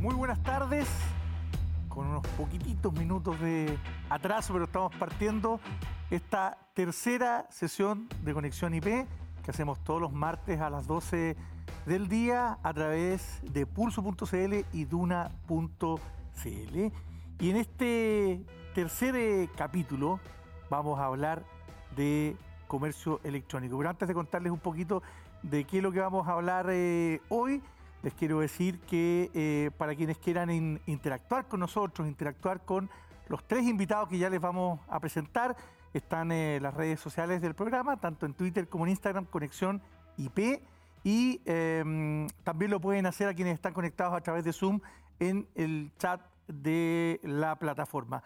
Muy 0.00 0.14
buenas 0.14 0.42
tardes, 0.42 0.88
con 1.90 2.06
unos 2.06 2.26
poquititos 2.28 2.90
minutos 2.94 3.38
de 3.38 3.76
atraso, 4.08 4.54
pero 4.54 4.64
estamos 4.64 4.96
partiendo 4.96 5.60
esta 6.10 6.56
tercera 6.72 7.46
sesión 7.50 8.08
de 8.24 8.32
Conexión 8.32 8.72
IP 8.72 8.86
que 8.86 9.50
hacemos 9.50 9.78
todos 9.84 10.00
los 10.00 10.10
martes 10.10 10.58
a 10.58 10.70
las 10.70 10.86
12 10.86 11.36
del 11.84 12.08
día 12.08 12.58
a 12.62 12.72
través 12.72 13.42
de 13.42 13.66
pulso.cl 13.66 14.64
y 14.72 14.86
duna.cl. 14.86 15.98
Y 17.38 17.50
en 17.50 17.56
este 17.56 18.42
tercer 18.74 19.14
eh, 19.16 19.50
capítulo 19.54 20.18
vamos 20.70 20.98
a 20.98 21.04
hablar 21.04 21.44
de 21.94 22.38
comercio 22.68 23.20
electrónico. 23.22 23.76
Pero 23.76 23.90
antes 23.90 24.08
de 24.08 24.14
contarles 24.14 24.50
un 24.50 24.60
poquito 24.60 25.02
de 25.42 25.64
qué 25.64 25.76
es 25.76 25.82
lo 25.82 25.92
que 25.92 26.00
vamos 26.00 26.26
a 26.26 26.32
hablar 26.32 26.68
eh, 26.70 27.20
hoy, 27.28 27.62
les 28.02 28.14
quiero 28.14 28.40
decir 28.40 28.80
que 28.80 29.30
eh, 29.34 29.70
para 29.76 29.94
quienes 29.94 30.18
quieran 30.18 30.80
interactuar 30.86 31.46
con 31.46 31.60
nosotros, 31.60 32.08
interactuar 32.08 32.64
con 32.64 32.90
los 33.28 33.44
tres 33.46 33.66
invitados 33.66 34.08
que 34.08 34.18
ya 34.18 34.30
les 34.30 34.40
vamos 34.40 34.80
a 34.88 34.98
presentar, 35.00 35.56
están 35.92 36.32
en 36.32 36.62
las 36.62 36.74
redes 36.74 37.00
sociales 37.00 37.40
del 37.40 37.54
programa, 37.54 37.96
tanto 37.98 38.26
en 38.26 38.34
Twitter 38.34 38.68
como 38.68 38.86
en 38.86 38.90
Instagram, 38.90 39.24
Conexión 39.26 39.82
IP. 40.16 40.62
Y 41.02 41.40
em, 41.46 42.28
también 42.44 42.70
lo 42.70 42.80
pueden 42.80 43.06
hacer 43.06 43.28
a 43.28 43.34
quienes 43.34 43.54
están 43.54 43.72
conectados 43.72 44.14
a 44.14 44.20
través 44.20 44.44
de 44.44 44.52
Zoom 44.52 44.80
en 45.18 45.48
el 45.54 45.92
chat 45.98 46.20
de 46.46 47.20
la 47.22 47.56
plataforma. 47.56 48.22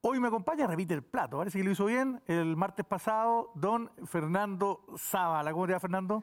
Hoy 0.00 0.20
me 0.20 0.28
acompaña, 0.28 0.66
repite 0.66 0.94
el 0.94 1.02
plato, 1.02 1.38
parece 1.38 1.58
que 1.58 1.64
lo 1.64 1.70
hizo 1.70 1.86
bien, 1.86 2.20
el 2.26 2.56
martes 2.56 2.86
pasado, 2.86 3.50
don 3.54 3.90
Fernando 4.04 4.84
Zavala. 4.96 5.52
¿Cómo 5.52 5.66
te 5.66 5.72
va, 5.72 5.80
Fernando? 5.80 6.22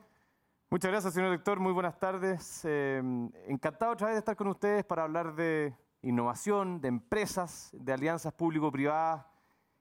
Muchas 0.76 0.92
gracias, 0.92 1.14
señor 1.14 1.30
director. 1.30 1.58
Muy 1.58 1.72
buenas 1.72 1.98
tardes. 1.98 2.66
Em, 2.66 3.32
encantado 3.48 3.94
otra 3.94 4.08
vez 4.08 4.16
de 4.16 4.20
estar 4.20 4.36
con 4.36 4.50
ustedes 4.50 4.84
para 4.84 5.04
hablar 5.04 5.34
de 5.34 5.74
innovación, 6.02 6.82
de 6.82 6.90
empresas, 6.90 7.70
de 7.72 7.94
alianzas 7.94 8.34
público-privadas, 8.34 9.26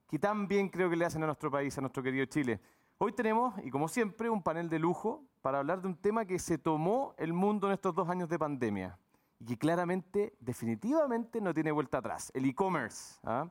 que 0.09 0.21
tan 0.21 0.47
bien 0.47 0.69
creo 0.69 0.89
que 0.89 0.95
le 0.95 1.05
hacen 1.05 1.21
a 1.25 1.27
nuestro 1.27 1.51
país, 1.51 1.77
a 1.77 1.81
nuestro 1.81 2.01
querido 2.01 2.25
Chile. 2.27 2.61
Hoy 2.99 3.11
tenemos, 3.11 3.57
y 3.65 3.73
como 3.73 3.89
siempre, 3.89 4.31
un 4.31 4.41
panel 4.41 4.69
de 4.69 4.79
lujo 4.79 5.25
para 5.43 5.59
hablar 5.59 5.83
de 5.83 5.89
un 5.89 5.97
tema 5.97 6.27
que 6.27 6.39
se 6.39 6.59
tomó 6.59 7.13
el 7.19 7.33
mundo 7.33 7.67
en 7.67 7.73
estos 7.73 7.93
dos 7.93 8.09
años 8.09 8.29
de 8.29 8.39
pandemia 8.39 8.97
y 9.41 9.47
que 9.47 9.59
claramente, 9.59 10.37
definitivamente, 10.39 11.41
no 11.41 11.53
tiene 11.53 11.73
vuelta 11.73 11.99
atrás, 11.99 12.31
el 12.37 12.45
e-commerce. 12.45 13.19
¿ah? 13.25 13.49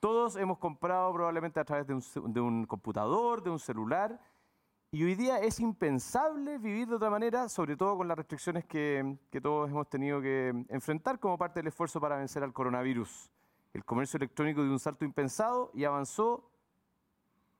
Todos 0.00 0.36
hemos 0.36 0.56
comprado 0.56 1.12
probablemente 1.12 1.60
a 1.60 1.66
través 1.66 1.86
de 1.86 2.40
un 2.40 2.64
computador, 2.64 3.42
de 3.42 3.50
un 3.50 3.58
celular, 3.58 4.18
y 4.90 5.04
hoy 5.04 5.14
día 5.14 5.38
es 5.38 5.60
impensable 5.60 6.56
vivir 6.56 6.88
de 6.88 6.94
otra 6.94 7.10
manera, 7.10 7.48
sobre 7.50 7.76
todo 7.76 7.98
con 7.98 8.08
las 8.08 8.16
restricciones 8.16 8.64
que, 8.64 9.18
todos 9.42 9.68
hemos 9.68 9.86
tenido 9.90 10.20
que 10.22 10.48
enfrentar 10.70 11.20
como 11.20 11.36
parte 11.36 11.60
del 11.60 11.66
esfuerzo 11.66 12.00
para 12.00 12.16
vencer 12.16 12.42
al 12.42 12.54
coronavirus. 12.54 13.30
El 13.74 13.84
comercio 13.84 14.16
electrónico 14.16 14.62
dio 14.62 14.72
un 14.72 14.78
salto 14.78 15.04
impensado 15.04 15.70
y 15.74 15.84
avanzó 15.84 16.50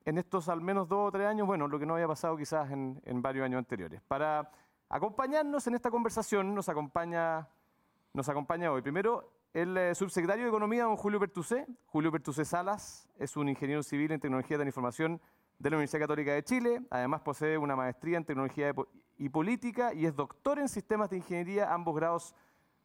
en 0.05 0.17
estos 0.17 0.49
al 0.49 0.61
menos 0.61 0.89
dos 0.89 1.07
o 1.07 1.11
tres 1.11 1.27
años, 1.27 1.45
bueno, 1.45 1.67
lo 1.67 1.77
que 1.77 1.85
no 1.85 1.93
había 1.93 2.07
pasado 2.07 2.35
quizás 2.35 2.71
en, 2.71 2.99
varios 3.21 3.45
años 3.45 3.59
anteriores. 3.59 4.01
Para 4.07 4.49
acompañarnos 4.89 5.67
en 5.67 5.75
esta 5.75 5.91
conversación 5.91 6.55
nos 6.55 6.67
acompaña, 6.67 7.47
nos 8.11 8.27
acompaña 8.27 8.71
hoy 8.71 8.81
primero 8.81 9.31
el 9.53 9.77
eh, 9.77 9.93
subsecretario 9.93 10.45
de 10.45 10.49
Economía, 10.49 10.85
don 10.85 10.95
Julio 10.95 11.19
Pertusé. 11.19 11.67
Julio 11.85 12.11
Pertusé 12.11 12.43
Salas 12.43 13.07
es 13.19 13.37
un 13.37 13.49
ingeniero 13.49 13.83
civil 13.83 14.11
en 14.11 14.19
tecnología 14.19 14.57
de 14.57 14.63
la 14.63 14.69
información 14.69 15.21
de 15.59 15.69
la 15.69 15.75
Universidad 15.75 16.01
Católica 16.01 16.33
de 16.33 16.43
Chile. 16.43 16.81
Además 16.89 17.21
posee 17.21 17.57
una 17.57 17.75
maestría 17.75 18.17
en 18.17 18.25
tecnología 18.25 18.73
y 19.17 19.29
política 19.29 19.93
y 19.93 20.05
es 20.05 20.15
doctor 20.15 20.57
en 20.59 20.69
sistemas 20.69 21.09
de 21.09 21.17
ingeniería, 21.17 21.73
ambos 21.73 21.95
grados 21.95 22.33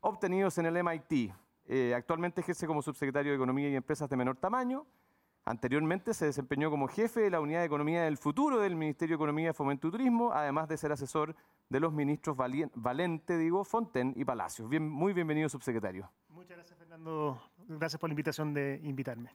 obtenidos 0.00 0.59
en 0.59 0.66
el 0.66 0.82
MIT. 0.82 1.32
Eh, 1.66 1.94
actualmente 1.97 2.41
ejerce 2.41 2.66
como 2.66 2.82
subsecretario 2.82 3.32
de 3.32 3.37
Economía 3.37 3.71
y 3.71 3.76
Empresas 3.76 4.10
de 4.10 4.16
menor 4.16 4.37
tamaño. 4.37 4.84
Anteriormente 5.47 6.15
se 6.15 6.26
desempeñó 6.26 6.71
como 6.71 6.88
jefe 6.88 7.21
de 7.21 7.31
la 7.31 7.41
Unidad 7.41 7.60
de 7.60 7.66
Economía 7.66 8.03
del 8.03 8.16
Futuro 8.16 8.59
del 8.59 8.77
Ministerio 8.77 9.15
de 9.15 9.22
Economía, 9.22 9.53
Fomento 9.53 9.88
y 9.88 9.91
Turismo, 9.91 10.32
además 10.32 10.69
de 10.69 10.77
ser 10.77 10.91
asesor 10.91 11.37
de 11.69 11.81
los 11.81 11.93
ministros 11.93 12.37
Valente, 12.75 13.37
digo, 13.37 13.62
Fonten 13.65 14.15
y 14.16 14.25
Palacios. 14.25 14.69
Bien, 14.69 14.88
muy 14.88 15.12
bienvenido, 15.12 15.48
subsecretario. 15.48 16.10
Muchas 16.31 16.56
gracias, 16.56 16.78
Fernando. 16.78 17.41
Gracias 17.69 18.00
por 18.00 18.09
la 18.09 18.12
invitación 18.12 18.54
de 18.54 18.81
invitarme. 18.82 19.32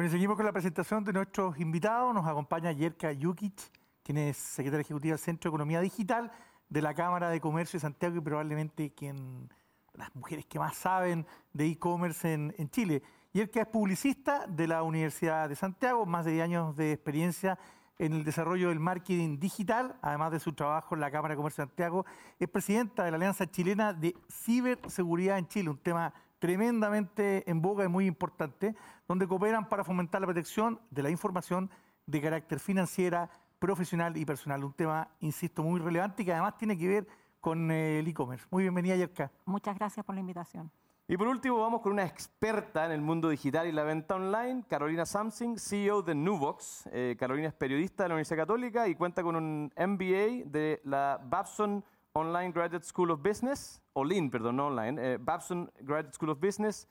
Bueno, 0.00 0.12
seguimos 0.12 0.38
con 0.38 0.46
la 0.46 0.52
presentación 0.52 1.04
de 1.04 1.12
nuestros 1.12 1.60
invitados. 1.60 2.14
Nos 2.14 2.26
acompaña 2.26 2.72
Yerka 2.72 3.10
Jukic, 3.14 3.60
quien 4.02 4.16
es 4.16 4.38
secretaria 4.38 4.80
ejecutiva 4.80 5.12
del 5.12 5.18
Centro 5.18 5.50
de 5.50 5.52
Economía 5.52 5.82
Digital 5.82 6.32
de 6.70 6.80
la 6.80 6.94
Cámara 6.94 7.28
de 7.28 7.38
Comercio 7.38 7.76
de 7.76 7.82
Santiago 7.82 8.16
y 8.16 8.22
probablemente 8.22 8.94
quien 8.94 9.52
las 9.92 10.16
mujeres 10.16 10.46
que 10.46 10.58
más 10.58 10.74
saben 10.74 11.26
de 11.52 11.66
e-commerce 11.66 12.32
en, 12.32 12.54
en, 12.56 12.70
Chile. 12.70 13.02
Yerka 13.34 13.60
es 13.60 13.66
publicista 13.66 14.46
de 14.46 14.68
la 14.68 14.82
Universidad 14.84 15.50
de 15.50 15.54
Santiago, 15.54 16.06
más 16.06 16.24
de 16.24 16.32
10 16.32 16.44
años 16.44 16.76
de 16.76 16.92
experiencia 16.92 17.58
en 17.98 18.14
el 18.14 18.24
desarrollo 18.24 18.70
del 18.70 18.80
marketing 18.80 19.38
digital, 19.38 19.98
además 20.00 20.32
de 20.32 20.40
su 20.40 20.54
trabajo 20.54 20.94
en 20.94 21.02
la 21.02 21.10
Cámara 21.10 21.34
de 21.34 21.36
Comercio 21.36 21.62
de 21.62 21.68
Santiago. 21.68 22.06
Es 22.38 22.48
presidenta 22.48 23.04
de 23.04 23.10
la 23.10 23.18
Alianza 23.18 23.50
Chilena 23.50 23.92
de 23.92 24.16
Ciberseguridad 24.30 25.36
en 25.36 25.46
Chile, 25.46 25.68
un 25.68 25.76
tema 25.76 26.14
tremendamente 26.40 27.48
en 27.48 27.60
boga 27.60 27.84
y 27.84 27.88
muy 27.88 28.06
importante, 28.06 28.74
donde 29.10 29.26
cooperan 29.26 29.68
para 29.68 29.82
fomentar 29.82 30.20
la 30.20 30.28
protección 30.28 30.78
de 30.88 31.02
la 31.02 31.10
información 31.10 31.68
de 32.06 32.20
carácter 32.20 32.60
financiera, 32.60 33.28
profesional 33.58 34.16
y 34.16 34.24
personal. 34.24 34.62
Un 34.62 34.72
tema, 34.72 35.08
insisto, 35.18 35.64
muy 35.64 35.80
relevante 35.80 36.22
y 36.22 36.26
que 36.26 36.32
además 36.32 36.56
tiene 36.56 36.78
que 36.78 36.86
ver 36.86 37.08
con 37.40 37.72
eh, 37.72 37.98
el 37.98 38.06
e-commerce. 38.06 38.46
Muy 38.52 38.62
bienvenida, 38.62 38.94
Yerka. 38.94 39.32
Muchas 39.46 39.76
gracias 39.76 40.06
por 40.06 40.14
la 40.14 40.20
invitación. 40.20 40.70
Y 41.08 41.16
por 41.16 41.26
último, 41.26 41.58
vamos 41.58 41.80
con 41.80 41.90
una 41.90 42.04
experta 42.04 42.86
en 42.86 42.92
el 42.92 43.00
mundo 43.00 43.30
digital 43.30 43.66
y 43.66 43.72
la 43.72 43.82
venta 43.82 44.14
online, 44.14 44.62
Carolina 44.68 45.04
Samsing, 45.04 45.58
CEO 45.58 46.02
de 46.02 46.14
Nubox. 46.14 46.88
Eh, 46.92 47.16
Carolina 47.18 47.48
es 47.48 47.54
periodista 47.54 48.04
de 48.04 48.10
la 48.10 48.14
Universidad 48.14 48.42
Católica 48.42 48.86
y 48.86 48.94
cuenta 48.94 49.24
con 49.24 49.34
un 49.34 49.72
MBA 49.76 50.48
de 50.48 50.80
la 50.84 51.20
Babson 51.20 51.84
Online 52.12 52.52
Graduate 52.52 52.86
School 52.86 53.10
of 53.10 53.20
Business, 53.20 53.82
o 53.92 54.04
LIN, 54.04 54.30
perdón, 54.30 54.54
no 54.54 54.68
online, 54.68 55.14
eh, 55.14 55.18
Babson 55.20 55.68
Graduate 55.80 56.14
School 56.14 56.30
of 56.30 56.38
Business. 56.38 56.86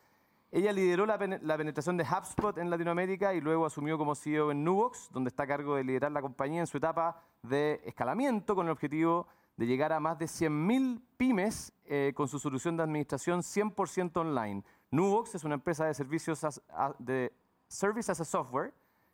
Ella 0.51 0.71
lideró 0.71 1.05
la, 1.05 1.19
penetración 1.19 1.95
de 1.95 2.03
HubSpot 2.03 2.57
en 2.57 2.71
Latinoamérica 2.71 3.35
y 3.35 3.41
luego 3.41 3.67
asumió 3.67 3.99
como 3.99 4.15
CEO 4.15 4.49
en 4.49 4.63
Nubox, 4.63 5.09
donde 5.11 5.27
está 5.27 5.43
a 5.43 5.47
cargo 5.47 5.75
de 5.75 5.83
liderar 5.83 6.11
la 6.11 6.21
compañía 6.21 6.61
en 6.61 6.67
su 6.67 6.77
etapa 6.77 7.21
de 7.43 7.79
escalamiento 7.85 8.55
con 8.55 8.65
el 8.65 8.71
objetivo 8.71 9.27
de 9.57 9.67
llegar 9.67 9.93
a 9.93 9.99
más 9.99 10.17
de 10.17 10.25
100.000 10.25 11.01
pymes 11.17 11.71
eh, 11.85 12.13
con 12.15 12.27
su 12.27 12.39
solución 12.39 12.77
de 12.77 12.83
administración 12.83 13.41
100% 13.41 14.17
online. 14.17 14.63
Nubox 14.89 15.35
es 15.35 15.43
una 15.43 15.53
empresa 15.53 15.85
de 15.85 15.93
servicios 15.93 16.43
de 16.97 17.31
Service 17.67 18.11
as 18.11 18.19
a 18.19 18.25
Software 18.25 18.73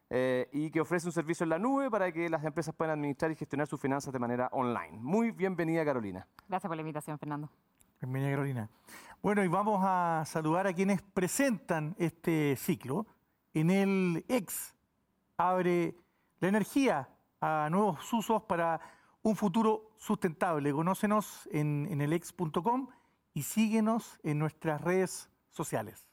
eh, 0.10 0.48
y 0.54 0.72
que 0.72 0.80
ofrece 0.80 1.06
un 1.06 1.12
servicio 1.12 1.44
en 1.44 1.50
la 1.50 1.60
nube 1.60 1.92
para 1.92 2.14
que 2.14 2.30
las 2.30 2.46
empresas 2.46 2.74
puedan 2.74 2.98
administrar 2.98 3.32
y 3.32 3.36
gestionar 3.36 3.68
sus 3.68 3.82
finanzas 3.82 4.14
de 4.14 4.20
manera 4.20 4.48
online. 4.54 5.00
Muy 5.02 5.32
bienvenida, 5.32 5.84
Carolina. 5.84 6.26
Gracias 6.48 6.70
por 6.70 6.78
la 6.78 6.82
invitación, 6.82 7.20
Fernando. 7.20 7.50
Bienvenida, 8.06 8.34
Carolina. 8.34 8.70
Bueno, 9.24 9.44
y 9.44 9.48
vamos 9.48 9.82
a 9.84 10.24
saludar 10.28 10.68
a 10.68 10.74
quienes 10.74 11.02
presentan 11.02 11.96
este 11.98 12.56
ciclo. 12.56 13.08
En 13.52 13.72
el 13.72 14.24
ex 14.28 14.76
abre 15.38 15.96
la 16.40 16.50
energía 16.50 17.10
a 17.42 17.68
nuevos 17.72 18.14
usos 18.14 18.44
para 18.44 18.80
un 19.24 19.36
futuro 19.36 19.96
sustentable. 19.98 20.72
Conócenos 20.72 21.50
en, 21.52 21.88
en 21.90 22.00
elex.com 22.00 22.90
y 23.34 23.42
síguenos 23.42 24.20
en 24.22 24.38
nuestras 24.38 24.82
redes 24.82 25.32
sociales. 25.50 26.08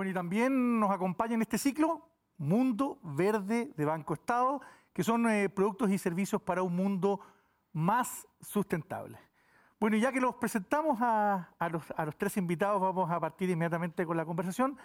Bueno, 0.00 0.12
y 0.12 0.14
también 0.14 0.80
nos 0.80 0.90
acompaña 0.90 1.34
en 1.34 1.42
este 1.42 1.58
ciclo 1.58 2.00
Mundo 2.38 2.98
Verde 3.02 3.70
de 3.76 3.84
Banco 3.84 4.14
Estado, 4.14 4.62
que 4.94 5.04
son 5.04 5.28
eh, 5.28 5.50
productos 5.50 5.90
y 5.90 5.98
servicios 5.98 6.40
para 6.40 6.62
un 6.62 6.74
mundo 6.74 7.20
más 7.74 8.26
sustentable. 8.40 9.18
Bueno, 9.78 9.98
y 9.98 10.00
ya 10.00 10.10
que 10.10 10.22
los 10.22 10.36
presentamos 10.36 10.96
a, 11.02 11.50
los, 11.70 12.16
tres 12.16 12.38
invitados, 12.38 12.80
vamos 12.80 13.10
a 13.10 13.20
partir 13.20 13.50
inmediatamente 13.50 14.06
con 14.06 14.16
la 14.16 14.24
conversación. 14.24 14.78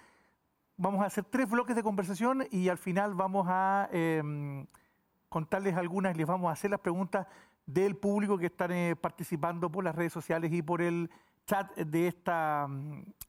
Vamos 0.75 1.01
a 1.01 1.05
hacer 1.05 1.23
tres 1.23 1.49
bloques 1.49 1.77
de 1.77 1.83
conversación 1.83 2.45
y 2.51 2.67
al 2.67 2.77
final 2.77 3.13
vamos 3.13 3.47
a 3.47 3.87
eh, 3.93 4.65
contarles 5.29 5.77
algunas 5.77 6.13
y 6.13 6.17
les 6.17 6.27
vamos 6.27 6.49
a 6.49 6.51
hacer 6.51 6.71
las 6.71 6.81
preguntas 6.81 7.25
del 7.65 7.95
público 7.95 8.37
que 8.37 8.47
están 8.47 8.73
eh, 8.73 8.97
participando 8.97 9.71
por 9.71 9.85
las 9.85 9.95
redes 9.95 10.11
sociales 10.11 10.51
y 10.51 10.61
por 10.61 10.81
el 10.81 11.09
chat 11.45 11.73
de 11.73 12.09
esta, 12.09 12.67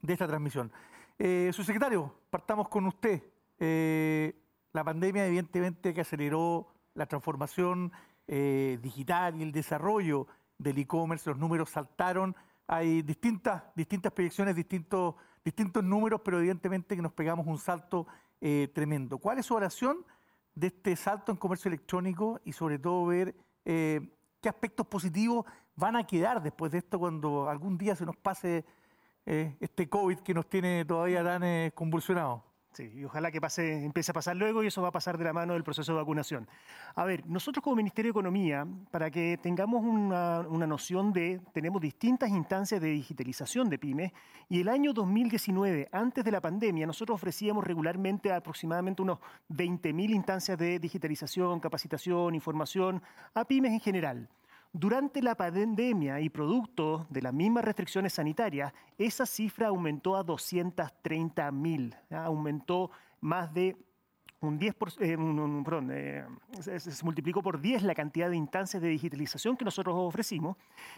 de 0.03 0.13
esta 0.13 0.27
transmisión. 0.27 0.73
Eh, 1.19 1.51
su 1.55 1.65
secretario, 1.65 2.13
partamos 2.29 2.69
con 2.69 2.87
usted. 2.87 3.23
Eh, 3.59 4.39
la 4.73 4.85
pandemia 4.85 5.27
evidentemente 5.27 5.95
que 5.95 6.03
aceleró 6.03 6.69
la 6.95 7.07
transformación 7.07 7.91
eh, 8.27 8.79
digital 8.83 9.37
y 9.37 9.43
el 9.43 9.53
desarrollo 9.53 10.27
del 10.59 10.79
e-commerce, 10.79 11.31
los 11.31 11.39
números 11.39 11.71
saltaron, 11.71 12.37
hay 12.67 13.01
distintas, 13.03 13.63
distintas 13.75 14.13
proyecciones, 14.13 14.55
distintos, 14.55 15.15
distintos 15.45 15.83
números, 15.83 16.21
pero 16.23 16.39
evidentemente 16.39 16.97
que 16.97 17.03
nos 17.03 17.13
pegamos 17.13 17.47
un 17.47 17.59
salto 17.59 18.07
eh, 18.41 18.71
tremendo. 18.75 19.19
¿Cuál 19.19 19.39
es 19.39 19.47
su 19.47 19.55
oración 19.55 20.05
de 20.55 20.67
este 20.69 20.97
salto 20.97 21.33
en 21.33 21.39
comercio 21.39 21.69
electrónico 21.69 22.41
y 22.45 22.53
sobre 22.53 22.79
todo 22.79 23.07
ver 23.07 23.35
qué 23.65 24.49
aspectos 24.49 24.87
positivos 24.87 25.45
van 25.75 25.97
a 25.97 26.07
quedar 26.07 26.43
después 26.43 26.71
de 26.73 26.79
esto 26.79 26.99
cuando 26.99 27.49
algún 27.49 27.77
día 27.77 27.97
se 27.97 28.07
nos 28.07 28.17
pase 28.17 28.65
eh, 29.27 29.57
este 29.61 29.89
COVID 29.89 30.19
que 30.21 30.33
nos 30.33 30.49
tiene 30.49 30.85
todavía 30.85 31.23
tan 31.25 31.43
eh, 31.43 31.73
convulsionados? 31.75 32.43
Sí, 32.77 32.93
y 32.95 33.05
ojalá 33.05 33.33
que 33.33 33.41
pase, 33.41 33.87
empiece 33.87 34.11
a 34.11 34.15
pasar 34.15 34.37
luego 34.37 34.63
y 34.63 34.67
eso 34.67 34.83
va 34.83 34.89
a 34.89 34.93
pasar 34.93 35.17
de 35.17 35.25
la 35.25 35.33
mano 35.33 35.55
del 35.55 35.65
proceso 35.65 35.93
de 35.93 35.97
vacunación. 35.97 36.47
A 36.95 37.07
ver, 37.07 37.27
nosotros 37.27 37.65
como 37.65 37.75
Ministerio 37.75 38.11
de 38.11 38.19
Economía, 38.19 38.67
para 38.91 39.11
que 39.11 39.39
tengamos 39.43 39.83
una, 39.83 40.41
una, 40.41 40.67
noción 40.67 41.11
de, 41.11 41.41
tenemos 41.55 41.81
distintas 41.81 42.29
instancias 42.29 42.79
de 42.83 42.89
digitalización 42.89 43.71
de 43.71 43.79
pymes 43.79 44.13
y 44.51 44.61
el 44.61 44.69
año 44.69 44.93
2019, 44.93 45.89
antes 45.91 46.23
de 46.23 46.31
la 46.31 46.43
pandemia, 46.43 46.87
nosotros 46.87 47.15
ofrecíamos 47.15 47.65
regularmente 47.65 48.31
aproximadamente 48.31 49.01
unos 49.01 49.21
20.000 49.49 50.11
instancias 50.11 50.59
de 50.59 50.79
digitalización, 50.79 51.61
capacitación, 51.61 52.35
información 52.35 53.03
a 53.33 53.47
pymes 53.47 53.73
en 53.73 53.81
general. 53.81 54.29
Durante 54.73 55.23
la 55.23 55.35
pandemia 55.35 56.21
y 56.21 56.29
producto 56.29 57.07
de 57.09 57.23
las 57.23 57.33
mismas 57.33 57.65
restricciones 57.65 58.13
sanitarias, 58.13 58.73
esa 58.99 59.25
cifra 59.25 59.69
aumentó 59.69 60.17
a 60.17 60.23
230 60.23 61.51
mil, 61.53 61.95
aumentó 62.11 62.91
más 63.21 63.53
de 63.55 63.77
un 64.41 64.59
10 64.59 64.75
por, 64.75 64.91
eh, 65.01 65.17
un, 65.17 65.39
un, 65.39 65.65
perdón, 65.65 65.91
eh, 65.93 66.25
se, 66.61 66.79
se, 66.79 67.05
multiplicó 67.05 67.43
por 67.43 67.61
10 67.61 67.83
la 67.85 67.95
cantidad 67.95 68.29
de 68.29 68.37
instancias 68.37 68.83
de 68.83 68.89
digitalización 68.89 69.57
que 69.57 69.65
nosotros 69.65 69.95
ofrecimos 69.97 70.57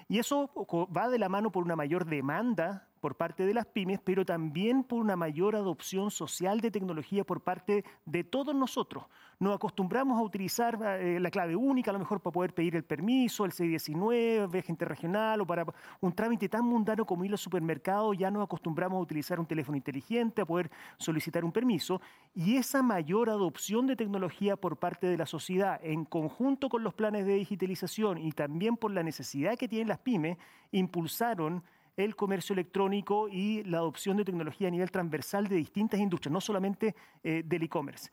y 0.08 0.18
eso 0.18 0.50
va 0.94 1.08
de 1.08 1.18
la 1.18 1.28
mano 1.28 1.52
por 1.52 1.62
una 1.62 1.76
mayor 1.76 2.04
demanda 2.04 2.87
por 2.98 3.16
parte 3.16 3.46
de 3.46 3.54
las 3.54 3.66
pymes, 3.66 4.00
pero 4.02 4.24
también 4.24 4.84
por 4.84 5.00
una 5.00 5.16
mayor 5.16 5.56
adopción 5.56 6.10
social 6.10 6.60
de 6.60 6.70
tecnología 6.70 7.24
por 7.24 7.42
parte 7.42 7.84
de 8.04 8.24
todos 8.24 8.54
nosotros. 8.54 9.04
Nos 9.40 9.54
acostumbramos 9.54 10.18
a 10.18 10.22
utilizar 10.22 10.78
eh, 11.00 11.20
la 11.20 11.30
clave 11.30 11.54
única, 11.54 11.90
a 11.90 11.92
lo 11.92 12.00
mejor 12.00 12.20
para 12.20 12.32
poder 12.32 12.54
pedir 12.54 12.74
el 12.74 12.82
permiso, 12.82 13.44
el 13.44 13.52
C19, 13.52 14.50
viaje 14.50 14.72
interregional 14.72 15.40
o 15.40 15.46
para 15.46 15.64
un 16.00 16.12
trámite 16.12 16.48
tan 16.48 16.64
mundano 16.64 17.06
como 17.06 17.24
ir 17.24 17.30
al 17.30 17.38
supermercado, 17.38 18.12
ya 18.14 18.30
nos 18.32 18.42
acostumbramos 18.42 18.98
a 18.98 19.00
utilizar 19.00 19.38
un 19.38 19.46
teléfono 19.46 19.76
inteligente, 19.76 20.42
a 20.42 20.44
poder 20.44 20.70
solicitar 20.96 21.44
un 21.44 21.52
permiso. 21.52 22.00
Y 22.34 22.56
esa 22.56 22.82
mayor 22.82 23.30
adopción 23.30 23.86
de 23.86 23.94
tecnología 23.94 24.56
por 24.56 24.76
parte 24.76 25.06
de 25.06 25.16
la 25.16 25.26
sociedad, 25.26 25.78
en 25.84 26.04
conjunto 26.04 26.68
con 26.68 26.82
los 26.82 26.94
planes 26.94 27.24
de 27.24 27.34
digitalización 27.34 28.18
y 28.18 28.32
también 28.32 28.76
por 28.76 28.90
la 28.90 29.04
necesidad 29.04 29.56
que 29.56 29.68
tienen 29.68 29.88
las 29.88 29.98
pymes, 29.98 30.36
impulsaron 30.72 31.62
el 31.98 32.14
comercio 32.14 32.52
electrónico 32.52 33.28
y 33.28 33.64
la 33.64 33.78
adopción 33.78 34.16
de 34.16 34.24
tecnología 34.24 34.68
a 34.68 34.70
nivel 34.70 34.90
transversal 34.90 35.48
de 35.48 35.56
distintas 35.56 35.98
industrias, 35.98 36.32
no 36.32 36.40
solamente 36.40 36.94
eh, 37.24 37.42
del 37.44 37.64
e-commerce. 37.64 38.10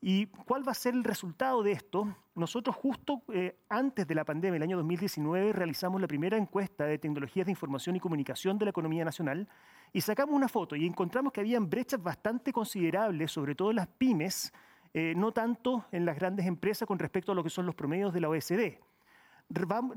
¿Y 0.00 0.26
cuál 0.26 0.66
va 0.66 0.72
a 0.72 0.74
ser 0.74 0.94
el 0.94 1.04
resultado 1.04 1.62
de 1.62 1.72
esto? 1.72 2.16
Nosotros 2.34 2.74
justo 2.74 3.22
eh, 3.32 3.58
antes 3.68 4.06
de 4.06 4.14
la 4.14 4.24
pandemia, 4.24 4.56
el 4.56 4.62
año 4.62 4.76
2019, 4.78 5.52
realizamos 5.52 6.00
la 6.00 6.08
primera 6.08 6.38
encuesta 6.38 6.86
de 6.86 6.98
tecnologías 6.98 7.44
de 7.44 7.52
información 7.52 7.94
y 7.94 8.00
comunicación 8.00 8.58
de 8.58 8.64
la 8.64 8.70
economía 8.70 9.04
nacional 9.04 9.46
y 9.92 10.00
sacamos 10.00 10.34
una 10.34 10.48
foto 10.48 10.74
y 10.74 10.86
encontramos 10.86 11.30
que 11.30 11.40
habían 11.40 11.68
brechas 11.68 12.02
bastante 12.02 12.54
considerables, 12.54 13.30
sobre 13.32 13.54
todo 13.54 13.68
en 13.70 13.76
las 13.76 13.86
pymes, 13.86 14.52
eh, 14.94 15.12
no 15.14 15.32
tanto 15.32 15.84
en 15.92 16.06
las 16.06 16.16
grandes 16.16 16.46
empresas 16.46 16.88
con 16.88 16.98
respecto 16.98 17.32
a 17.32 17.34
lo 17.34 17.44
que 17.44 17.50
son 17.50 17.66
los 17.66 17.74
promedios 17.74 18.14
de 18.14 18.20
la 18.20 18.30
OSD 18.30 18.78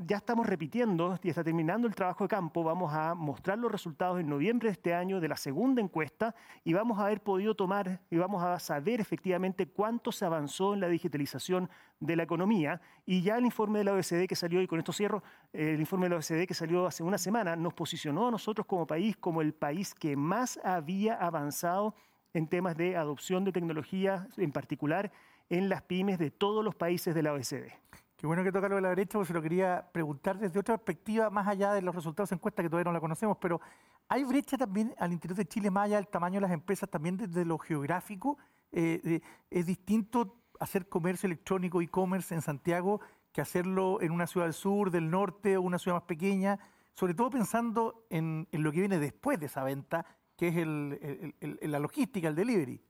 ya 0.05 0.17
estamos 0.17 0.45
repitiendo 0.45 1.17
y 1.23 1.29
está 1.29 1.43
terminando 1.43 1.87
el 1.87 1.95
trabajo 1.95 2.23
de 2.23 2.27
campo. 2.27 2.63
Vamos 2.63 2.93
a 2.93 3.15
mostrar 3.15 3.57
los 3.57 3.71
resultados 3.71 4.19
en 4.19 4.29
noviembre 4.29 4.67
de 4.69 4.73
este 4.73 4.93
año 4.93 5.19
de 5.19 5.27
la 5.27 5.35
segunda 5.35 5.81
encuesta 5.81 6.35
y 6.63 6.73
vamos 6.73 6.99
a 6.99 7.05
haber 7.05 7.21
podido 7.21 7.55
tomar 7.55 7.99
y 8.11 8.17
vamos 8.17 8.43
a 8.43 8.59
saber 8.59 9.01
efectivamente 9.01 9.67
cuánto 9.67 10.11
se 10.11 10.25
avanzó 10.25 10.73
en 10.73 10.79
la 10.79 10.87
digitalización 10.87 11.69
de 11.99 12.15
la 12.15 12.23
economía. 12.23 12.79
Y 13.05 13.21
ya 13.21 13.37
el 13.37 13.45
informe 13.45 13.79
de 13.79 13.85
la 13.85 13.93
OECD 13.93 14.27
que 14.27 14.35
salió, 14.35 14.61
y 14.61 14.67
con 14.67 14.79
esto 14.79 14.93
cierro, 14.93 15.23
el 15.51 15.79
informe 15.79 16.05
de 16.05 16.09
la 16.11 16.15
OECD 16.17 16.45
que 16.47 16.53
salió 16.53 16.85
hace 16.85 17.03
una 17.03 17.17
semana 17.17 17.55
nos 17.55 17.73
posicionó 17.73 18.27
a 18.27 18.31
nosotros 18.31 18.67
como 18.67 18.85
país 18.85 19.17
como 19.17 19.41
el 19.41 19.53
país 19.53 19.95
que 19.95 20.15
más 20.15 20.59
había 20.63 21.15
avanzado 21.15 21.95
en 22.33 22.47
temas 22.47 22.77
de 22.77 22.95
adopción 22.95 23.43
de 23.43 23.51
tecnología, 23.51 24.27
en 24.37 24.51
particular 24.51 25.11
en 25.49 25.67
las 25.67 25.81
pymes 25.81 26.19
de 26.19 26.29
todos 26.29 26.63
los 26.63 26.75
países 26.75 27.15
de 27.15 27.23
la 27.23 27.33
OECD. 27.33 27.71
Qué 28.19 28.27
bueno 28.27 28.43
que 28.43 28.51
toca 28.51 28.67
lo 28.67 28.75
de 28.75 28.81
la 28.81 28.89
derecha, 28.89 29.13
porque 29.13 29.27
se 29.27 29.33
lo 29.33 29.41
quería 29.41 29.89
preguntar 29.93 30.37
desde 30.37 30.59
otra 30.59 30.75
perspectiva, 30.75 31.29
más 31.29 31.47
allá 31.47 31.71
de 31.71 31.81
los 31.81 31.95
resultados 31.95 32.29
de 32.29 32.35
encuesta 32.35 32.61
que 32.61 32.67
todavía 32.67 32.83
no 32.83 32.91
la 32.91 32.99
conocemos, 32.99 33.37
pero 33.39 33.61
¿hay 34.09 34.25
brecha 34.25 34.57
también 34.57 34.93
al 34.99 35.13
interior 35.13 35.37
de 35.37 35.45
Chile, 35.45 35.71
más 35.71 35.85
allá 35.85 35.95
del 35.95 36.09
tamaño 36.09 36.35
de 36.35 36.41
las 36.41 36.51
empresas, 36.51 36.89
también 36.89 37.15
desde 37.15 37.45
lo 37.45 37.57
geográfico? 37.57 38.37
Eh, 38.73 39.21
¿Es 39.49 39.65
distinto 39.65 40.35
hacer 40.59 40.89
comercio 40.89 41.27
electrónico, 41.27 41.81
e-commerce 41.81 42.35
en 42.35 42.41
Santiago, 42.41 42.99
que 43.31 43.39
hacerlo 43.39 44.01
en 44.01 44.11
una 44.11 44.27
ciudad 44.27 44.47
del 44.47 44.53
sur, 44.53 44.91
del 44.91 45.09
norte 45.09 45.55
o 45.55 45.61
una 45.61 45.79
ciudad 45.79 45.95
más 45.95 46.03
pequeña? 46.03 46.59
Sobre 46.95 47.13
todo 47.13 47.29
pensando 47.29 48.05
en, 48.09 48.49
lo 48.51 48.73
que 48.73 48.81
viene 48.81 48.99
después 48.99 49.39
de 49.39 49.45
esa 49.45 49.63
venta, 49.63 50.05
que 50.35 50.49
es 50.49 50.57
el, 50.57 51.35
la 51.61 51.79
logística, 51.79 52.27
el 52.27 52.35
delivery. 52.35 52.81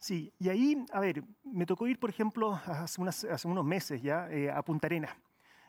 Sí, 0.00 0.32
y 0.38 0.48
ahí, 0.48 0.82
a 0.92 1.00
ver, 1.00 1.22
me 1.44 1.66
tocó 1.66 1.86
ir, 1.86 2.00
por 2.00 2.08
ejemplo, 2.08 2.58
hace, 2.64 3.00
unas, 3.02 3.22
hace 3.24 3.46
unos 3.46 3.66
meses 3.66 4.00
ya 4.00 4.30
eh, 4.30 4.50
a 4.50 4.62
Punta 4.62 4.86
Arenas. 4.86 5.14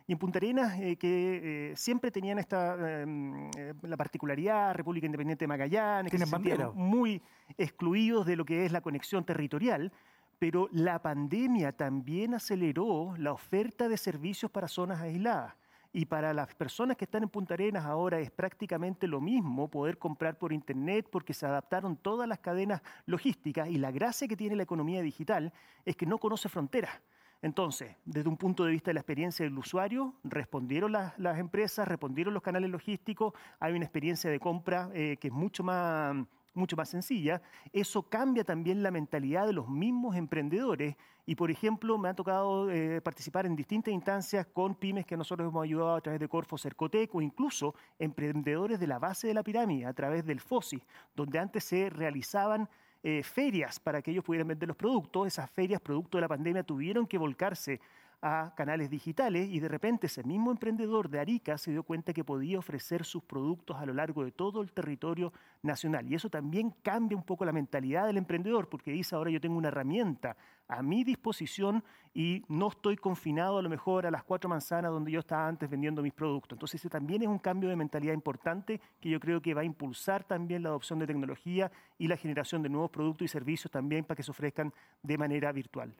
Y 0.07 0.13
en 0.13 0.17
Punta 0.17 0.39
Arenas, 0.39 0.79
eh, 0.79 0.95
que 0.95 1.71
eh, 1.71 1.75
siempre 1.75 2.11
tenían 2.11 2.39
esta, 2.39 3.01
em, 3.01 3.51
la 3.81 3.97
particularidad, 3.97 4.73
República 4.73 5.05
Independiente 5.05 5.43
de 5.43 5.47
Magallanes, 5.47 6.11
que 6.11 6.17
se 6.17 6.25
sentían 6.25 6.71
muy 6.73 7.21
excluidos 7.57 8.25
de 8.25 8.37
lo 8.37 8.45
que 8.45 8.65
es 8.65 8.71
la 8.71 8.79
conexión 8.79 9.25
territorial, 9.25 9.91
pero 10.39 10.69
la 10.71 11.01
pandemia 11.01 11.73
también 11.73 12.33
aceleró 12.33 13.13
la 13.17 13.33
oferta 13.33 13.89
de 13.89 13.97
servicios 13.97 14.49
para 14.49 14.69
zonas 14.69 15.01
aisladas. 15.01 15.55
Y 15.93 16.05
para 16.05 16.33
las 16.33 16.55
personas 16.55 16.95
que 16.95 17.03
están 17.03 17.23
en 17.23 17.29
Punta 17.29 17.53
Arenas 17.53 17.85
ahora 17.85 18.19
es 18.19 18.31
prácticamente 18.31 19.07
lo 19.07 19.19
mismo 19.19 19.69
poder 19.69 19.97
comprar 19.97 20.37
por 20.37 20.53
Internet 20.53 21.07
porque 21.11 21.33
se 21.33 21.45
adaptaron 21.45 21.97
todas 21.97 22.29
las 22.29 22.39
cadenas 22.39 22.81
logísticas 23.05 23.67
y 23.67 23.77
la 23.77 23.91
gracia 23.91 24.27
que 24.27 24.37
tiene 24.37 24.55
la 24.55 24.63
economía 24.63 25.01
digital 25.01 25.51
es 25.83 25.97
que 25.97 26.05
no 26.05 26.17
conoce 26.17 26.47
fronteras. 26.47 27.01
Entonces, 27.41 27.95
desde 28.05 28.29
un 28.29 28.37
punto 28.37 28.63
de 28.63 28.71
vista 28.71 28.91
de 28.91 28.93
la 28.93 28.99
experiencia 28.99 29.43
del 29.43 29.57
usuario, 29.57 30.13
respondieron 30.23 30.91
las, 30.91 31.39
empresas, 31.39 31.87
respondieron 31.87 32.33
los 32.33 32.43
canales 32.43 32.69
logísticos, 32.69 33.33
hay 33.59 33.73
una 33.73 33.83
experiencia 33.83 34.29
de 34.29 34.39
compra 34.39 34.91
eh, 34.93 35.17
que 35.19 35.27
es 35.27 35.33
mucho 35.33 35.63
más 35.63 36.15
mucho 36.53 36.75
más 36.75 36.89
sencilla, 36.89 37.41
eso 37.71 38.03
cambia 38.03 38.43
también 38.43 38.83
la 38.83 38.91
mentalidad 38.91 39.47
de 39.47 39.53
los 39.53 39.69
mismos 39.69 40.15
emprendedores. 40.15 40.95
Y, 41.25 41.35
por 41.35 41.51
ejemplo, 41.51 41.97
me 41.97 42.09
ha 42.09 42.13
tocado 42.13 42.69
eh, 42.71 42.99
participar 43.01 43.45
en 43.45 43.55
distintas 43.55 43.93
instancias 43.93 44.47
con 44.47 44.75
pymes 44.75 45.05
que 45.05 45.15
nosotros 45.15 45.47
hemos 45.47 45.63
ayudado 45.63 45.95
a 45.95 46.01
través 46.01 46.19
de 46.19 46.27
Corfo 46.27 46.57
Cercotec 46.57 47.13
o 47.13 47.21
incluso 47.21 47.75
emprendedores 47.99 48.79
de 48.79 48.87
la 48.87 48.99
base 48.99 49.27
de 49.27 49.33
la 49.33 49.43
pirámide 49.43 49.85
a 49.85 49.93
través 49.93 50.25
del 50.25 50.39
FOSI, 50.39 50.81
donde 51.15 51.39
antes 51.39 51.63
se 51.63 51.89
realizaban 51.89 52.67
eh, 53.03 53.23
ferias 53.23 53.79
para 53.79 54.01
que 54.01 54.11
ellos 54.11 54.23
pudieran 54.23 54.47
vender 54.47 54.67
los 54.67 54.77
productos. 54.77 55.27
Esas 55.27 55.49
ferias, 55.49 55.81
producto 55.81 56.17
de 56.17 56.21
la 56.21 56.27
pandemia, 56.27 56.63
tuvieron 56.63 57.07
que 57.07 57.17
volcarse 57.17 57.79
a 58.21 58.53
canales 58.55 58.89
digitales 58.89 59.49
y 59.49 59.59
de 59.59 59.67
repente 59.67 60.05
ese 60.05 60.23
mismo 60.23 60.51
emprendedor 60.51 61.09
de 61.09 61.19
Arica 61.19 61.57
se 61.57 61.71
dio 61.71 61.83
cuenta 61.83 62.13
que 62.13 62.23
podía 62.23 62.59
ofrecer 62.59 63.03
sus 63.03 63.23
productos 63.23 63.77
a 63.77 63.85
lo 63.85 63.93
largo 63.93 64.23
de 64.23 64.31
todo 64.31 64.61
el 64.61 64.71
territorio 64.71 65.33
nacional. 65.63 66.09
Y 66.09 66.15
eso 66.15 66.29
también 66.29 66.71
cambia 66.83 67.17
un 67.17 67.23
poco 67.23 67.45
la 67.45 67.51
mentalidad 67.51 68.05
del 68.05 68.17
emprendedor 68.17 68.69
porque 68.69 68.91
dice 68.91 69.15
ahora 69.15 69.31
yo 69.31 69.41
tengo 69.41 69.57
una 69.57 69.69
herramienta 69.69 70.37
a 70.67 70.83
mi 70.83 71.03
disposición 71.03 71.83
y 72.13 72.43
no 72.47 72.67
estoy 72.67 72.95
confinado 72.95 73.57
a 73.57 73.61
lo 73.61 73.69
mejor 73.69 74.05
a 74.05 74.11
las 74.11 74.23
cuatro 74.23 74.49
manzanas 74.49 74.91
donde 74.91 75.11
yo 75.11 75.21
estaba 75.21 75.47
antes 75.47 75.67
vendiendo 75.67 76.03
mis 76.03 76.13
productos. 76.13 76.55
Entonces 76.55 76.79
ese 76.79 76.89
también 76.89 77.23
es 77.23 77.27
un 77.27 77.39
cambio 77.39 77.69
de 77.69 77.75
mentalidad 77.75 78.13
importante 78.13 78.79
que 78.99 79.09
yo 79.09 79.19
creo 79.19 79.41
que 79.41 79.55
va 79.55 79.61
a 79.61 79.65
impulsar 79.65 80.23
también 80.23 80.61
la 80.61 80.69
adopción 80.69 80.99
de 80.99 81.07
tecnología 81.07 81.71
y 81.97 82.07
la 82.07 82.17
generación 82.17 82.61
de 82.61 82.69
nuevos 82.69 82.91
productos 82.91 83.25
y 83.25 83.27
servicios 83.29 83.71
también 83.71 84.05
para 84.05 84.15
que 84.15 84.23
se 84.23 84.31
ofrezcan 84.31 84.71
de 85.01 85.17
manera 85.17 85.51
virtual. 85.51 85.95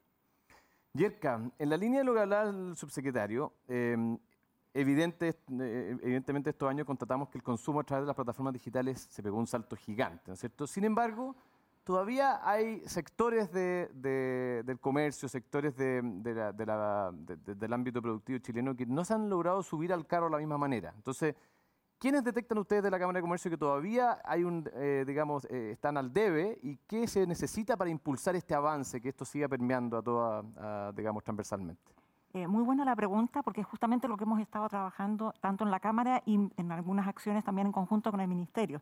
Yerka, 0.93 1.41
en 1.57 1.69
la 1.69 1.77
línea 1.77 2.00
de 2.00 2.05
lo 2.05 2.13
que 2.13 2.19
hablaba 2.19 2.50
el 2.50 2.75
subsecretario, 2.75 3.53
eh, 3.67 4.17
eh, 4.74 5.98
evidentemente 6.01 6.50
estos 6.50 6.69
años 6.69 6.86
constatamos 6.86 7.29
que 7.29 7.38
el 7.38 7.43
consumo 7.43 7.79
a 7.79 7.83
través 7.83 8.03
de 8.03 8.07
las 8.07 8.15
plataformas 8.15 8.53
digitales 8.53 9.07
se 9.10 9.24
pegó 9.24 9.38
un 9.38 9.48
salto 9.48 9.75
gigante, 9.75 10.24
¿no 10.27 10.33
es 10.33 10.39
cierto? 10.39 10.67
Sin 10.67 10.83
embargo, 10.83 11.36
todavía 11.83 12.39
hay 12.48 12.81
sectores 12.88 13.51
de, 13.51 13.89
de, 13.93 14.63
del 14.65 14.79
comercio, 14.79 15.27
sectores 15.27 15.75
de, 15.75 16.01
la, 16.24 17.12
del 17.13 17.74
ámbito 17.74 18.01
productivo 18.01 18.39
chileno 18.39 18.75
que 18.75 18.86
no 18.86 19.03
se 19.03 19.13
han 19.13 19.29
logrado 19.29 19.63
subir 19.63 19.91
al 19.91 20.05
carro 20.07 20.25
de 20.25 20.31
la 20.31 20.38
misma 20.38 20.57
manera. 20.57 20.93
Entonces, 20.95 21.36
¿Quiénes 22.01 22.24
detectan 22.24 22.58
ustedes 22.58 22.81
de 22.81 22.89
la 22.89 22.98
Cámara 22.98 23.20
de 23.20 23.22
Comercio 23.22 23.51
que 23.51 23.58
todavía 23.60 24.17
hay 24.25 24.43
un, 24.43 24.67
eh, 24.74 25.03
digamos, 25.05 25.46
eh, 25.51 25.70
están 25.74 25.98
al 25.98 26.12
debe 26.12 26.58
y 26.63 26.75
qué 26.88 27.05
se 27.05 27.27
necesita 27.27 27.77
para 27.77 27.91
impulsar 27.91 28.36
este 28.36 28.55
avance, 28.55 29.00
que 29.00 29.10
esto 29.10 29.24
siga 29.24 29.48
permeando 29.48 30.00
a 30.00 30.01
toda, 30.01 30.91
digamos, 30.93 31.24
transversalmente? 31.24 31.93
Eh, 32.34 32.48
muy 32.48 32.63
buena 32.63 32.84
la 32.86 32.96
pregunta, 32.96 33.43
porque 33.43 33.62
es 33.62 33.67
justamente 33.67 34.08
lo 34.08 34.17
que 34.17 34.24
hemos 34.24 34.39
estado 34.39 34.67
trabajando 34.67 35.31
tanto 35.41 35.63
en 35.63 35.70
la 35.70 35.79
Cámara 35.79 36.24
y 36.25 36.50
en 36.58 36.72
algunas 36.72 37.08
acciones 37.08 37.43
también 37.43 37.67
en 37.67 37.72
conjunto 37.72 38.10
con 38.10 38.20
el 38.20 38.27
Ministerio. 38.27 38.81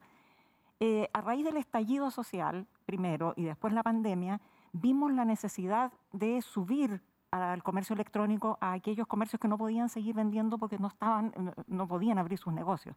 A 1.12 1.20
raíz 1.20 1.44
del 1.44 1.58
estallido 1.58 2.12
social, 2.12 2.68
primero, 2.86 3.34
y 3.36 3.44
después 3.44 3.74
la 3.74 3.84
pandemia, 3.84 4.40
vimos 4.72 5.12
la 5.12 5.26
necesidad 5.26 5.92
de 6.14 6.42
subir 6.42 7.02
al 7.32 7.64
comercio 7.64 7.94
electrónico 7.94 8.58
a 8.62 8.74
aquellos 8.74 9.08
comercios 9.08 9.40
que 9.40 9.48
no 9.48 9.58
podían 9.58 9.90
seguir 9.90 10.16
vendiendo 10.16 10.58
porque 10.58 10.78
no, 10.78 10.88
estaban, 10.88 11.34
no 11.68 11.88
podían 11.88 12.18
abrir 12.18 12.38
sus 12.38 12.54
negocios. 12.54 12.96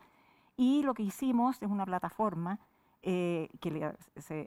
Y 0.57 0.83
lo 0.83 0.95
que 0.95 1.03
hicimos 1.03 1.61
es 1.63 1.69
una 1.69 1.85
plataforma 1.87 2.59
eh, 3.05 3.49
que 3.61 3.95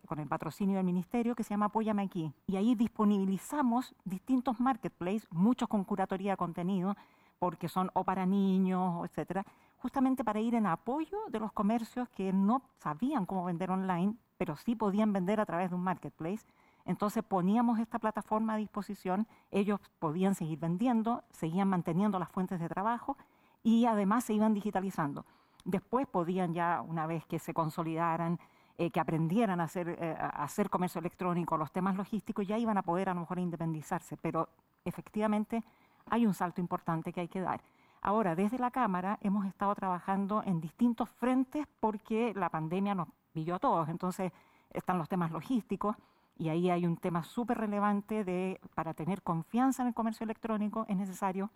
con 0.07 0.19
el 0.19 0.27
patrocinio 0.27 0.77
del 0.77 0.85
ministerio 0.85 1.35
que 1.35 1.43
se 1.43 1.49
llama 1.49 1.65
Apóyame 1.65 2.03
aquí. 2.03 2.31
Y 2.47 2.55
ahí 2.55 2.73
disponibilizamos 2.73 3.93
distintos 4.05 4.59
marketplaces, 4.59 5.27
muchos 5.29 5.67
con 5.67 5.83
curatoría 5.83 6.31
de 6.31 6.37
contenido, 6.37 6.95
porque 7.37 7.67
son 7.67 7.91
o 7.93 8.05
para 8.05 8.25
niños, 8.25 9.05
etcétera, 9.05 9.45
justamente 9.77 10.23
para 10.23 10.39
ir 10.39 10.55
en 10.55 10.67
apoyo 10.67 11.17
de 11.29 11.39
los 11.39 11.51
comercios 11.51 12.07
que 12.09 12.31
no 12.31 12.61
sabían 12.77 13.25
cómo 13.25 13.43
vender 13.43 13.71
online, 13.71 14.15
pero 14.37 14.55
sí 14.55 14.75
podían 14.75 15.11
vender 15.11 15.41
a 15.41 15.45
través 15.45 15.69
de 15.69 15.75
un 15.75 15.83
marketplace. 15.83 16.45
Entonces 16.85 17.23
poníamos 17.23 17.79
esta 17.79 17.97
plataforma 17.97 18.53
a 18.53 18.57
disposición, 18.57 19.27
ellos 19.51 19.79
podían 19.99 20.35
seguir 20.35 20.59
vendiendo, 20.59 21.23
seguían 21.31 21.67
manteniendo 21.67 22.19
las 22.19 22.29
fuentes 22.29 22.59
de 22.59 22.69
trabajo 22.69 23.17
y 23.63 23.85
además 23.85 24.23
se 24.23 24.33
iban 24.33 24.53
digitalizando. 24.53 25.25
Después 25.63 26.05
podían 26.05 26.53
ya, 26.53 26.81
una 26.81 27.07
vez 27.07 27.25
que 27.25 27.39
se 27.39 27.55
consolidaran, 27.55 28.39
eh, 28.77 28.91
que 28.91 28.99
aprendieran 28.99 29.59
a 29.61 29.63
hacer, 29.63 29.97
eh, 29.99 30.15
a 30.19 30.43
hacer 30.43 30.69
comercio 30.69 30.99
electrónico, 30.99 31.57
los 31.57 31.71
temas 31.71 31.95
logísticos, 31.95 32.45
ya 32.45 32.57
iban 32.57 32.77
a 32.77 32.83
poder 32.83 33.09
a 33.09 33.15
lo 33.15 33.21
mejor 33.21 33.39
independizarse, 33.39 34.15
pero 34.17 34.47
efectivamente 34.83 35.63
hay 36.09 36.27
un 36.27 36.35
salto 36.35 36.61
importante 36.61 37.11
que 37.11 37.21
hay 37.21 37.27
que 37.27 37.41
dar. 37.41 37.61
Ahora, 38.01 38.35
desde 38.35 38.59
la 38.59 38.69
Cámara 38.69 39.17
hemos 39.21 39.47
estado 39.47 39.73
trabajando 39.73 40.43
en 40.45 40.61
distintos 40.61 41.09
frentes 41.09 41.65
porque 41.79 42.33
la 42.35 42.49
pandemia 42.49 42.93
nos 42.93 43.07
pilló 43.33 43.55
a 43.55 43.59
todos, 43.59 43.89
entonces 43.89 44.31
están 44.71 44.99
los 44.99 45.09
temas 45.09 45.31
logísticos 45.31 45.95
y 46.37 46.49
ahí 46.49 46.69
hay 46.69 46.85
un 46.85 46.97
tema 46.97 47.23
súper 47.23 47.57
relevante 47.57 48.23
de, 48.23 48.59
para 48.73 48.93
tener 48.93 49.21
confianza 49.21 49.83
en 49.83 49.89
el 49.89 49.93
comercio 49.93 50.23
electrónico 50.23 50.85
es 50.89 50.97
necesario 50.97 51.49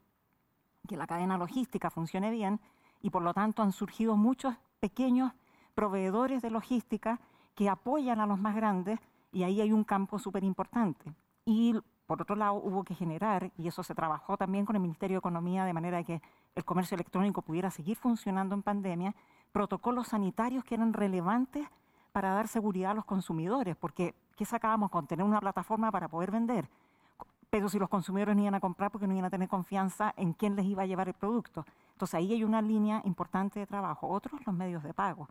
que 0.88 0.98
la 0.98 1.07
cadena 1.07 1.38
logística 1.38 1.89
funcione 1.89 2.31
bien 2.31 2.59
y 3.01 3.09
por 3.09 3.21
lo 3.21 3.33
tanto 3.33 3.62
han 3.62 3.71
surgido 3.71 4.15
muchos 4.15 4.55
pequeños 4.79 5.33
proveedores 5.75 6.41
de 6.41 6.50
logística 6.50 7.19
que 7.55 7.69
apoyan 7.69 8.19
a 8.19 8.25
los 8.25 8.39
más 8.39 8.55
grandes 8.55 9.00
y 9.31 9.43
ahí 9.43 9.62
hay 9.62 9.71
un 9.71 9.83
campo 9.83 10.17
súper 10.17 10.43
importante. 10.43 11.13
Y 11.45 11.75
por 12.07 12.21
otro 12.21 12.36
lado 12.36 12.53
hubo 12.55 12.83
que 12.83 12.95
generar, 12.95 13.51
y 13.57 13.67
eso 13.67 13.83
se 13.83 13.93
trabajó 13.93 14.36
también 14.38 14.65
con 14.65 14.75
el 14.75 14.81
Ministerio 14.81 15.15
de 15.15 15.19
Economía 15.19 15.65
de 15.65 15.74
manera 15.74 16.03
que 16.03 16.21
el 16.55 16.65
comercio 16.65 16.95
electrónico 16.95 17.41
pudiera 17.41 17.69
seguir 17.69 17.98
funcionando 17.98 18.55
en 18.55 18.63
pandemia, 18.63 19.15
protocolos 19.51 20.07
sanitarios 20.07 20.63
que 20.63 20.75
eran 20.75 20.93
relevantes 20.93 21.67
para 22.12 22.33
dar 22.33 22.48
seguridad 22.48 22.91
a 22.91 22.95
los 22.95 23.05
consumidores, 23.05 23.75
porque 23.75 24.15
¿qué 24.39 24.46
sacábamos 24.46 24.89
con 24.89 25.05
tener 25.05 25.25
una 25.25 25.41
plataforma 25.41 25.91
para 25.91 26.08
poder 26.08 26.31
vender? 26.31 26.69
pero 27.50 27.67
si 27.67 27.77
los 27.77 27.89
consumidores 27.89 28.36
no 28.36 28.43
iban 28.43 28.55
a 28.55 28.60
comprar 28.62 28.89
porque 28.89 29.05
no 29.05 29.13
iban 29.13 29.25
a 29.25 29.29
tener 29.29 29.50
confianza 29.50 30.13
en 30.15 30.31
quién 30.31 30.55
les 30.55 30.65
iba 30.65 30.84
a 30.84 30.86
llevar 30.86 31.08
el 31.08 31.15
producto. 31.15 31.65
Entonces 31.93 32.13
ahí 32.13 32.31
hay 32.31 32.43
una 32.43 32.62
línea 32.62 33.01
importante 33.05 33.60
de 33.60 33.65
trabajo. 33.65 34.08
Otros, 34.08 34.39
los 34.46 34.55
medios 34.55 34.84
de 34.84 34.93
pago. 34.93 35.27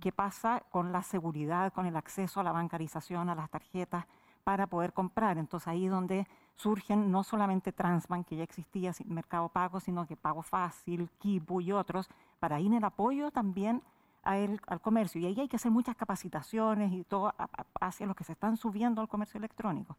¿Qué 0.00 0.10
pasa 0.10 0.62
con 0.70 0.90
la 0.92 1.02
seguridad, 1.02 1.72
con 1.72 1.86
el 1.86 1.96
acceso 1.96 2.40
a 2.40 2.42
la 2.42 2.52
bancarización, 2.52 3.30
a 3.30 3.36
las 3.36 3.48
tarjetas 3.48 4.04
para 4.42 4.66
poder 4.66 4.92
comprar? 4.92 5.38
Entonces 5.38 5.68
ahí 5.68 5.86
es 5.86 5.92
donde 5.92 6.26
surgen 6.56 7.10
no 7.10 7.22
solamente 7.22 7.72
Transbank, 7.72 8.26
que 8.26 8.36
ya 8.36 8.42
existía, 8.42 8.92
Mercado 9.06 9.48
Pago, 9.48 9.78
sino 9.78 10.06
que 10.06 10.16
Pago 10.16 10.42
Fácil, 10.42 11.08
Kipu 11.20 11.60
y 11.60 11.70
otros, 11.70 12.10
para 12.40 12.58
ir 12.58 12.66
en 12.66 12.74
el 12.74 12.84
apoyo 12.84 13.30
también 13.30 13.80
al 14.22 14.80
comercio. 14.80 15.20
Y 15.20 15.26
ahí 15.26 15.40
hay 15.40 15.48
que 15.48 15.56
hacer 15.56 15.70
muchas 15.70 15.96
capacitaciones 15.96 16.92
y 16.92 17.04
todo 17.04 17.32
hacia 17.80 18.06
los 18.06 18.16
que 18.16 18.24
se 18.24 18.32
están 18.32 18.56
subiendo 18.56 19.00
al 19.00 19.08
comercio 19.08 19.38
electrónico. 19.38 19.96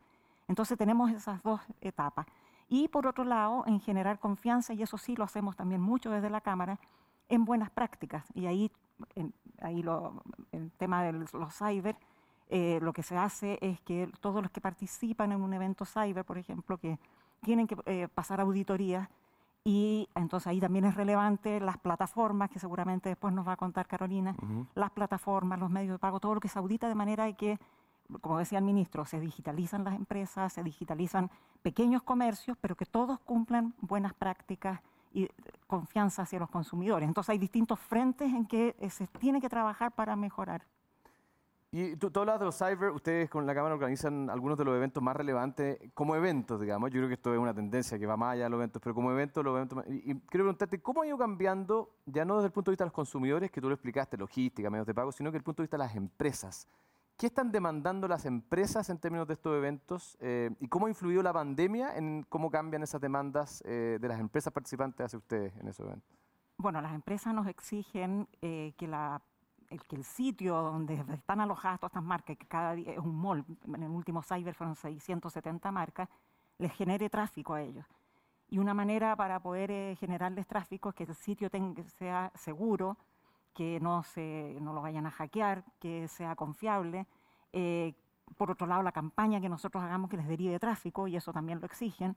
Entonces 0.48 0.78
tenemos 0.78 1.12
esas 1.12 1.42
dos 1.44 1.62
etapas. 1.82 2.26
Y 2.68 2.88
por 2.88 3.06
otro 3.06 3.24
lado, 3.24 3.64
en 3.68 3.80
generar 3.80 4.20
confianza, 4.20 4.74
y 4.74 4.82
eso 4.82 4.98
sí 4.98 5.16
lo 5.16 5.24
hacemos 5.24 5.56
también 5.56 5.82
mucho 5.82 6.10
desde 6.10 6.30
la 6.30 6.42
Cámara, 6.42 6.80
en 7.28 7.46
buenas 7.46 7.70
prácticas. 7.70 8.26
Y 8.34 8.46
ahí, 8.46 8.72
ahí 9.62 9.82
lo, 9.84 10.24
el 10.52 10.72
tema 10.72 11.04
de 11.04 11.14
los 11.14 11.32
cyber, 11.54 11.98
eh, 12.50 12.80
lo 12.82 12.94
que 12.94 13.04
se 13.04 13.18
hace 13.18 13.58
es 13.62 13.80
que 13.82 14.12
todos 14.20 14.42
los 14.42 14.52
que 14.52 14.62
participan 14.62 15.32
en 15.32 15.42
un 15.42 15.54
evento 15.54 15.86
cyber, 15.86 16.26
por 16.26 16.38
ejemplo, 16.38 16.78
que 16.78 17.00
tienen 17.42 17.68
que 17.68 17.78
eh, 17.86 18.08
pasar 18.14 18.42
auditorías, 18.42 19.10
y 19.64 20.10
entonces 20.16 20.48
ahí 20.48 20.60
también 20.60 20.86
es 20.86 20.96
relevante 20.96 21.60
las 21.60 21.78
plataformas, 21.78 22.50
que 22.50 22.60
seguramente 22.60 23.10
después 23.10 23.34
nos 23.34 23.48
va 23.48 23.54
a 23.54 23.58
contar 23.58 23.88
Carolina, 23.88 24.36
las 24.76 24.92
plataformas, 24.92 25.60
los 25.60 25.70
medios 25.70 25.94
de 25.94 26.00
pago, 26.00 26.20
todo 26.20 26.36
lo 26.36 26.40
que 26.40 26.48
se 26.48 26.58
audita 26.60 26.88
de 26.88 26.96
manera 26.96 27.32
que 27.34 27.60
como 28.20 28.40
decía 28.40 28.60
el 28.60 28.66
ministro, 28.66 29.06
se 29.06 29.20
digitalizan 29.20 29.84
las 29.84 29.96
empresas, 29.96 30.52
se 30.52 30.64
digitalizan 30.64 31.30
pequeños 31.62 32.04
comercios, 32.04 32.58
pero 32.60 32.76
que 32.76 32.86
todos 32.86 33.20
cumplan 33.20 33.74
buenas 33.80 34.14
prácticas 34.14 34.82
y 35.14 35.30
confianza 35.68 36.24
hacia 36.24 36.40
los 36.40 36.50
consumidores. 36.50 37.08
Entonces 37.08 37.30
hay 37.30 37.38
distintos 37.38 37.80
frentes 37.80 38.34
en 38.34 38.46
que 38.46 38.76
eh, 38.80 38.90
se 38.90 39.08
tiene 39.08 39.40
que 39.40 39.50
trabajar 39.50 39.92
para 39.92 40.16
mejorar. 40.16 40.64
Y 41.74 41.96
tú, 41.96 42.12
hablas 42.20 42.38
de 42.38 42.46
los 42.46 42.58
cyber, 42.58 42.92
ustedes 42.92 43.30
con 43.30 43.46
la 43.46 43.56
Cámara 43.56 43.76
organizan 43.76 44.30
algunos 44.30 44.58
de 44.58 44.66
los 44.66 44.76
eventos 44.76 45.02
más 45.02 45.16
relevantes 45.16 45.80
como 45.94 46.18
eventos, 46.18 46.60
digamos. 46.60 46.90
Yo 46.90 46.98
creo 46.98 47.08
que 47.08 47.14
esto 47.14 47.34
es 47.34 47.40
una 47.40 47.54
tendencia 47.54 47.98
que 47.98 48.06
va 48.06 48.18
más 48.18 48.34
allá 48.34 48.44
de 48.44 48.50
los 48.50 48.58
eventos, 48.58 48.82
pero 48.82 48.94
como 48.94 49.10
eventos, 49.10 49.42
los 49.42 49.56
eventos... 49.56 49.86
Y, 49.88 50.12
y 50.12 50.16
quiero 50.20 50.44
preguntarte, 50.44 50.82
¿cómo 50.82 51.02
ha 51.02 51.08
ido 51.08 51.18
cambiando, 51.18 51.96
ya 52.06 52.26
no 52.26 52.36
desde 52.36 52.48
el 52.48 52.52
punto 52.52 52.72
de 52.72 52.74
vista 52.74 52.84
de 52.84 52.88
los 52.88 52.94
consumidores, 52.94 53.52
que 53.52 53.62
tú 53.62 53.70
lo 53.70 53.76
explicaste, 53.76 54.18
logística, 54.18 54.70
medios 54.70 54.86
de 54.86 54.94
pago, 54.94 55.14
sino 55.14 55.30
que 55.30 55.36
desde 55.36 55.40
el 55.40 55.44
punto 55.46 55.62
de 55.62 55.68
vista 55.68 55.78
de 55.78 55.84
las 55.84 55.96
empresas? 55.96 56.68
¿Qué 57.22 57.28
están 57.28 57.52
demandando 57.52 58.08
las 58.08 58.26
empresas 58.26 58.90
en 58.90 58.98
términos 58.98 59.28
de 59.28 59.36
estos 59.36 59.56
eventos 59.56 60.18
eh, 60.20 60.50
y 60.60 60.68
cómo 60.68 60.88
ha 60.88 60.90
influido 60.90 61.22
la 61.22 61.32
pandemia 61.32 61.96
en 61.96 62.26
cómo 62.28 62.50
cambian 62.50 62.84
esas 62.84 63.00
demandas 63.00 63.64
eh, 63.66 63.98
de 64.02 64.08
las 64.08 64.20
empresas 64.20 64.52
participantes 64.52 65.06
hacia 65.06 65.20
ustedes 65.20 65.56
en 65.56 65.68
esos 65.68 65.86
eventos? 65.86 66.18
Bueno, 66.58 66.82
las 66.82 66.94
empresas 66.94 67.34
nos 67.34 67.48
exigen 67.48 68.28
eh, 68.42 68.74
que, 68.76 68.88
la, 68.88 69.22
el, 69.72 69.84
que 69.84 69.96
el 69.96 70.04
sitio 70.04 70.56
donde 70.62 71.04
están 71.14 71.42
alojadas 71.42 71.80
todas 71.80 71.92
estas 71.92 72.04
marcas, 72.04 72.38
que 72.38 72.46
cada 72.46 72.74
día 72.74 72.92
es 72.92 73.00
un 73.00 73.16
mall, 73.16 73.44
en 73.66 73.84
el 73.84 73.90
último 73.90 74.22
Cyber 74.22 74.54
fueron 74.54 74.76
670 74.76 75.72
marcas, 75.72 76.10
les 76.58 76.72
genere 76.74 77.10
tráfico 77.10 77.54
a 77.54 77.62
ellos. 77.62 77.86
Y 78.50 78.60
una 78.60 78.74
manera 78.74 79.16
para 79.16 79.40
poder 79.40 79.96
generarles 79.96 80.46
tráfico 80.46 80.90
es 80.90 80.96
que 80.96 81.04
el 81.06 81.16
sitio 81.16 81.50
tenga, 81.50 81.84
sea 81.84 82.32
seguro, 82.36 82.98
que 83.54 83.80
no, 83.80 84.04
se, 84.04 84.58
no 84.62 84.74
lo 84.74 84.82
vayan 84.82 85.06
a 85.06 85.12
hackear, 85.12 85.64
que 85.80 86.08
sea 86.08 86.36
confiable. 86.36 87.08
Eh, 87.54 87.94
por 88.38 88.52
otro 88.52 88.68
lado, 88.68 88.84
la 88.84 88.92
campaña 88.92 89.40
que 89.42 89.50
nosotros 89.50 89.84
hagamos 89.84 90.10
que 90.10 90.18
les 90.18 90.28
derive 90.28 90.60
tráfico, 90.60 91.08
y 91.08 91.16
eso 91.16 91.32
también 91.32 91.60
lo 91.60 91.66
exigen. 91.66 92.16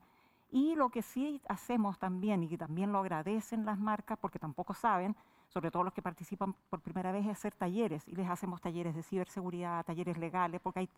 Y 0.51 0.75
lo 0.75 0.89
que 0.89 1.01
sí 1.01 1.41
hacemos 1.47 1.99
también, 1.99 2.43
y 2.43 2.49
que 2.49 2.57
también 2.57 2.91
lo 2.91 2.99
agradecen 2.99 3.65
las 3.65 3.79
marcas, 3.79 4.17
porque 4.19 4.39
tampoco 4.39 4.73
saben, 4.73 5.15
sobre 5.55 5.71
todo 5.71 5.85
los 5.85 5.93
que 5.93 6.01
participan 6.01 6.53
por 6.69 6.81
primera 6.81 7.13
vez, 7.13 7.25
es 7.25 7.31
hacer 7.31 7.53
talleres. 7.55 8.05
Y 8.09 8.15
les 8.17 8.29
hacemos 8.29 8.59
talleres 8.59 8.93
de 8.93 9.01
ciberseguridad, 9.01 9.85
talleres 9.85 10.17
legales, 10.17 10.59
porque 10.59 10.81
hay, 10.81 10.89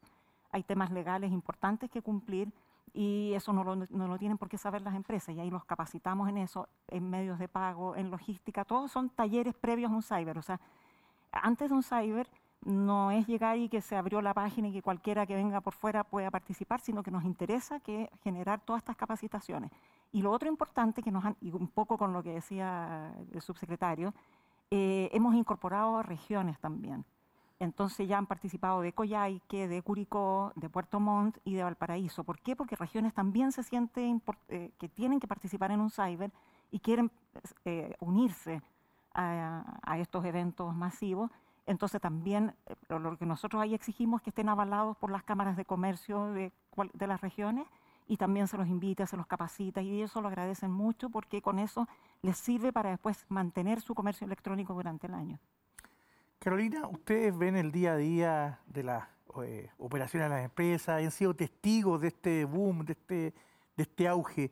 hay 0.52 0.64
temas 0.64 0.90
legales 0.90 1.32
importantes 1.32 1.92
que 1.92 2.02
cumplir 2.02 2.52
y 2.92 3.34
eso 3.36 3.54
no 3.54 3.64
lo, 3.64 3.76
no 3.76 4.08
lo, 4.08 4.18
tienen 4.18 4.40
por 4.40 4.50
qué 4.50 4.58
saber 4.58 4.82
las 4.82 4.96
empresas 4.96 5.36
y 5.36 5.40
ahí 5.40 5.52
los 5.52 5.64
capacitamos 5.66 6.28
en 6.28 6.40
eso, 6.40 6.68
en 6.88 7.08
medios 7.08 7.38
de 7.38 7.48
pago, 7.48 7.96
en 7.96 8.10
logística, 8.10 8.66
todos 8.66 8.92
son 8.92 9.12
talleres 9.12 9.54
previos 9.54 9.92
a 9.92 9.94
un 9.94 10.02
cyber, 10.02 10.40
o 10.40 10.42
sea, 10.42 10.60
antes 11.32 11.70
de 11.70 11.76
un 11.76 11.84
cyber 11.84 12.28
no 12.66 13.12
es 13.12 13.28
llegar 13.28 13.58
y 13.58 13.70
que 13.70 13.82
se 13.82 13.96
abrió 13.96 14.22
la 14.22 14.34
página 14.34 14.70
y 14.70 14.74
que 14.74 14.82
cualquiera 14.82 15.28
que 15.28 15.36
venga 15.36 15.62
por 15.62 15.74
fuera 15.74 16.04
pueda 16.04 16.32
participar, 16.32 16.80
sino 16.80 17.04
que 17.04 17.12
nos 17.12 17.24
interesa 17.24 17.80
que 17.80 18.10
generar 18.24 18.62
todas 18.62 18.82
estas 18.82 18.96
capacitaciones. 18.96 19.70
Y 20.12 20.24
lo 20.24 20.32
otro 20.32 20.50
importante 20.50 21.04
que 21.04 21.12
nos 21.12 21.24
han, 21.24 21.36
y 21.42 21.52
un 21.52 21.68
poco 21.68 21.98
con 21.98 22.14
lo 22.14 22.24
que 22.24 22.34
decía 22.34 23.14
el 23.32 23.42
subsecretario, 23.42 24.14
eh, 24.72 25.10
hemos 25.14 25.36
incorporado 25.36 26.02
regiones 26.04 26.60
también. 26.60 27.06
Entonces 27.60 28.08
ya 28.08 28.18
han 28.18 28.28
participado 28.28 28.82
de 28.82 28.94
Coyhaique, 28.94 29.68
de 29.68 29.82
Curicó, 29.82 30.52
de 30.56 30.70
Puerto 30.70 31.00
Montt 31.00 31.38
y 31.44 31.56
de 31.56 31.64
Valparaíso. 31.64 32.24
¿Por 32.24 32.40
qué? 32.40 32.56
Porque 32.56 32.76
regiones 32.76 33.14
también 33.14 33.52
se 33.52 33.64
sienten 33.64 34.22
eh, 34.50 34.72
que 34.78 34.90
tienen 34.90 35.20
que 35.20 35.28
participar 35.28 35.72
en 35.72 35.80
un 35.80 35.90
cyber 35.90 36.32
y 36.70 36.80
quieren 36.80 37.12
eh, 37.66 37.96
unirse 38.00 38.62
a, 39.14 39.98
estos 39.98 40.24
eventos 40.26 40.76
masivos. 40.76 41.32
Entonces 41.66 42.00
también 42.00 42.54
eh, 42.68 42.76
lo 42.90 43.18
que 43.18 43.26
nosotros 43.26 43.60
ahí 43.60 43.74
exigimos 43.74 44.20
es 44.20 44.26
que 44.26 44.30
estén 44.30 44.50
avalados 44.50 44.96
por 44.98 45.10
las 45.10 45.24
cámaras 45.24 45.58
de 45.58 45.66
comercio 45.66 46.28
de, 46.34 46.52
de 46.94 47.08
las 47.08 47.22
regiones 47.22 47.66
y 48.08 48.18
también 48.18 48.48
se 48.48 48.58
los 48.58 48.68
invita, 48.68 49.06
se 49.06 49.18
los 49.18 49.28
capacita 49.28 49.82
y 49.82 50.02
eso 50.02 50.22
lo 50.22 50.28
agradecen 50.28 50.72
mucho 50.72 51.10
porque 51.10 51.42
con 51.42 51.60
eso 51.60 51.88
les 52.22 52.38
sirve 52.38 52.72
para 52.72 52.90
después 52.90 53.26
mantener 53.30 53.82
su 53.82 53.94
comercio 53.94 54.26
electrónico 54.26 54.74
durante 54.74 55.08
el 55.08 55.14
año. 55.14 55.40
Carolina, 56.40 56.88
ustedes 56.88 57.38
ven 57.38 57.56
el 57.56 57.72
día 57.72 57.94
a 57.94 57.98
día 57.98 58.60
de 58.68 58.84
las 58.84 59.04
eh, 59.44 59.70
operaciones 59.78 60.30
de 60.30 60.36
las 60.36 60.46
empresas, 60.46 61.04
han 61.04 61.12
sido 61.12 61.36
testigos 61.36 62.02
de 62.02 62.08
este 62.10 62.46
boom, 62.46 62.86
de 62.86 62.94
este, 62.94 63.34
de 63.76 63.84
este 63.84 64.08
auge. 64.08 64.52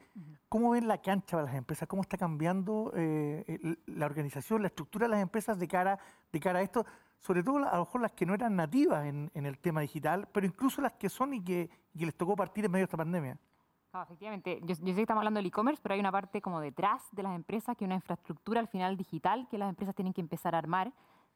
¿Cómo 0.49 0.71
ven 0.71 0.87
la 0.87 1.01
cancha 1.01 1.37
para 1.37 1.43
las 1.43 1.55
empresas? 1.55 1.87
¿Cómo 1.87 2.01
está 2.01 2.17
cambiando 2.17 2.91
eh, 2.95 3.59
la 3.85 4.05
organización, 4.05 4.61
la 4.61 4.67
estructura 4.67 5.05
de 5.05 5.11
las 5.11 5.21
empresas 5.21 5.59
de 5.59 5.67
cara, 5.67 5.99
de 6.31 6.39
cara 6.39 6.59
a 6.59 6.61
esto? 6.61 6.85
Sobre 7.19 7.43
todo 7.43 7.57
a 7.57 7.73
lo 7.73 7.85
mejor 7.85 8.01
las 8.01 8.11
que 8.11 8.25
no 8.25 8.33
eran 8.33 8.55
nativas 8.55 9.05
en, 9.05 9.31
el 9.33 9.57
tema 9.59 9.81
digital, 9.81 10.27
pero 10.31 10.45
incluso 10.45 10.81
las 10.81 10.93
que 10.93 11.09
son 11.09 11.33
y 11.33 11.43
que, 11.43 11.69
les 11.93 12.15
tocó 12.15 12.35
partir 12.35 12.65
en 12.65 12.71
medio 12.71 12.83
de 12.83 12.85
esta 12.85 12.97
pandemia. 12.97 13.37
efectivamente, 14.03 14.59
yo, 14.63 14.75
sé 14.75 14.83
que 14.83 15.01
estamos 15.01 15.21
hablando 15.21 15.39
del 15.39 15.47
e-commerce, 15.47 15.81
pero 15.81 15.93
hay 15.93 15.99
una 15.99 16.11
parte 16.11 16.41
como 16.41 16.59
detrás 16.59 17.03
de 17.11 17.23
las 17.23 17.35
empresas, 17.35 17.75
que 17.75 17.85
una 17.85 17.95
infraestructura 17.95 18.59
al 18.59 18.67
final 18.67 18.97
digital 18.97 19.47
que 19.49 19.57
las 19.57 19.69
empresas 19.69 19.95
tienen 19.95 20.13
que 20.13 20.21
empezar 20.21 20.53
a 20.55 20.59
armar 20.59 20.91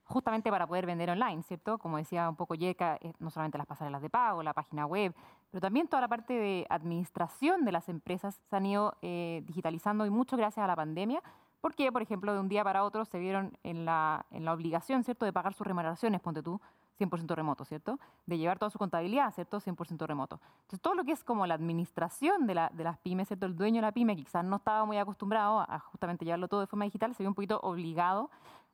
justamente 0.09 0.49
para 0.49 0.65
poder 0.65 0.87
vender 0.87 1.11
online, 1.11 1.43
¿cierto? 1.43 1.77
Como 1.77 1.97
decía 1.97 2.27
un 2.27 2.35
poco 2.35 2.55
Yeka, 2.55 2.97
eh, 2.99 3.13
no 3.19 3.29
solamente 3.29 3.59
las 3.59 3.67
pasarelas 3.67 4.01
de 4.01 4.09
pago, 4.09 4.41
la 4.41 4.53
página 4.53 4.87
web, 4.87 5.13
pero 5.51 5.61
también 5.61 5.87
toda 5.87 6.01
la 6.01 6.07
parte 6.07 6.33
de 6.33 6.65
administración 6.69 7.63
de 7.63 7.71
las 7.71 7.89
empresas 7.89 8.41
se 8.49 8.55
han 8.55 8.65
ido 8.65 8.95
eh, 9.03 9.43
digitalizando 9.45 10.07
y 10.07 10.09
mucho 10.09 10.35
gracias 10.35 10.63
a 10.63 10.67
la 10.67 10.75
pandemia, 10.75 11.21
porque, 11.61 11.91
por 11.91 12.01
ejemplo, 12.01 12.33
de 12.33 12.39
un 12.39 12.49
día 12.49 12.63
para 12.63 12.83
otro 12.83 13.05
se 13.05 13.19
vieron 13.19 13.57
en 13.63 13.85
la, 13.85 14.25
en 14.31 14.45
la 14.45 14.53
obligación, 14.53 15.03
¿cierto?, 15.03 15.25
de 15.25 15.33
pagar 15.33 15.53
sus 15.53 15.67
remuneraciones, 15.67 16.21
ponte 16.21 16.41
tú, 16.41 16.59
100% 16.99 17.33
remoto, 17.35 17.65
¿cierto? 17.65 17.99
De 18.25 18.37
llevar 18.37 18.59
toda 18.59 18.69
su 18.69 18.77
contabilidad, 18.77 19.33
¿cierto? 19.33 19.59
100% 19.59 20.05
remoto. 20.05 20.39
Entonces, 20.61 20.81
todo 20.81 20.95
lo 20.95 21.03
que 21.03 21.13
es 21.13 21.23
como 21.23 21.47
la 21.47 21.53
administración 21.53 22.45
de, 22.45 22.55
la, 22.55 22.69
de, 22.73 22.83
las 22.83 22.97
pymes, 22.97 23.27
¿cierto? 23.27 23.45
El 23.45 23.55
dueño 23.55 23.77
de 23.77 23.87
la 23.87 23.91
pyme, 23.91 24.15
quizás 24.15 24.43
no 24.43 24.57
estaba 24.57 24.85
muy 24.85 24.97
acostumbrado 24.97 25.59
a 25.61 25.79
justamente 25.79 26.25
llevarlo 26.25 26.47
todo 26.47 26.61
de 26.61 26.67
forma 26.67 26.85
digital, 26.85 27.15
se 27.15 27.23
vio 27.23 27.29
un 27.29 27.35
poquito 27.35 27.59
obligado 27.61 28.29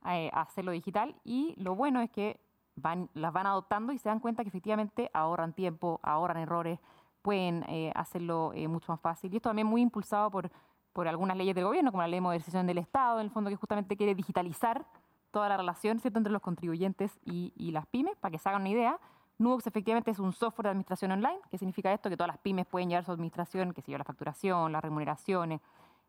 eh, 0.08 0.30
hacerlo 0.34 0.72
digital 0.72 1.16
y 1.24 1.56
lo 1.58 1.76
bueno 1.76 2.00
es 2.00 2.12
que 2.12 2.40
van, 2.76 3.10
las 3.16 3.34
van 3.34 3.48
adoptando 3.48 3.92
y 3.92 3.98
se 3.98 4.10
dan 4.10 4.20
cuenta 4.20 4.44
que 4.44 4.50
efectivamente 4.50 5.10
ahorran 5.14 5.54
tiempo, 5.54 6.00
ahorran 6.04 6.38
errores, 6.38 6.80
pueden 7.24 7.64
eh, 7.68 7.92
hacerlo 7.96 8.52
eh, 8.54 8.68
mucho 8.68 8.92
más 8.92 9.02
fácil. 9.02 9.34
Y 9.34 9.38
esto 9.38 9.50
también 9.50 9.68
muy 9.68 9.82
impulsado 9.82 10.30
por, 10.30 10.52
por 10.96 11.10
algunas 11.10 11.36
leyes 11.36 11.54
del 11.54 11.66
gobierno, 11.66 11.92
como 11.92 12.04
la 12.04 12.08
ley 12.08 12.18
de 12.18 12.22
modernización 12.22 12.66
del 12.66 12.78
Estado, 12.78 13.20
en 13.20 13.26
el 13.26 13.30
fondo 13.30 13.50
que 13.50 13.58
justamente 13.58 13.98
quiere 13.98 14.16
digitalizar 14.16 14.86
toda 15.30 15.50
la 15.50 15.58
relación 15.58 16.00
¿cierto? 16.00 16.20
entre 16.20 16.32
los 16.32 16.42
contribuyentes 16.42 17.20
y, 17.26 17.52
las 17.72 17.86
pymes, 17.88 18.16
para 18.16 18.32
que 18.32 18.40
se 18.40 18.48
hagan 18.48 18.62
una 18.62 18.70
idea. 18.70 18.98
Nubox 19.38 19.68
efectivamente 19.68 20.12
es 20.12 20.20
un 20.20 20.32
software 20.32 20.64
de 20.64 20.70
administración 20.70 21.12
online, 21.12 21.40
que 21.52 21.58
significa 21.58 21.92
esto, 21.92 22.10
que 22.10 22.16
todas 22.16 22.30
las 22.30 22.38
pymes 22.38 22.66
pueden 22.66 22.88
llevar 22.88 23.04
su 23.04 23.12
administración, 23.12 23.74
que 23.74 23.82
se 23.82 23.92
yo, 23.92 23.98
la 23.98 24.06
facturación, 24.06 24.72
las 24.72 24.82
remuneraciones, 24.82 25.60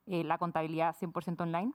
la 0.07 0.39
contabilidad 0.39 0.95
100% 0.95 1.41
online. 1.41 1.73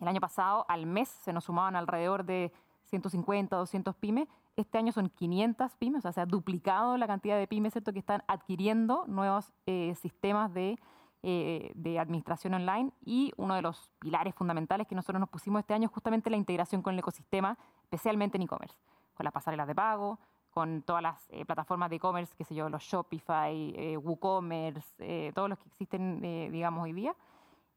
El 0.00 0.08
año 0.08 0.20
pasado, 0.22 0.64
al 0.70 0.86
mes, 0.86 1.10
se 1.10 1.34
nos 1.34 1.44
sumaban 1.44 1.76
alrededor 1.76 2.24
de 2.24 2.54
150, 2.84 3.54
200 3.54 3.94
pymes. 3.96 4.28
Este 4.56 4.78
año 4.78 4.92
son 4.92 5.10
500 5.10 5.76
pymes, 5.76 5.98
o 5.98 6.02
sea, 6.04 6.12
se 6.12 6.22
ha 6.22 6.26
duplicado 6.26 6.96
la 6.96 7.06
cantidad 7.06 7.36
de 7.36 7.46
pymes 7.46 7.74
que 7.74 7.98
están 7.98 8.22
adquiriendo 8.28 9.04
nuevos 9.08 9.52
eh, 9.66 9.94
sistemas 10.00 10.54
de, 10.54 10.78
eh, 11.22 11.70
de, 11.74 11.98
administración 11.98 12.54
online. 12.54 12.92
Y 13.04 13.32
uno 13.36 13.54
de 13.54 13.62
los 13.62 13.90
pilares 13.98 14.34
fundamentales 14.34 14.86
que 14.86 14.94
nosotros 14.94 15.20
nos 15.20 15.28
pusimos 15.28 15.60
este 15.60 15.74
año 15.74 15.86
es 15.86 15.92
justamente 15.92 16.30
la 16.30 16.36
integración 16.36 16.82
con 16.82 16.94
el 16.94 16.98
ecosistema, 16.98 17.56
especialmente 17.82 18.36
en 18.36 18.42
e-commerce, 18.42 18.76
con 19.14 19.24
las 19.24 19.32
pasarelas 19.32 19.66
de 19.66 19.74
pago, 19.74 20.18
con 20.50 20.82
todas 20.82 21.02
las 21.02 21.26
eh, 21.30 21.44
plataformas 21.44 21.90
de 21.90 21.96
e-commerce, 21.96 22.34
qué 22.36 22.44
sé 22.44 22.54
yo, 22.54 22.68
los 22.68 22.82
Shopify, 22.82 23.96
WooCommerce, 23.96 25.32
todos 25.32 25.48
los 25.48 25.58
que 25.58 25.68
existen, 25.68 26.20
digamos, 26.50 26.84
hoy 26.84 26.92
día. 26.92 27.14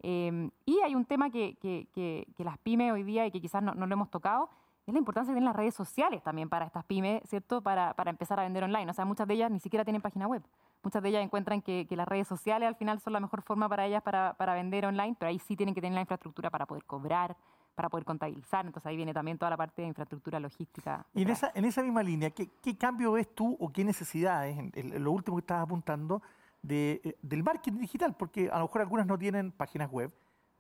Em, 0.04 0.52
y 0.66 0.80
hay 0.82 0.96
un 0.96 1.06
tema 1.06 1.30
que, 1.30 1.56
que, 1.56 1.88
que, 1.94 2.44
las 2.44 2.58
pymes 2.58 2.92
hoy 2.92 3.04
día 3.04 3.26
y 3.26 3.32
que 3.32 3.40
quizás 3.40 3.64
no, 3.64 3.74
no, 3.74 3.88
lo 3.88 3.94
hemos 3.94 4.10
tocado, 4.12 4.50
es 4.86 4.94
la 4.94 5.00
importancia 5.00 5.34
de 5.34 5.38
tener 5.38 5.48
las 5.48 5.56
redes 5.56 5.74
sociales 5.74 6.22
también 6.24 6.50
para 6.50 6.66
estas 6.66 6.84
pymes, 6.86 7.22
¿cierto? 7.30 7.62
Para, 7.62 7.94
para, 7.94 8.12
empezar 8.12 8.40
a 8.40 8.44
vender 8.44 8.64
online. 8.64 8.90
O 8.90 8.94
sea, 8.94 9.06
muchas 9.06 9.28
de 9.28 9.36
ellas 9.36 9.52
ni 9.52 9.60
siquiera 9.60 9.86
tienen 9.86 10.02
página 10.02 10.28
web. 10.28 10.44
Muchas 10.84 11.02
de 11.02 11.10
ellas 11.10 11.24
encuentran 11.24 11.62
que, 11.62 11.88
las 11.92 12.08
redes 12.08 12.28
sociales 12.28 12.68
al 12.68 12.76
final 12.76 13.00
son 13.00 13.14
la 13.14 13.20
mejor 13.20 13.44
forma 13.44 13.70
para 13.70 13.86
ellas 13.86 14.02
para, 14.04 14.34
para, 14.34 14.54
vender 14.54 14.86
online, 14.86 15.16
pero 15.18 15.30
ahí 15.30 15.40
sí 15.40 15.56
tienen 15.56 15.74
que 15.74 15.82
tener 15.82 15.96
la 15.96 16.02
infraestructura 16.02 16.50
para 16.50 16.66
poder 16.66 16.84
cobrar, 16.86 17.38
para 17.76 17.90
poder 17.90 18.04
contabilizar. 18.04 18.66
Entonces 18.66 18.88
ahí 18.88 18.98
viene 18.98 19.14
también 19.14 19.38
toda 19.38 19.52
la 19.52 19.58
parte 19.58 19.84
de 19.84 19.88
infraestructura 19.88 20.40
logística. 20.40 21.06
Y 21.14 21.22
en 21.22 21.30
esa, 21.30 21.52
en 21.56 21.66
esa 21.66 21.82
misma 21.82 22.04
línea, 22.04 22.32
¿qué, 22.32 22.50
qué 22.62 22.78
cambio 22.78 23.14
ves 23.14 23.34
tú 23.34 23.56
o 23.60 23.72
qué 23.72 23.86
necesidades, 23.86 24.58
en 24.58 25.04
lo 25.04 25.12
último 25.12 25.38
que 25.38 25.42
estás 25.42 25.62
apuntando, 25.62 26.22
de, 26.64 27.02
eh, 27.04 27.18
del 27.22 27.44
marketing 27.44 27.80
digital, 27.80 28.16
porque 28.16 28.50
a 28.50 28.58
lo 28.58 28.66
mejor 28.66 28.82
algunas 28.82 29.06
no 29.06 29.18
tienen 29.18 29.52
páginas 29.52 29.92
web, 29.92 30.12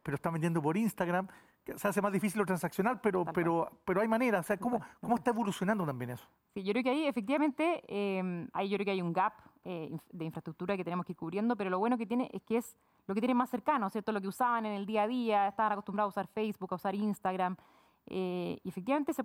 pero 0.04 0.16
están 0.16 0.34
vendiendo 0.34 0.62
por 0.62 0.78
Instagram, 0.78 1.28
que 1.28 1.34
se 1.76 1.88
hace 1.88 2.02
más 2.02 2.12
difícil 2.12 2.40
lo 2.40 2.46
transaccional, 2.46 3.00
pero, 3.02 3.26
pero, 3.26 3.70
pero 3.86 4.02
hay 4.02 4.08
maneras. 4.08 4.42
O 4.42 4.48
sea, 4.48 4.58
¿cómo, 4.58 4.82
¿cómo 5.02 5.16
está 5.16 5.32
evolucionando 5.32 5.86
también 5.86 6.12
eso? 6.12 6.28
Sí, 6.54 6.64
yo 6.64 6.74
creo 6.74 6.84
que 6.84 6.90
ahí 6.90 7.06
efectivamente, 7.06 7.84
eh, 7.88 8.48
ahí 8.54 8.70
yo 8.70 8.78
creo 8.78 8.86
que 8.86 8.92
hay 8.92 9.02
un 9.02 9.14
gap 9.14 9.34
eh, 9.64 9.96
de 10.12 10.26
infraestructura 10.26 10.76
que 10.76 10.84
tenemos 10.84 11.06
que 11.06 11.14
ir 11.14 11.18
cubriendo, 11.18 11.56
pero 11.56 11.70
lo 11.70 11.80
bueno 11.80 11.98
que 11.98 12.06
tiene 12.06 12.30
es 12.34 12.44
que 12.44 12.58
es 12.58 12.76
lo 13.08 13.16
que 13.16 13.22
tienen 13.22 13.38
más 13.38 13.50
cercano, 13.50 13.90
¿cierto? 13.90 14.12
Lo 14.12 14.22
que 14.22 14.28
usaban 14.28 14.66
en 14.66 14.74
el 14.74 14.86
día 14.86 15.04
a 15.04 15.08
día, 15.08 15.48
estaban 15.48 15.72
acostumbrados 15.72 16.18
a 16.18 16.22
usar 16.22 16.28
Facebook, 16.28 16.72
a 16.72 16.76
usar 16.76 16.96
Instagram, 16.96 17.56
eh, 18.08 18.60
y 18.64 18.70
efectivamente, 18.70 19.14
se 19.14 19.24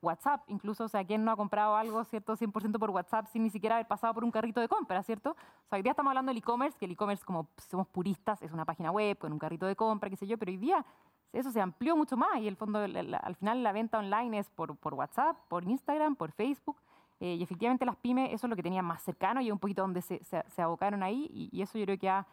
WhatsApp, 0.00 0.42
incluso, 0.48 0.84
o 0.84 0.88
sea, 0.88 1.04
¿quién 1.04 1.24
no 1.24 1.30
ha 1.30 1.36
comprado 1.36 1.76
algo, 1.76 2.02
cierto, 2.04 2.36
100% 2.36 2.78
por 2.78 2.90
WhatsApp 2.90 3.26
sin 3.26 3.44
ni 3.44 3.50
siquiera 3.50 3.76
haber 3.76 3.86
pasado 3.86 4.14
por 4.14 4.24
un 4.24 4.30
carrito 4.30 4.60
de 4.60 4.68
compra, 4.68 5.02
cierto? 5.02 5.30
O 5.30 5.68
sea, 5.68 5.76
hoy 5.76 5.82
día 5.82 5.92
estamos 5.92 6.10
hablando 6.10 6.30
del 6.30 6.38
e-commerce, 6.38 6.76
que 6.78 6.86
el 6.86 6.92
e-commerce, 6.92 7.24
como 7.24 7.48
somos 7.68 7.86
puristas, 7.86 8.42
es 8.42 8.50
una 8.50 8.64
página 8.64 8.90
web 8.90 9.16
con 9.18 9.32
un 9.32 9.38
carrito 9.38 9.66
de 9.66 9.76
compra, 9.76 10.10
qué 10.10 10.16
sé 10.16 10.26
yo, 10.26 10.38
pero 10.38 10.50
hoy 10.50 10.58
día 10.58 10.84
eso 11.32 11.50
se 11.50 11.60
amplió 11.60 11.96
mucho 11.96 12.16
más 12.16 12.38
y 12.40 12.48
el 12.48 12.56
fondo, 12.56 12.78
al 12.78 13.36
final 13.36 13.62
la 13.62 13.72
venta 13.72 13.98
online 13.98 14.38
es 14.38 14.50
por, 14.50 14.76
WhatsApp, 14.94 15.36
por 15.48 15.64
Instagram, 15.64 16.16
por 16.16 16.32
Facebook. 16.32 16.76
Eh, 17.18 17.34
y 17.34 17.42
efectivamente 17.42 17.86
las 17.86 17.96
pymes, 17.96 18.32
eso 18.32 18.46
es 18.46 18.50
lo 18.50 18.56
que 18.56 18.62
tenían 18.62 18.84
más 18.84 19.02
cercano 19.02 19.40
y 19.40 19.50
un 19.50 19.58
poquito 19.58 19.80
donde 19.80 20.02
se, 20.02 20.44
abocaron 20.58 21.02
ahí 21.02 21.50
y, 21.50 21.62
eso 21.62 21.78
yo 21.78 21.86
creo 21.86 21.98
que 21.98 22.10
ha 22.10 22.26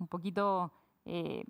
un 0.00 0.08
poquito 0.08 0.72
eh, 1.04 1.44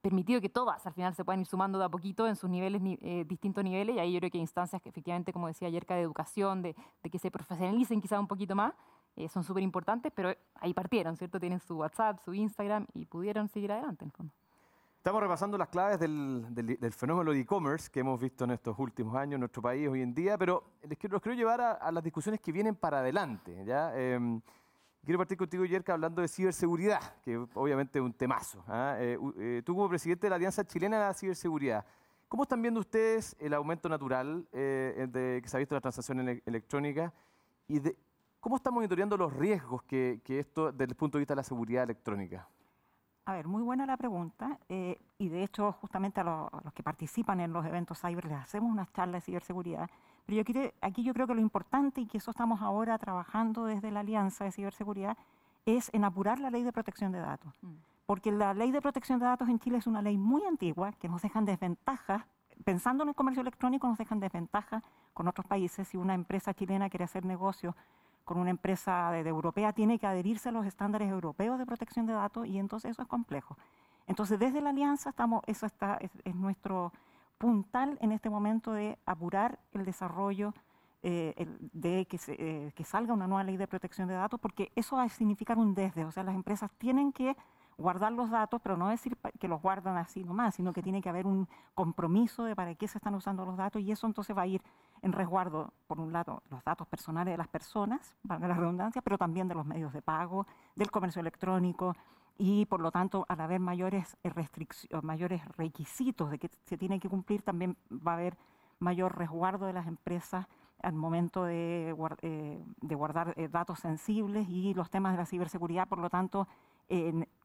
permitido 0.00 0.40
que 0.40 0.48
todas 0.48 0.86
al 0.86 0.94
final 0.94 1.14
se 1.14 1.24
puedan 1.24 1.40
ir 1.40 1.46
sumando 1.46 1.78
de 1.78 1.84
a 1.84 1.88
poquito 1.88 2.26
en 2.26 2.36
sus 2.36 2.48
niveles, 2.48 2.80
eh, 3.02 3.24
distintos 3.28 3.62
niveles, 3.62 3.96
y 3.96 3.98
ahí 3.98 4.12
yo 4.12 4.20
creo 4.20 4.30
que 4.30 4.38
instancias 4.38 4.80
que 4.80 4.88
efectivamente, 4.88 5.32
como 5.32 5.46
decía 5.46 5.68
ayer, 5.68 5.84
de 5.84 6.00
educación, 6.00 6.62
de, 6.62 6.74
que 7.10 7.18
se 7.18 7.30
profesionalicen 7.30 8.00
quizás 8.00 8.18
un 8.18 8.26
poquito 8.26 8.54
más, 8.54 8.74
eh, 9.16 9.28
son 9.28 9.44
súper 9.44 9.62
importantes, 9.62 10.12
pero 10.14 10.32
ahí 10.54 10.72
partieron, 10.72 11.16
¿cierto? 11.16 11.38
Tienen 11.38 11.60
su 11.60 11.76
WhatsApp, 11.76 12.18
su 12.24 12.32
Instagram 12.32 12.86
y 12.94 13.04
pudieron 13.06 13.48
seguir 13.48 13.72
adelante 13.72 14.04
en 14.04 14.08
el 14.08 14.12
fondo. 14.12 14.32
Estamos 15.00 15.22
repasando 15.22 15.56
las 15.56 15.68
claves 15.68 15.98
del, 15.98 16.44
del, 16.54 16.92
fenómeno 16.92 17.32
de 17.32 17.40
e-commerce 17.40 17.88
que 17.90 18.00
hemos 18.00 18.20
visto 18.20 18.44
en 18.44 18.50
estos 18.50 18.78
últimos 18.78 19.16
años 19.16 19.36
en 19.36 19.40
nuestro 19.40 19.62
país 19.62 19.88
hoy 19.88 20.02
en 20.02 20.12
día, 20.12 20.36
pero 20.36 20.62
los 20.82 21.22
quiero 21.22 21.32
llevar 21.32 21.62
a, 21.62 21.90
las 21.90 22.04
discusiones 22.04 22.38
que 22.38 22.52
vienen 22.52 22.74
para 22.74 22.98
adelante. 22.98 23.64
¿ya? 23.64 23.96
Em, 23.96 24.42
Quiero 25.02 25.18
partir 25.18 25.38
contigo, 25.38 25.64
Yerka, 25.64 25.94
hablando 25.94 26.20
de 26.20 26.28
ciberseguridad, 26.28 27.00
que 27.22 27.38
obviamente 27.54 27.98
es 27.98 28.04
un 28.04 28.12
temazo. 28.12 28.62
¿ah? 28.68 28.96
Eh, 28.98 29.18
eh, 29.38 29.62
tú 29.64 29.74
como 29.74 29.88
presidente 29.88 30.26
de 30.26 30.30
la 30.30 30.36
Alianza 30.36 30.62
Chilena 30.66 31.08
de 31.08 31.14
Ciberseguridad, 31.14 31.86
¿cómo 32.28 32.42
están 32.42 32.60
viendo 32.60 32.80
ustedes 32.80 33.34
el 33.40 33.54
aumento 33.54 33.88
natural 33.88 34.46
eh, 34.52 35.06
de, 35.10 35.40
que 35.42 35.48
se 35.48 35.56
ha 35.56 35.58
visto 35.58 35.74
en 35.74 35.76
la 35.76 35.80
transacción 35.80 36.28
electrónica? 36.44 37.14
¿Y 37.66 37.78
de, 37.78 37.96
cómo 38.40 38.56
están 38.56 38.74
monitoreando 38.74 39.16
los 39.16 39.32
riesgos 39.32 39.82
que, 39.84 40.20
esto 40.26 40.70
desde 40.70 40.92
el 40.92 40.96
punto 40.96 41.16
de 41.16 41.20
vista 41.20 41.32
de 41.32 41.36
la 41.36 41.44
seguridad 41.44 41.84
electrónica? 41.84 42.46
A 43.26 43.32
ver, 43.32 43.46
muy 43.46 43.62
buena 43.62 43.86
la 43.86 43.96
pregunta. 43.96 44.58
y 44.68 45.28
de 45.28 45.42
hecho, 45.42 45.72
justamente 45.72 46.20
a, 46.20 46.24
a, 46.24 46.60
los 46.64 46.72
que 46.72 46.82
participan 46.82 47.40
en 47.40 47.52
los 47.52 47.64
eventos 47.64 48.00
cyber 48.00 48.24
les 48.24 48.38
hacemos 48.38 48.72
unas 48.72 48.92
charlas 48.92 49.22
de 49.22 49.26
ciberseguridad. 49.26 49.88
Pero 50.26 50.42
yo 50.42 50.70
aquí 50.80 51.02
yo 51.02 51.12
creo 51.12 51.26
que 51.26 51.34
lo 51.34 51.40
importante, 51.40 52.00
y 52.00 52.06
que 52.06 52.18
eso 52.18 52.30
estamos 52.30 52.62
ahora 52.62 52.98
trabajando 52.98 53.64
desde 53.64 53.90
la 53.90 54.00
Alianza 54.00 54.44
de 54.44 54.52
Ciberseguridad, 54.52 55.16
es 55.66 55.90
en 55.92 56.04
apurar 56.04 56.38
la 56.38 56.50
ley 56.50 56.62
de 56.62 56.72
protección 56.72 57.12
de 57.12 57.18
datos. 57.18 57.52
Mm. 57.62 57.74
Porque 58.06 58.32
la 58.32 58.54
ley 58.54 58.70
de 58.70 58.80
protección 58.80 59.18
de 59.18 59.26
datos 59.26 59.48
en 59.48 59.58
Chile 59.58 59.78
es 59.78 59.86
una 59.86 60.02
ley 60.02 60.18
muy 60.18 60.44
antigua 60.44 60.92
que 60.92 61.08
nos 61.08 61.22
deja 61.22 61.38
en 61.38 61.44
desventaja, 61.44 62.26
pensando 62.64 63.02
en 63.02 63.10
el 63.10 63.14
comercio 63.14 63.40
electrónico, 63.40 63.86
nos 63.86 63.98
deja 63.98 64.14
en 64.14 64.20
desventaja 64.20 64.82
con 65.14 65.28
otros 65.28 65.46
países. 65.46 65.88
Si 65.88 65.96
una 65.96 66.14
empresa 66.14 66.54
chilena 66.54 66.90
quiere 66.90 67.04
hacer 67.04 67.24
negocio 67.24 67.76
con 68.24 68.38
una 68.38 68.50
empresa 68.50 69.10
de, 69.10 69.28
europea, 69.28 69.72
tiene 69.72 69.98
que 69.98 70.06
adherirse 70.06 70.48
a 70.48 70.52
los 70.52 70.66
estándares 70.66 71.10
europeos 71.10 71.58
de 71.58 71.66
protección 71.66 72.06
de 72.06 72.12
datos 72.12 72.46
y 72.46 72.58
entonces 72.58 72.92
eso 72.92 73.02
es 73.02 73.08
complejo. 73.08 73.56
Entonces, 74.06 74.38
desde 74.38 74.60
la 74.60 74.70
Alianza, 74.70 75.10
estamos, 75.10 75.42
eso 75.46 75.66
está, 75.66 75.98
es 76.24 76.34
nuestro 76.34 76.92
puntal 77.38 77.96
en 78.00 78.12
este 78.12 78.28
momento 78.28 78.72
de 78.72 78.98
apurar 79.06 79.58
el 79.72 79.84
desarrollo 79.84 80.52
eh, 81.02 81.48
de 81.72 82.04
que, 82.04 82.20
eh, 82.28 82.72
que, 82.74 82.84
salga 82.84 83.14
una 83.14 83.26
nueva 83.26 83.42
ley 83.42 83.56
de 83.56 83.66
protección 83.66 84.06
de 84.06 84.12
datos, 84.12 84.38
porque 84.38 84.70
eso 84.76 84.96
va 84.96 85.04
a 85.04 85.08
significar 85.08 85.56
un 85.56 85.74
desde, 85.74 86.04
o 86.04 86.10
sea, 86.10 86.22
las 86.22 86.34
empresas 86.34 86.70
tienen 86.76 87.10
que 87.10 87.34
guardar 87.80 88.12
los 88.12 88.30
datos, 88.30 88.60
pero 88.62 88.76
no 88.76 88.88
decir 88.88 89.16
que 89.38 89.48
los 89.48 89.60
guardan 89.60 89.96
así 89.96 90.22
nomás, 90.22 90.54
sino 90.54 90.72
que 90.72 90.82
tiene 90.82 91.00
que 91.00 91.08
haber 91.08 91.26
un 91.26 91.48
compromiso 91.74 92.44
de 92.44 92.54
para 92.54 92.74
qué 92.74 92.86
se 92.86 92.98
están 92.98 93.14
usando 93.14 93.44
los 93.44 93.56
datos 93.56 93.82
y 93.82 93.90
eso 93.90 94.06
entonces 94.06 94.36
va 94.36 94.42
a 94.42 94.46
ir 94.46 94.62
en 95.02 95.12
resguardo, 95.12 95.72
por 95.86 95.98
un 95.98 96.12
lado, 96.12 96.42
los 96.50 96.62
datos 96.62 96.86
personales 96.86 97.32
de 97.32 97.38
las 97.38 97.48
personas, 97.48 98.14
valga 98.22 98.48
la 98.48 98.54
redundancia, 98.54 99.00
pero 99.02 99.16
también 99.16 99.48
de 99.48 99.54
los 99.54 99.64
medios 99.64 99.92
de 99.92 100.02
pago, 100.02 100.46
del 100.76 100.90
comercio 100.90 101.20
electrónico, 101.20 101.96
y 102.42 102.64
por 102.66 102.80
lo 102.80 102.90
tanto, 102.90 103.26
al 103.28 103.40
haber 103.40 103.60
mayores, 103.60 104.16
mayores 105.02 105.44
requisitos 105.56 106.30
de 106.30 106.38
que 106.38 106.50
se 106.64 106.78
tiene 106.78 106.98
que 106.98 107.08
cumplir, 107.08 107.42
también 107.42 107.76
va 107.90 108.12
a 108.12 108.14
haber 108.14 108.38
mayor 108.78 109.16
resguardo 109.18 109.66
de 109.66 109.74
las 109.74 109.86
empresas 109.86 110.46
al 110.82 110.94
momento 110.94 111.44
de, 111.44 111.94
eh, 112.22 112.64
de 112.80 112.94
guardar 112.94 113.34
eh, 113.36 113.48
datos 113.48 113.80
sensibles 113.80 114.48
y 114.48 114.72
los 114.72 114.88
temas 114.88 115.12
de 115.12 115.18
la 115.18 115.26
ciberseguridad. 115.26 115.86
Por 115.86 115.98
lo 115.98 116.08
tanto, 116.08 116.48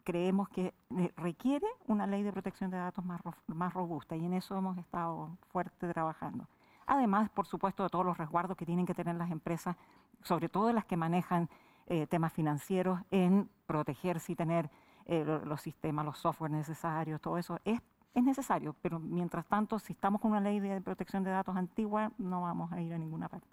creemos 0.06 0.48
que 0.50 0.74
eh, 0.98 1.12
requiere 1.18 1.68
una 1.88 2.08
ley 2.08 2.24
de 2.24 2.32
protección 2.32 2.70
de 2.72 2.78
datos 2.78 3.04
más, 3.04 3.22
más 3.48 3.74
robusta 3.74 4.16
y 4.16 4.24
en 4.24 4.34
eso 4.34 4.56
hemos 4.56 4.78
estado 4.78 5.38
fuerte 5.52 5.92
trabajando. 5.92 6.48
Además, 6.86 7.30
por 7.32 7.48
supuesto, 7.48 7.84
de 7.84 7.90
todos 7.90 8.06
los 8.06 8.18
resguardos 8.18 8.56
que 8.56 8.66
tienen 8.66 8.86
que 8.86 8.94
tener 8.94 9.16
las 9.16 9.32
empresas, 9.32 9.76
sobre 10.22 10.48
todo 10.48 10.72
las 10.72 10.86
que 10.86 10.96
manejan 10.96 11.50
eh, 11.88 12.06
temas 12.08 12.32
financieros, 12.32 13.00
en 13.12 13.50
protegerse 13.66 14.32
y 14.32 14.36
tener 14.36 14.70
eh, 15.08 15.26
los 15.44 15.62
sistemas, 15.62 16.06
los 16.06 16.18
software 16.20 16.52
necesarios, 16.52 17.20
todo 17.20 17.38
eso 17.40 17.60
es, 17.66 17.82
es 18.14 18.24
necesario, 18.24 18.76
pero 18.82 19.00
mientras 19.00 19.46
tanto, 19.48 19.80
si 19.80 19.94
estamos 19.94 20.22
con 20.22 20.32
una 20.32 20.40
ley 20.40 20.60
de 20.60 20.80
protección 20.82 21.24
de 21.24 21.32
datos 21.32 21.56
antigua, 21.56 22.12
no 22.20 22.42
vamos 22.42 22.72
a 22.72 22.80
ir 22.80 22.94
a 22.94 22.98
ninguna 22.98 23.28
parte. 23.28 23.48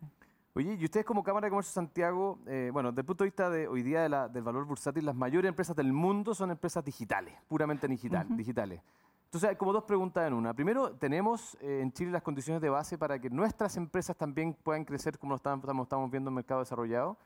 Oye, 0.54 0.74
y 0.78 0.84
ustedes 0.84 1.06
como 1.06 1.24
Cámara 1.24 1.46
de 1.46 1.50
Comercio 1.50 1.72
Santiago, 1.72 2.38
eh, 2.46 2.68
bueno, 2.74 2.90
desde 2.90 3.00
el 3.00 3.06
punto 3.06 3.24
de 3.24 3.28
vista 3.30 3.48
de 3.48 3.66
hoy 3.66 3.82
día 3.82 4.02
del 4.28 4.42
valor 4.42 4.66
bursátil, 4.66 5.06
las 5.06 5.14
mayores 5.14 5.48
empresas 5.48 5.74
del 5.74 5.94
mundo 5.94 6.34
son 6.34 6.50
empresas 6.50 6.84
digitales, 6.84 7.34
puramente 7.48 7.88
digital, 7.88 8.26
digitales. 8.36 8.82
Entonces 9.24 9.48
hay 9.48 9.56
como 9.56 9.72
dos 9.72 9.84
preguntas 9.84 10.26
en 10.28 10.34
una. 10.34 10.52
Primero, 10.52 10.92
¿tenemos 10.92 11.56
eh, 11.62 11.80
en 11.80 11.90
Chile 11.90 12.10
las 12.10 12.20
condiciones 12.20 12.60
de 12.60 12.68
base 12.68 12.98
para 12.98 13.18
que 13.18 13.30
nuestras 13.30 13.78
empresas 13.78 14.14
también 14.14 14.52
puedan 14.52 14.84
crecer 14.84 15.18
como 15.18 15.30
lo 15.30 15.36
estamos, 15.36 15.64
estamos 15.84 16.10
viendo 16.10 16.28
en 16.28 16.32
el 16.32 16.36
mercado 16.36 16.60
desarrollado? 16.60 17.16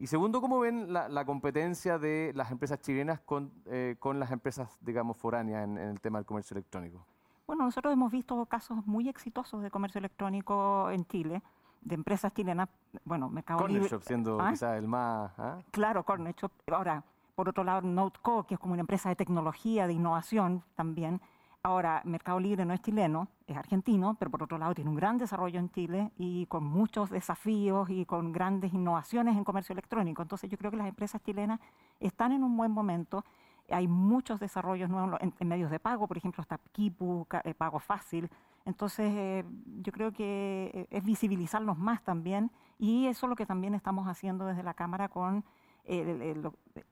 Y 0.00 0.08
segundo, 0.08 0.40
¿cómo 0.40 0.58
ven 0.58 0.92
la, 0.92 1.24
competencia 1.24 1.98
de 1.98 2.32
las 2.34 2.50
empresas 2.50 2.80
chilenas 2.80 3.20
con, 3.20 3.52
eh, 3.66 3.94
con 4.00 4.18
las 4.18 4.32
empresas, 4.32 4.76
digamos, 4.80 5.16
foráneas 5.16 5.62
en, 5.62 5.78
el 5.78 6.00
tema 6.00 6.18
del 6.18 6.26
comercio 6.26 6.56
electrónico? 6.56 7.06
Bueno, 7.46 7.62
nosotros 7.62 7.92
hemos 7.92 8.10
visto 8.10 8.44
casos 8.46 8.84
muy 8.88 9.08
exitosos 9.08 9.62
de 9.62 9.70
comercio 9.70 10.00
electrónico 10.00 10.90
en 10.90 11.06
Chile 11.06 11.42
de 11.82 11.94
empresas 11.94 12.32
chilenas, 12.32 12.68
bueno, 13.04 13.28
Mercado 13.28 13.60
Corner 13.60 13.82
Shop 13.82 14.02
siendo 14.02 14.40
¿Ah? 14.40 14.50
quizás 14.50 14.78
el 14.78 14.86
más... 14.86 15.32
¿ah? 15.38 15.58
Claro, 15.70 16.04
Corner 16.04 16.34
Shop. 16.34 16.52
Ahora, 16.70 17.02
por 17.34 17.48
otro 17.48 17.64
lado, 17.64 17.82
Noteco, 17.82 18.44
que 18.46 18.54
es 18.54 18.60
como 18.60 18.72
una 18.72 18.82
empresa 18.82 19.08
de 19.08 19.16
tecnología, 19.16 19.86
de 19.86 19.94
innovación 19.94 20.62
también. 20.74 21.20
Ahora, 21.64 22.02
Mercado 22.04 22.40
Libre 22.40 22.64
no 22.64 22.74
es 22.74 22.82
chileno, 22.82 23.28
es 23.46 23.56
argentino, 23.56 24.16
pero 24.18 24.32
por 24.32 24.42
otro 24.42 24.58
lado 24.58 24.74
tiene 24.74 24.90
un 24.90 24.96
gran 24.96 25.16
desarrollo 25.16 25.60
en 25.60 25.70
Chile 25.70 26.10
y 26.18 26.46
con 26.46 26.64
muchos 26.64 27.08
desafíos 27.08 27.88
y 27.88 28.04
con 28.04 28.32
grandes 28.32 28.74
innovaciones 28.74 29.36
en 29.36 29.44
comercio 29.44 29.72
electrónico. 29.72 30.22
Entonces 30.22 30.50
yo 30.50 30.58
creo 30.58 30.72
que 30.72 30.76
las 30.76 30.88
empresas 30.88 31.22
chilenas 31.22 31.60
están 32.00 32.32
en 32.32 32.42
un 32.42 32.56
buen 32.56 32.72
momento. 32.72 33.24
Hay 33.70 33.86
muchos 33.86 34.40
desarrollos 34.40 34.90
nuevos 34.90 35.20
en, 35.20 35.48
medios 35.48 35.70
de 35.70 35.78
pago, 35.78 36.08
por 36.08 36.16
ejemplo, 36.16 36.42
está 36.42 36.58
Kipu, 36.72 37.28
eh, 37.44 37.54
Pago 37.54 37.78
Fácil, 37.78 38.28
entonces, 38.64 39.12
eh, 39.14 39.44
yo 39.82 39.92
creo 39.92 40.12
que 40.12 40.70
eh, 40.72 40.86
es 40.90 41.04
visibilizarlos 41.04 41.78
más 41.78 42.02
también 42.02 42.50
y 42.78 43.06
eso 43.06 43.26
es 43.26 43.30
lo 43.30 43.36
que 43.36 43.46
también 43.46 43.74
estamos 43.74 44.06
haciendo 44.06 44.46
desde 44.46 44.62
la 44.62 44.74
Cámara 44.74 45.08
con 45.08 45.44
eh, 45.84 46.40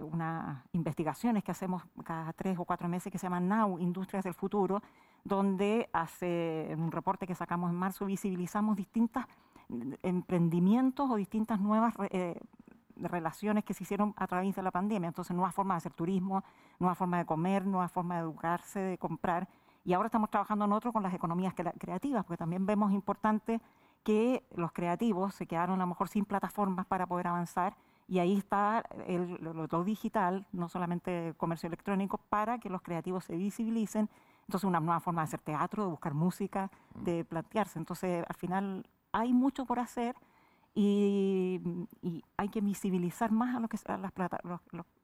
unas 0.00 0.64
investigaciones 0.72 1.44
que 1.44 1.52
hacemos 1.52 1.82
cada 2.04 2.32
tres 2.32 2.58
o 2.58 2.64
cuatro 2.64 2.88
meses 2.88 3.12
que 3.12 3.18
se 3.18 3.26
llaman 3.26 3.48
NOW, 3.48 3.78
Industrias 3.78 4.24
del 4.24 4.34
Futuro, 4.34 4.82
donde 5.22 5.88
hace 5.92 6.74
un 6.76 6.90
reporte 6.90 7.26
que 7.26 7.34
sacamos 7.34 7.70
en 7.70 7.76
marzo 7.76 8.06
visibilizamos 8.06 8.76
distintos 8.76 9.24
emprendimientos 10.02 11.08
o 11.08 11.14
distintas 11.14 11.60
nuevas 11.60 11.94
relaciones 12.96 13.64
que 13.64 13.74
se 13.74 13.84
hicieron 13.84 14.12
a 14.16 14.26
través 14.26 14.56
de 14.56 14.62
la 14.62 14.72
pandemia. 14.72 15.06
Entonces, 15.06 15.36
nuevas 15.36 15.54
formas 15.54 15.76
de 15.76 15.78
hacer 15.78 15.92
turismo, 15.92 16.42
nuevas 16.80 16.98
formas 16.98 17.20
de 17.20 17.26
comer, 17.26 17.64
nuevas 17.64 17.92
formas 17.92 18.18
de 18.18 18.22
educarse, 18.22 18.80
de 18.80 18.98
comprar 18.98 19.48
y 19.90 19.92
ahora 19.92 20.06
estamos 20.06 20.30
trabajando 20.30 20.66
en 20.66 20.72
otro 20.72 20.92
con 20.92 21.02
las 21.02 21.12
economías 21.12 21.52
creativas, 21.52 22.24
porque 22.24 22.36
también 22.36 22.64
vemos 22.64 22.92
importante 22.92 23.60
que 24.04 24.44
los 24.54 24.70
creativos 24.70 25.34
se 25.34 25.46
quedaron 25.46 25.80
a 25.80 25.82
lo 25.82 25.88
mejor 25.88 26.08
sin 26.08 26.24
plataformas 26.24 26.86
para 26.86 27.08
poder 27.08 27.26
avanzar 27.26 27.74
y 28.06 28.20
ahí 28.20 28.36
está 28.36 28.84
el, 29.08 29.34
lo, 29.42 29.82
digital, 29.82 30.46
no 30.52 30.68
solamente 30.68 31.34
comercio 31.36 31.66
electrónico, 31.66 32.18
para 32.28 32.58
que 32.58 32.70
los 32.70 32.82
creativos 32.82 33.24
se 33.24 33.34
visibilicen. 33.34 34.08
Entonces, 34.42 34.62
una 34.62 34.78
nueva 34.78 35.00
forma 35.00 35.22
de 35.22 35.24
hacer 35.24 35.40
teatro, 35.40 35.82
de 35.82 35.90
buscar 35.90 36.14
música, 36.14 36.70
mm. 36.94 37.02
de 37.02 37.24
plantearse. 37.24 37.80
Entonces, 37.80 38.24
al 38.28 38.36
final 38.36 38.86
hay 39.10 39.32
mucho 39.32 39.64
por 39.64 39.80
hacer 39.80 40.14
y, 40.72 41.60
hay 42.36 42.48
que 42.48 42.60
visibilizar 42.60 43.32
más 43.32 43.56
a, 43.56 43.58
lo 43.58 43.66
que, 43.66 43.76
las, 43.88 44.12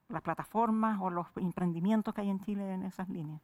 las 0.07 0.21
plataformas 0.21 0.97
o 1.01 1.09
los 1.09 1.27
emprendimientos 1.35 2.13
que 2.13 2.21
hay 2.21 2.29
en 2.29 2.39
Chile 2.39 2.73
en 2.73 2.83
esas 2.83 3.09
líneas. 3.09 3.41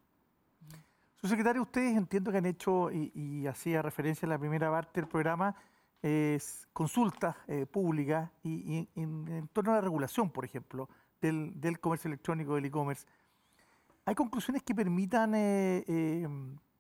Secretario, 1.30 1.62
ustedes 1.62 1.96
entiendo 1.96 2.32
que 2.32 2.38
han 2.38 2.46
hecho, 2.46 2.92
y, 2.92 3.48
hacía 3.48 3.82
referencia 3.82 4.26
en 4.26 4.32
la 4.32 4.38
primera 4.38 4.70
parte 4.70 5.00
del 5.00 5.10
programa, 5.10 5.56
es 6.02 6.68
consultas 6.74 7.38
eh, 7.48 7.66
públicas 7.66 8.30
y, 8.44 8.90
en, 8.96 9.48
torno 9.54 9.72
a 9.72 9.76
la 9.76 9.82
regulación, 9.82 10.30
por 10.30 10.44
ejemplo, 10.44 10.90
del, 11.22 11.80
comercio 11.80 12.10
electrónico, 12.10 12.56
del 12.56 12.66
e-commerce. 12.66 13.06
¿Hay 14.06 14.16
conclusiones 14.16 14.64
que 14.64 14.76
permitan 14.76 15.34
eh, 15.34 15.86
eh, 15.88 16.28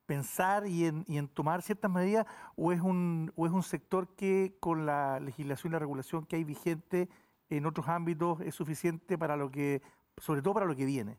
pensar 0.05 0.67
y 0.67 0.87
en, 0.87 1.27
tomar 1.29 1.61
ciertas 1.61 1.89
medidas 1.89 2.25
o 2.57 2.73
es, 2.73 2.81
un, 2.81 3.31
o 3.37 3.45
es 3.45 3.53
un 3.53 3.63
sector 3.63 4.13
que 4.15 4.57
con 4.59 4.85
la 4.85 5.21
legislación 5.21 5.71
y 5.71 5.73
la 5.73 5.79
regulación 5.79 6.25
que 6.25 6.35
hay 6.35 6.43
vigente 6.43 7.07
en 7.49 7.65
otros 7.65 7.87
ámbitos 7.87 8.41
es 8.41 8.53
suficiente 8.55 9.17
para 9.17 9.37
lo 9.37 9.49
que, 9.49 9.81
sobre 10.17 10.41
todo 10.41 10.53
para 10.55 10.65
lo 10.65 10.75
que 10.75 10.83
viene? 10.83 11.17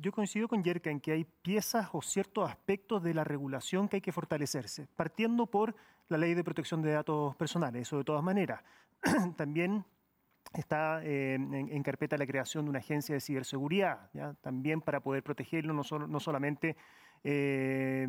Yo 0.00 0.12
coincido 0.12 0.48
con 0.48 0.62
Yerka 0.62 0.90
en 0.90 1.00
que 1.00 1.12
hay 1.12 1.24
piezas 1.24 1.88
o 1.92 2.00
ciertos 2.00 2.48
aspectos 2.48 3.02
de 3.02 3.14
la 3.14 3.24
regulación 3.24 3.88
que 3.88 3.96
hay 3.96 4.00
que 4.00 4.12
fortalecerse, 4.12 4.86
partiendo 4.96 5.46
por 5.46 5.74
la 6.08 6.18
ley 6.18 6.34
de 6.34 6.44
protección 6.44 6.82
de 6.82 6.92
datos 6.92 7.34
personales, 7.36 7.82
eso 7.82 7.98
de 7.98 8.04
todas 8.04 8.22
maneras. 8.22 8.62
También 9.36 9.84
está 10.52 11.02
eh, 11.04 11.34
en, 11.34 11.82
carpeta 11.82 12.16
la 12.16 12.26
creación 12.26 12.64
de 12.64 12.70
una 12.70 12.78
agencia 12.78 13.14
de 13.14 13.20
ciberseguridad, 13.20 14.10
también 14.40 14.80
para 14.80 15.00
poder 15.00 15.22
protegerlo, 15.22 15.74
no, 15.74 15.82
no 16.06 16.20
solamente 16.20 16.76
eh, 17.24 18.06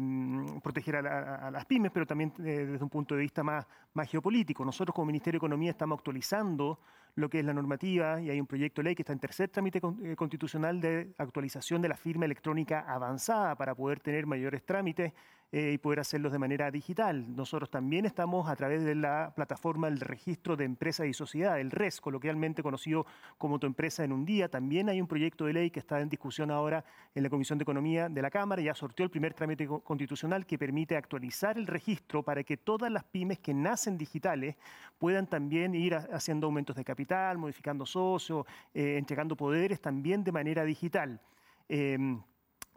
proteger 0.64 0.98
a, 0.98 1.52
las 1.52 1.66
pymes, 1.66 1.92
pero 1.92 2.06
también 2.06 2.34
eh, 2.40 2.66
desde 2.66 2.84
un 2.84 2.90
punto 2.90 3.16
de 3.16 3.22
vista 3.22 3.44
más, 3.44 3.66
más 3.94 4.10
geopolítico. 4.10 4.64
Nosotros 4.64 4.94
como 4.94 5.08
Ministerio 5.08 5.40
de 5.40 5.46
Economía 5.46 5.72
estamos 5.72 5.98
actualizando 5.98 6.80
lo 7.16 7.30
que 7.30 7.40
es 7.40 7.46
la 7.46 7.54
normativa 7.54 8.22
y 8.22 8.30
hay 8.30 8.40
un 8.40 8.46
proyecto 8.46 8.82
de 8.82 8.86
ley 8.86 8.96
que 8.96 9.02
está 9.02 9.12
en 9.12 9.20
tercer 9.20 9.50
trámite 9.50 9.82
eh, 10.04 10.16
constitucional 10.16 10.80
de 10.80 11.14
actualización 11.18 11.82
de 11.82 11.90
la 11.90 11.98
firma 11.98 12.26
electrónica 12.26 12.86
avanzada 12.88 13.56
para 13.56 13.74
poder 13.74 14.00
tener 14.00 14.28
mayores 14.28 14.64
trámites 14.64 15.14
eh, 15.52 15.72
y 15.74 15.78
poder 15.78 16.02
hacerlos 16.02 16.32
de 16.32 16.40
manera 16.40 16.70
digital. 16.72 17.36
Nosotros 17.36 17.70
también 17.70 18.06
estamos 18.06 18.50
a 18.50 18.56
través 18.56 18.84
de 18.84 18.96
la 18.96 19.34
plataforma 19.36 19.90
del 19.90 20.02
registro 20.02 20.58
de 20.58 20.66
empresas 20.66 21.08
y 21.08 21.14
sociedades, 21.14 21.62
el 21.62 21.72
RES, 21.72 22.02
coloquialmente 22.02 22.62
conocido 22.62 23.06
como 23.38 23.58
Tu 23.58 23.68
Empresa 23.68 24.04
en 24.04 24.12
un 24.12 24.26
Día. 24.26 24.50
También 24.50 24.90
hay 24.90 25.00
un 25.00 25.08
proyecto 25.08 25.46
de 25.46 25.54
ley 25.54 25.72
que 25.72 25.80
está 25.80 26.02
en 26.02 26.10
discusión 26.10 26.52
ahora 26.52 26.84
en 27.16 27.24
la 27.24 27.30
Comisión 27.30 27.58
de 27.58 27.64
Economía 27.64 28.10
de 28.10 28.22
la 28.22 28.30
Cámara, 28.30 28.62
ya 28.62 28.74
sorteó 28.74 29.04
el 29.04 29.10
primer 29.10 29.34
trámite 29.34 29.68
constitucional 29.68 30.46
que 30.46 30.58
permite 30.58 30.98
actualizar 30.98 31.58
el 31.58 31.68
registro 31.68 32.24
para 32.24 32.44
que 32.44 32.58
todas 32.58 32.92
las 32.92 33.04
pymes 33.06 33.40
que 33.40 33.54
nacen 33.54 33.98
digitales 33.98 34.56
puedan 34.98 35.28
también 35.28 35.74
ir 35.76 35.96
haciendo 35.96 36.48
aumentos 36.48 36.76
de 36.76 36.84
capital, 36.84 37.38
modificando 37.38 37.86
socios, 37.86 38.46
eh, 38.74 38.98
entregando 38.98 39.36
poderes 39.36 39.82
también 39.82 40.24
de 40.24 40.32
manera 40.32 40.64
digital. 40.64 41.22
Em, 41.70 42.22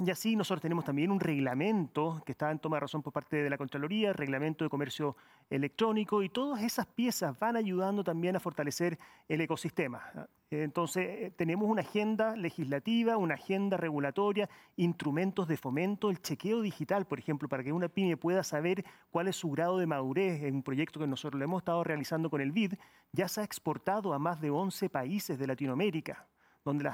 y 0.02 0.10
así 0.10 0.34
nosotros 0.34 0.62
tenemos 0.62 0.84
también 0.84 1.10
un 1.10 1.20
reglamento 1.20 2.22
que 2.24 2.32
está 2.32 2.50
en 2.50 2.58
toma 2.58 2.76
de 2.76 2.80
razón 2.80 3.02
por 3.02 3.12
parte 3.12 3.36
de 3.42 3.50
la 3.50 3.58
Contraloría, 3.58 4.14
reglamento 4.14 4.64
de 4.64 4.70
comercio 4.70 5.14
electrónico, 5.50 6.22
y 6.22 6.30
todas 6.30 6.62
esas 6.62 6.86
piezas 6.86 7.38
van 7.38 7.56
ayudando 7.56 8.02
también 8.02 8.34
a 8.34 8.40
fortalecer 8.40 8.98
el 9.28 9.42
ecosistema. 9.42 10.00
Entonces, 10.50 11.06
eh, 11.06 11.32
tenemos 11.36 11.68
una 11.68 11.82
agenda 11.82 12.34
legislativa, 12.34 13.18
una 13.18 13.34
agenda 13.34 13.76
regulatoria, 13.76 14.48
instrumentos 14.76 15.46
de 15.48 15.58
fomento, 15.58 16.08
el 16.08 16.22
chequeo 16.22 16.62
digital, 16.62 17.06
por 17.06 17.18
ejemplo, 17.18 17.48
para 17.48 17.62
que 17.62 17.72
una 17.72 17.88
pyme 17.88 18.16
pueda 18.16 18.42
saber 18.42 18.84
cuál 19.10 19.28
es 19.28 19.36
su 19.36 19.50
grado 19.50 19.78
de 19.78 19.86
madurez 19.86 20.42
en 20.42 20.56
un 20.56 20.62
proyecto 20.62 20.98
que 20.98 21.06
nosotros 21.06 21.38
lo 21.38 21.44
hemos 21.44 21.60
estado 21.60 21.84
realizando 21.84 22.30
con 22.30 22.40
el 22.40 22.52
BID, 22.52 22.74
ya 23.12 23.28
se 23.28 23.42
ha 23.42 23.44
exportado 23.44 24.14
a 24.14 24.18
más 24.18 24.40
de 24.40 24.50
11 24.50 24.88
países 24.88 25.38
de 25.38 25.46
Latinoamérica 25.46 26.26
donde, 26.64 26.88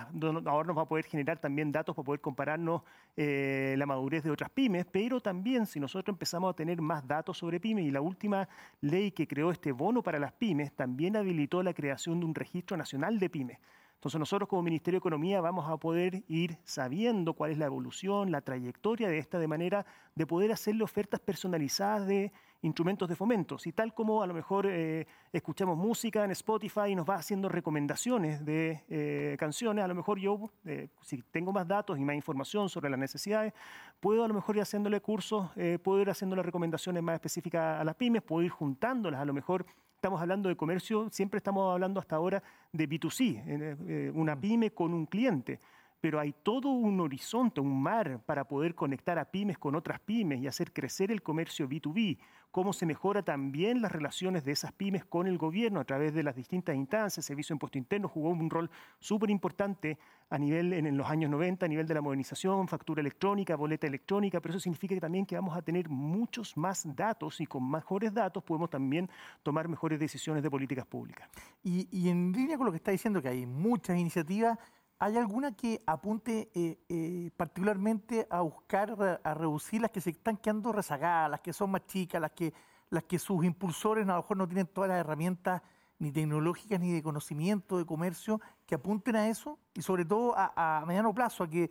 ahora 0.46 0.66
nos 0.66 0.76
va 0.76 0.82
a 0.82 0.88
poder 0.88 1.04
generar 1.04 1.38
también 1.38 1.72
datos 1.72 1.94
para 1.94 2.04
poder 2.06 2.20
compararnos 2.20 2.82
eh, 3.16 3.74
la 3.76 3.86
madurez 3.86 4.22
de 4.22 4.30
otras 4.30 4.50
pymes, 4.50 4.86
pero 4.90 5.20
también 5.20 5.66
si 5.66 5.80
nosotros 5.80 6.14
empezamos 6.14 6.50
a 6.50 6.54
tener 6.54 6.80
más 6.80 7.06
datos 7.06 7.38
sobre 7.38 7.58
pymes 7.58 7.84
y 7.84 7.90
la 7.90 8.00
última 8.00 8.48
ley 8.80 9.10
que 9.10 9.26
creó 9.26 9.50
este 9.50 9.72
bono 9.72 10.02
para 10.02 10.18
las 10.18 10.32
pymes 10.32 10.72
también 10.72 11.16
habilitó 11.16 11.62
la 11.62 11.74
creación 11.74 12.20
de 12.20 12.26
un 12.26 12.34
registro 12.34 12.76
nacional 12.76 13.18
de 13.18 13.28
pymes. 13.28 13.58
Entonces 13.96 14.18
nosotros 14.20 14.48
como 14.48 14.62
Ministerio 14.62 14.98
de 14.98 15.02
Economía 15.02 15.40
vamos 15.40 15.68
a 15.68 15.76
poder 15.78 16.22
ir 16.28 16.58
sabiendo 16.64 17.32
cuál 17.32 17.50
es 17.50 17.58
la 17.58 17.64
evolución, 17.64 18.30
la 18.30 18.42
trayectoria 18.42 19.08
de 19.08 19.18
esta, 19.18 19.38
de 19.38 19.48
manera 19.48 19.86
de 20.14 20.26
poder 20.26 20.52
hacerle 20.52 20.84
ofertas 20.84 21.18
personalizadas 21.18 22.06
de 22.06 22.30
instrumentos 22.66 23.08
de 23.08 23.16
fomento. 23.16 23.58
Si 23.58 23.72
tal 23.72 23.94
como 23.94 24.22
a 24.22 24.26
lo 24.26 24.34
mejor 24.34 24.66
eh, 24.66 25.06
escuchamos 25.32 25.76
música 25.78 26.24
en 26.24 26.32
Spotify 26.32 26.90
y 26.90 26.94
nos 26.94 27.08
va 27.08 27.14
haciendo 27.14 27.48
recomendaciones 27.48 28.44
de 28.44 28.84
eh, 28.88 29.36
canciones, 29.38 29.84
a 29.84 29.88
lo 29.88 29.94
mejor 29.94 30.18
yo, 30.18 30.50
eh, 30.64 30.88
si 31.00 31.22
tengo 31.30 31.52
más 31.52 31.66
datos 31.66 31.98
y 31.98 32.04
más 32.04 32.16
información 32.16 32.68
sobre 32.68 32.90
las 32.90 32.98
necesidades, 32.98 33.54
puedo 34.00 34.24
a 34.24 34.28
lo 34.28 34.34
mejor 34.34 34.56
ir 34.56 34.62
haciéndole 34.62 35.00
cursos, 35.00 35.50
puedo 35.82 36.02
ir 36.02 36.10
haciéndole 36.10 36.42
recomendaciones 36.42 37.02
más 37.02 37.14
específicas 37.14 37.80
a 37.80 37.84
las 37.84 37.94
pymes, 37.94 38.22
puedo 38.22 38.42
ir 38.42 38.50
juntándolas, 38.50 39.20
a 39.20 39.24
lo 39.24 39.32
mejor 39.32 39.64
estamos 39.94 40.20
hablando 40.20 40.48
de 40.48 40.56
comercio, 40.56 41.08
siempre 41.10 41.38
estamos 41.38 41.72
hablando 41.72 42.00
hasta 42.00 42.16
ahora 42.16 42.42
de 42.72 42.88
B2C, 42.88 44.12
una 44.12 44.36
mm. 44.36 44.40
pyme 44.40 44.70
con 44.72 44.92
un 44.92 45.06
cliente 45.06 45.60
pero 46.00 46.20
hay 46.20 46.32
todo 46.32 46.70
un 46.70 47.00
horizonte, 47.00 47.60
un 47.60 47.82
mar 47.82 48.20
para 48.26 48.44
poder 48.44 48.74
conectar 48.74 49.18
a 49.18 49.24
pymes 49.24 49.58
con 49.58 49.74
otras 49.74 50.00
pymes 50.00 50.40
y 50.40 50.46
hacer 50.46 50.72
crecer 50.72 51.10
el 51.10 51.22
comercio 51.22 51.68
B2B, 51.68 52.18
cómo 52.50 52.72
se 52.72 52.86
mejora 52.86 53.22
también 53.22 53.82
las 53.82 53.92
relaciones 53.92 54.44
de 54.44 54.52
esas 54.52 54.72
pymes 54.72 55.04
con 55.04 55.26
el 55.26 55.36
gobierno 55.36 55.80
a 55.80 55.84
través 55.84 56.14
de 56.14 56.22
las 56.22 56.36
distintas 56.36 56.74
instancias. 56.74 57.18
El 57.18 57.24
Servicio 57.24 57.52
de 57.52 57.56
Impuesto 57.56 57.78
Interno 57.78 58.08
jugó 58.08 58.30
un 58.30 58.48
rol 58.48 58.70
súper 58.98 59.30
importante 59.30 59.98
a 60.30 60.38
nivel 60.38 60.72
en 60.72 60.96
los 60.96 61.08
años 61.08 61.30
90, 61.30 61.66
a 61.66 61.68
nivel 61.68 61.86
de 61.86 61.94
la 61.94 62.00
modernización, 62.00 62.66
factura 62.66 63.00
electrónica, 63.00 63.56
boleta 63.56 63.86
electrónica, 63.86 64.40
pero 64.40 64.52
eso 64.52 64.60
significa 64.60 64.94
que 64.94 65.00
también 65.00 65.26
que 65.26 65.36
vamos 65.36 65.56
a 65.56 65.62
tener 65.62 65.88
muchos 65.88 66.56
más 66.56 66.84
datos 66.96 67.40
y 67.40 67.46
con 67.46 67.70
mejores 67.70 68.12
datos 68.12 68.42
podemos 68.42 68.70
también 68.70 69.08
tomar 69.42 69.68
mejores 69.68 70.00
decisiones 70.00 70.42
de 70.42 70.50
políticas 70.50 70.86
públicas. 70.86 71.28
Y, 71.62 71.88
y 71.90 72.08
en 72.08 72.32
línea 72.32 72.56
con 72.56 72.66
lo 72.66 72.72
que 72.72 72.78
está 72.78 72.90
diciendo, 72.90 73.20
que 73.20 73.28
hay 73.28 73.46
muchas 73.46 73.98
iniciativas, 73.98 74.58
¿Hay 74.98 75.18
alguna 75.18 75.54
que 75.54 75.82
apunte 75.86 76.50
eh, 76.54 76.78
eh, 76.88 77.30
particularmente 77.36 78.26
a 78.30 78.40
buscar, 78.40 79.20
a 79.22 79.34
reducir 79.34 79.82
las 79.82 79.90
que 79.90 80.00
se 80.00 80.10
están 80.10 80.38
quedando 80.38 80.72
rezagadas, 80.72 81.30
las 81.30 81.40
que 81.40 81.52
son 81.52 81.70
más 81.70 81.84
chicas, 81.86 82.18
las 82.18 82.30
que, 82.30 82.54
las 82.88 83.04
que 83.04 83.18
sus 83.18 83.44
impulsores 83.44 84.04
a 84.08 84.12
lo 84.12 84.16
mejor 84.16 84.38
no 84.38 84.48
tienen 84.48 84.66
todas 84.66 84.88
las 84.88 84.98
herramientas 84.98 85.60
ni 85.98 86.12
tecnológicas 86.12 86.80
ni 86.80 86.92
de 86.92 87.02
conocimiento 87.02 87.76
de 87.76 87.84
comercio 87.84 88.40
que 88.66 88.74
apunten 88.74 89.16
a 89.16 89.28
eso 89.28 89.58
y 89.74 89.82
sobre 89.82 90.06
todo 90.06 90.34
a, 90.34 90.82
mediano 90.86 91.12
plazo, 91.14 91.44
a 91.44 91.48
que, 91.48 91.70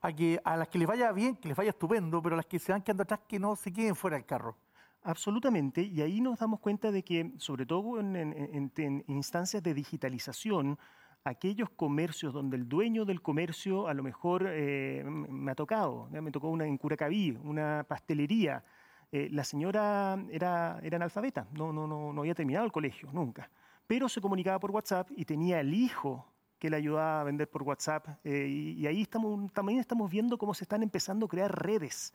a 0.00 0.10
que 0.10 0.40
a 0.42 0.56
las 0.56 0.68
que 0.68 0.78
les 0.78 0.88
vaya 0.88 1.12
bien, 1.12 1.36
que 1.36 1.48
les 1.48 1.56
vaya 1.56 1.70
estupendo, 1.70 2.22
pero 2.22 2.36
a 2.36 2.38
las 2.38 2.46
que 2.46 2.58
se 2.58 2.72
van 2.72 2.80
quedando 2.80 3.02
atrás 3.02 3.20
que 3.28 3.38
no 3.38 3.54
se 3.54 3.70
queden 3.70 3.94
fuera 3.94 4.16
del 4.16 4.24
carro? 4.24 4.56
Absolutamente, 5.02 5.82
y 5.82 6.00
ahí 6.00 6.22
nos 6.22 6.38
damos 6.38 6.60
cuenta 6.60 6.90
de 6.90 7.02
que, 7.02 7.32
sobre 7.36 7.66
todo 7.66 8.00
en 8.00 9.02
instancias 9.08 9.62
de 9.62 9.74
digitalización, 9.74 10.78
aquellos 11.24 11.70
comercios 11.70 12.32
donde 12.32 12.56
el 12.56 12.68
dueño 12.68 13.04
del 13.04 13.22
comercio 13.22 13.86
a 13.88 13.94
lo 13.94 14.02
mejor 14.02 14.46
eh, 14.48 15.04
me 15.04 15.52
ha 15.52 15.54
tocado, 15.54 16.08
me 16.10 16.30
tocó 16.30 16.48
una 16.48 16.66
en 16.66 16.76
Curacaví, 16.76 17.38
una 17.44 17.84
pastelería. 17.88 18.64
Eh, 19.10 19.28
la 19.30 19.44
señora 19.44 20.18
era, 20.30 20.80
era 20.82 20.96
analfabeta, 20.96 21.46
no, 21.52 21.72
no, 21.72 21.86
no, 21.86 22.12
no 22.12 22.20
había 22.22 22.34
terminado 22.34 22.64
el 22.64 22.72
colegio, 22.72 23.10
nunca. 23.12 23.50
Pero 23.86 24.08
se 24.08 24.20
comunicaba 24.20 24.58
por 24.58 24.70
WhatsApp 24.70 25.10
y 25.16 25.24
tenía 25.24 25.60
el 25.60 25.74
hijo 25.74 26.26
que 26.58 26.70
le 26.70 26.76
ayudaba 26.76 27.20
a 27.20 27.24
vender 27.24 27.50
por 27.50 27.62
WhatsApp. 27.62 28.06
Eh, 28.24 28.46
y, 28.48 28.86
ahí 28.86 29.04
también 29.52 29.80
estamos 29.80 30.10
viendo 30.10 30.38
cómo 30.38 30.54
se 30.54 30.64
están 30.64 30.82
empezando 30.82 31.26
a 31.26 31.28
crear 31.28 31.52
redes 31.52 32.14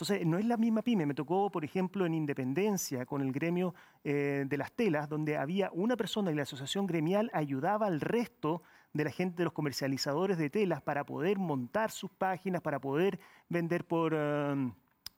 entonces, 0.00 0.26
no 0.26 0.38
es 0.38 0.46
la 0.46 0.56
misma 0.56 0.80
pyme. 0.80 1.04
Me 1.04 1.12
tocó, 1.12 1.50
por 1.50 1.62
ejemplo, 1.62 2.06
en 2.06 2.14
Independencia, 2.14 3.04
con 3.04 3.20
el 3.20 3.32
gremio 3.32 3.74
eh, 4.02 4.46
de 4.48 4.56
las 4.56 4.72
telas, 4.72 5.10
donde 5.10 5.36
había 5.36 5.70
una 5.74 5.94
persona 5.94 6.32
y 6.32 6.34
la 6.34 6.44
asociación 6.44 6.86
gremial 6.86 7.30
ayudaba 7.34 7.86
al 7.86 8.00
resto 8.00 8.62
de 8.94 9.04
la 9.04 9.10
gente, 9.10 9.36
de 9.36 9.44
los 9.44 9.52
comercializadores 9.52 10.38
de 10.38 10.48
telas, 10.48 10.80
para 10.80 11.04
poder 11.04 11.38
montar 11.38 11.90
sus 11.90 12.10
páginas, 12.10 12.62
para 12.62 12.80
poder 12.80 13.20
vender 13.50 13.84
por... 13.84 14.14
Um, 14.14 14.72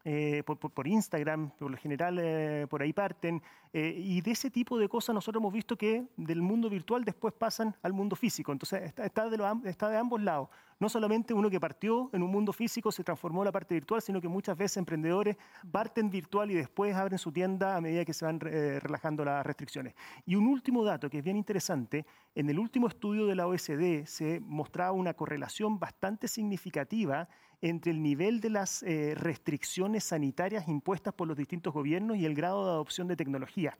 eh, 0.05 0.43
por, 0.45 0.89
Instagram, 0.89 1.51
por 1.51 1.71
lo 1.71 1.77
general 1.77 2.19
eh, 2.21 2.67
por 2.69 2.83
ahí 2.83 2.93
parten, 2.93 3.41
eh, 3.73 3.95
y 3.97 4.21
de 4.21 4.33
ese 4.33 4.51
tipo 4.51 4.77
de 4.77 4.89
cosas 4.89 5.15
nosotros 5.15 5.41
hemos 5.41 5.53
visto 5.53 5.77
que 5.77 6.09
del 6.17 6.43
mundo 6.43 6.69
virtual 6.69 7.05
después 7.05 7.33
pasan 7.33 7.77
al 7.83 7.93
mundo 7.93 8.17
físico, 8.17 8.51
entonces 8.51 8.93
está, 8.97 9.31
de, 9.31 9.61
está 9.65 9.89
de 9.89 9.97
ambos 9.97 10.21
lados. 10.21 10.49
No 10.81 10.89
solamente 10.89 11.33
uno 11.33 11.49
que 11.49 11.61
partió 11.61 12.11
en 12.13 12.25
un 12.25 12.31
mundo 12.33 12.53
físico 12.53 12.91
se 12.91 13.05
transformó 13.05 13.43
en 13.43 13.47
la 13.47 13.53
parte 13.53 13.75
virtual, 13.75 14.03
sino 14.03 14.21
que 14.21 14.27
muchas 14.27 14.59
veces 14.59 14.79
emprendedores 14.79 15.37
parten 15.71 16.11
virtual 16.11 16.51
y 16.51 16.55
después 16.55 16.97
abren 16.97 17.21
su 17.21 17.31
tienda 17.31 17.77
a 17.77 17.81
medida 17.81 18.05
que 18.05 18.13
se 18.13 18.25
van 18.25 18.41
relajando 18.41 19.25
las 19.25 19.47
restricciones. 19.47 19.95
Y 20.27 20.35
un 20.35 20.49
último 20.49 20.83
dato 20.83 21.09
que 21.09 21.19
es 21.19 21.25
bien 21.25 21.37
interesante, 21.37 22.05
en 22.35 22.51
el 22.51 22.59
último 22.59 22.89
estudio 22.89 23.27
de 23.27 23.37
la 23.37 23.47
OSD 23.47 24.07
se 24.07 24.41
mostraba 24.41 24.91
una 24.91 25.15
correlación 25.15 25.79
bastante 25.79 26.27
significativa 26.27 27.29
entre 27.63 27.93
el 27.93 28.03
nivel 28.03 28.41
de 28.41 28.51
las 28.51 28.83
eh, 28.83 29.15
restricciones 29.17 30.05
sanitarias 30.05 30.69
impuestas 30.69 31.15
por 31.15 31.29
los 31.29 31.37
distintos 31.37 31.73
gobiernos 31.73 32.17
y 32.19 32.27
el 32.27 32.35
grado 32.35 32.65
de 32.67 32.73
adopción 32.73 33.07
de 33.09 33.17
tecnología. 33.17 33.79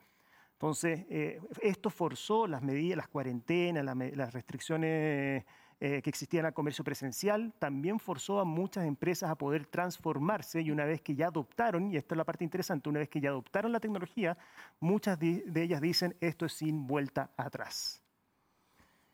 Entonces, 0.53 1.05
eh, 1.11 1.41
esto 1.61 1.91
forzó 1.91 2.47
las 2.47 2.63
medidas, 2.63 2.97
las 2.97 3.09
cuarentenas, 3.09 3.85
las 3.85 4.33
restricciones 4.33 5.45
eh, 5.81 6.01
que 6.01 6.09
existían 6.09 6.47
al 6.47 6.55
comercio 6.55 6.85
presencial, 6.85 7.53
también 7.59 7.99
forzó 7.99 8.39
a 8.39 8.45
muchas 8.45 8.87
empresas 8.87 9.29
a 9.29 9.35
poder 9.35 9.67
transformarse 9.67 10.61
y 10.61 10.71
una 10.71 10.85
vez 10.85 11.01
que 11.01 11.17
ya 11.17 11.27
adoptaron, 11.27 11.91
y 11.91 11.97
esta 11.97 12.15
es 12.15 12.17
la 12.17 12.25
parte 12.25 12.45
interesante, 12.45 12.89
una 12.89 13.01
vez 13.01 13.09
que 13.09 13.21
ya 13.21 13.31
adoptaron 13.31 13.73
la 13.73 13.81
tecnología, 13.81 14.39
muchas 14.79 15.19
de 15.19 15.43
ellas 15.57 15.81
dicen 15.81 16.15
esto 16.21 16.47
es 16.47 16.53
sin 16.53 16.87
vuelta 16.87 17.33
atrás. 17.37 18.02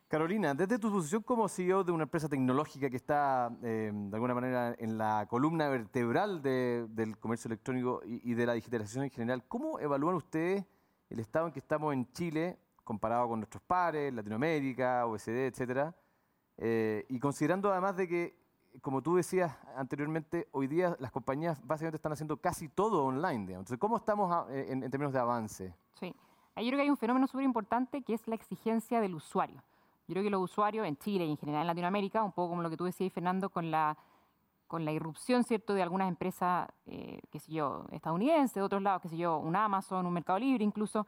Carolina, 0.09 0.55
desde 0.55 0.79
tu 0.79 0.91
posición 0.91 1.23
como 1.23 1.47
CEO 1.49 1.85
de 1.85 1.93
una 1.93 2.05
empresa 2.05 2.31
tecnológica 2.31 2.89
que 2.89 2.97
está 2.97 3.55
eh, 3.63 3.91
de 3.93 4.17
alguna 4.17 4.33
manera 4.33 4.75
en 4.79 4.97
la 4.97 5.27
columna 5.29 5.69
vertebral 5.69 6.41
del 6.41 7.19
comercio 7.19 7.49
electrónico 7.49 8.01
y, 8.07 8.33
de 8.33 8.47
la 8.47 8.55
digitalización 8.55 9.05
en 9.05 9.11
general, 9.11 9.45
¿cómo 9.47 9.79
evalúan 9.79 10.15
ustedes 10.15 10.65
el 11.11 11.21
estado 11.21 11.49
en 11.49 11.53
que 11.53 11.59
estamos 11.59 11.93
en 11.93 12.11
Chile 12.13 12.59
comparado 12.85 13.29
con 13.29 13.41
nuestros 13.41 13.63
pares, 13.63 14.15
Latinoamérica, 14.15 15.05
OECD, 15.05 15.49
etcétera? 15.49 15.95
Eh, 16.57 17.05
y 17.11 17.19
considerando 17.19 17.71
además 17.71 17.95
de 17.99 18.09
que, 18.09 18.39
como 18.81 19.03
tú 19.03 19.17
decías 19.17 19.59
anteriormente, 19.77 20.49
hoy 20.53 20.69
día 20.69 20.97
las 21.01 21.13
compañías 21.13 21.61
básicamente 21.67 21.97
están 21.97 22.13
haciendo 22.13 22.39
casi 22.39 22.71
todo 22.71 23.05
online. 23.05 23.45
Entonces, 23.53 23.77
¿cómo 23.77 23.99
estamos 23.99 24.49
eh, 24.49 24.69
en, 24.71 24.83
en 24.83 24.91
términos 24.91 25.13
de 25.13 25.19
avance? 25.19 25.75
Sí, 26.01 26.15
yo 26.57 26.63
creo 26.63 26.77
que 26.77 26.83
hay 26.83 26.91
un 26.91 26.97
fenómeno 26.97 27.27
súper 27.27 27.45
importante 27.45 28.01
que 28.01 28.15
es 28.15 28.27
la 28.27 28.37
exigencia 28.37 29.03
del 29.03 29.15
usuario. 29.15 29.63
Yo 30.09 30.15
creo 30.15 30.25
que 30.25 30.31
los 30.31 30.43
usuarios 30.43 30.87
en 30.87 30.97
Chile 30.97 31.27
y 31.27 31.31
en 31.31 31.37
general 31.37 31.61
en 31.61 31.67
Latinoamérica, 31.67 32.23
un 32.23 32.33
poco 32.33 32.49
como 32.49 32.63
lo 32.63 32.71
que 32.71 32.79
tú 32.79 32.85
decías, 32.85 33.13
Fernando, 33.13 33.51
con 33.51 33.71
la, 33.71 33.97
con 34.67 34.87
la 34.87 34.91
irrupción, 34.91 35.45
¿cierto?, 35.45 35.75
de 35.75 35.83
algunas 35.83 36.09
empresas, 36.09 36.67
eh, 36.87 37.21
qué 37.31 37.39
sé 37.39 37.53
yo, 37.53 37.85
estadounidenses, 37.93 38.55
de 38.55 38.63
otros 38.63 38.81
lados, 38.81 39.03
qué 39.03 39.11
sé 39.11 39.19
yo, 39.19 39.37
un 39.37 39.55
Amazon, 39.55 40.07
un 40.07 40.15
Mercado 40.15 40.39
Libre 40.39 40.65
incluso, 40.65 41.07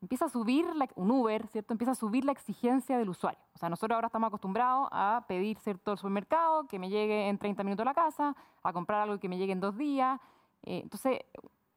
empieza 0.00 0.26
a 0.26 0.28
subir, 0.28 0.64
un 0.94 1.10
Uber, 1.10 1.48
¿cierto?, 1.48 1.74
empieza 1.74 1.90
a 1.90 1.96
subir 1.96 2.24
la 2.24 2.30
exigencia 2.30 2.98
del 2.98 3.08
usuario. 3.08 3.40
O 3.52 3.58
sea, 3.58 3.68
nosotros 3.68 3.96
ahora 3.96 4.06
estamos 4.06 4.28
acostumbrados 4.28 4.88
a 4.92 5.24
pedir, 5.26 5.58
¿cierto?, 5.58 5.90
el 5.90 5.98
supermercado, 5.98 6.68
que 6.68 6.78
me 6.78 6.88
llegue 6.88 7.28
en 7.28 7.36
30 7.36 7.64
minutos 7.64 7.82
a 7.82 7.86
la 7.86 7.94
casa, 7.94 8.36
a 8.62 8.72
comprar 8.72 9.02
algo 9.02 9.18
que 9.18 9.28
me 9.28 9.38
llegue 9.38 9.52
en 9.52 9.60
dos 9.60 9.76
días. 9.76 10.20
Eh, 10.62 10.82
entonces, 10.84 11.18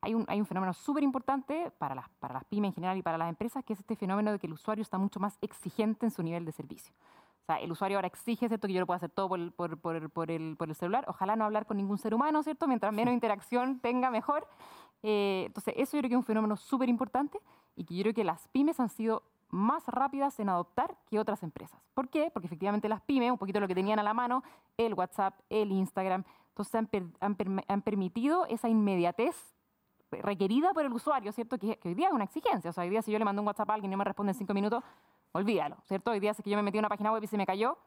hay 0.03 0.13
un, 0.13 0.25
hay 0.27 0.39
un 0.39 0.45
fenómeno 0.45 0.73
súper 0.73 1.01
importante 1.01 1.71
para 1.77 1.95
las, 1.95 2.09
para 2.19 2.33
las 2.33 2.43
pymes 2.43 2.69
en 2.69 2.75
general 2.75 2.97
y 2.97 3.01
para 3.01 3.17
las 3.17 3.29
empresas, 3.29 3.63
que 3.63 3.71
es 3.71 3.79
este 3.79 3.95
fenómeno 3.95 4.33
de 4.33 4.39
que 4.39 4.47
el 4.47 4.53
usuario 4.53 4.81
está 4.81 4.97
mucho 4.97 5.19
más 5.19 5.37
exigente 5.41 6.05
en 6.05 6.11
su 6.11 6.21
nivel 6.21 6.43
de 6.43 6.51
servicio. 6.51 6.93
O 7.43 7.45
sea, 7.45 7.55
el 7.57 7.71
usuario 7.71 7.97
ahora 7.97 8.07
exige, 8.07 8.49
¿cierto?, 8.49 8.67
que 8.67 8.73
yo 8.73 8.81
lo 8.81 8.85
pueda 8.85 8.97
hacer 8.97 9.11
todo 9.11 9.29
por 9.29 9.39
el, 9.39 9.51
por, 9.51 9.77
por, 9.77 10.09
por, 10.09 10.29
el, 10.29 10.57
el, 10.59 10.75
celular. 10.75 11.05
Ojalá 11.07 11.37
no 11.37 11.45
hablar 11.45 11.65
con 11.65 11.77
ningún 11.77 11.97
ser 11.97 12.13
humano, 12.13 12.43
¿cierto? 12.43 12.67
Mientras 12.67 12.93
menos 12.93 13.13
interacción 13.13 13.79
tenga, 13.79 14.11
mejor. 14.11 14.45
Eh, 15.03 15.43
entonces, 15.47 15.73
eso 15.77 15.95
yo 15.95 16.01
creo 16.01 16.09
que 16.09 16.15
es 16.15 16.19
un 16.19 16.23
fenómeno 16.25 16.57
súper 16.57 16.89
importante 16.89 17.39
y 17.77 17.85
que 17.85 17.95
yo 17.95 18.03
creo 18.03 18.13
que 18.13 18.23
las 18.25 18.47
pymes 18.49 18.79
han 18.81 18.89
sido 18.89 19.23
más 19.49 19.85
rápidas 19.87 20.37
en 20.39 20.49
adoptar 20.49 20.95
que 21.09 21.19
otras 21.19 21.43
empresas. 21.43 21.79
¿Por 21.93 22.09
qué? 22.09 22.29
Porque 22.33 22.47
efectivamente 22.47 22.89
las 22.89 23.01
pymes, 23.01 23.31
un 23.31 23.37
poquito 23.37 23.59
lo 23.61 23.67
que 23.67 23.75
tenían 23.75 23.99
a 23.99 24.03
la 24.03 24.13
mano, 24.13 24.43
el 24.77 24.93
WhatsApp, 24.95 25.39
el 25.49 25.71
Instagram, 25.71 26.23
entonces 26.49 26.75
han, 26.75 26.89
han, 27.19 27.61
han 27.67 27.81
permitido 27.81 28.45
esa 28.47 28.69
inmediatez 28.69 29.52
requerida 30.21 30.73
por 30.73 30.85
el 30.85 30.93
usuario, 30.93 31.31
¿cierto? 31.31 31.57
Que, 31.57 31.79
hoy 31.83 31.93
día 31.93 32.07
es 32.07 32.13
una 32.13 32.23
exigencia. 32.23 32.69
O 32.69 32.73
sea, 32.73 32.83
hoy 32.83 32.89
día 32.89 33.01
si 33.01 33.11
yo 33.11 33.19
le 33.19 33.25
mando 33.25 33.41
un 33.41 33.47
WhatsApp 33.47 33.69
a 33.69 33.73
alguien 33.73 33.91
y 33.91 33.93
no 33.93 33.97
me 33.97 34.03
responde 34.03 34.31
en 34.31 34.37
cinco 34.37 34.53
minutos, 34.53 34.83
olvídalo, 35.31 35.77
¿cierto? 35.85 36.11
Hoy 36.11 36.19
día 36.19 36.33
si 36.33 36.43
que 36.43 36.49
yo 36.49 36.57
me 36.57 36.63
metí 36.63 36.77
en 36.77 36.81
una 36.81 36.89
página 36.89 37.11
web 37.11 37.23
y 37.23 37.27
se 37.27 37.37
me 37.37 37.45
cayó, 37.45 37.77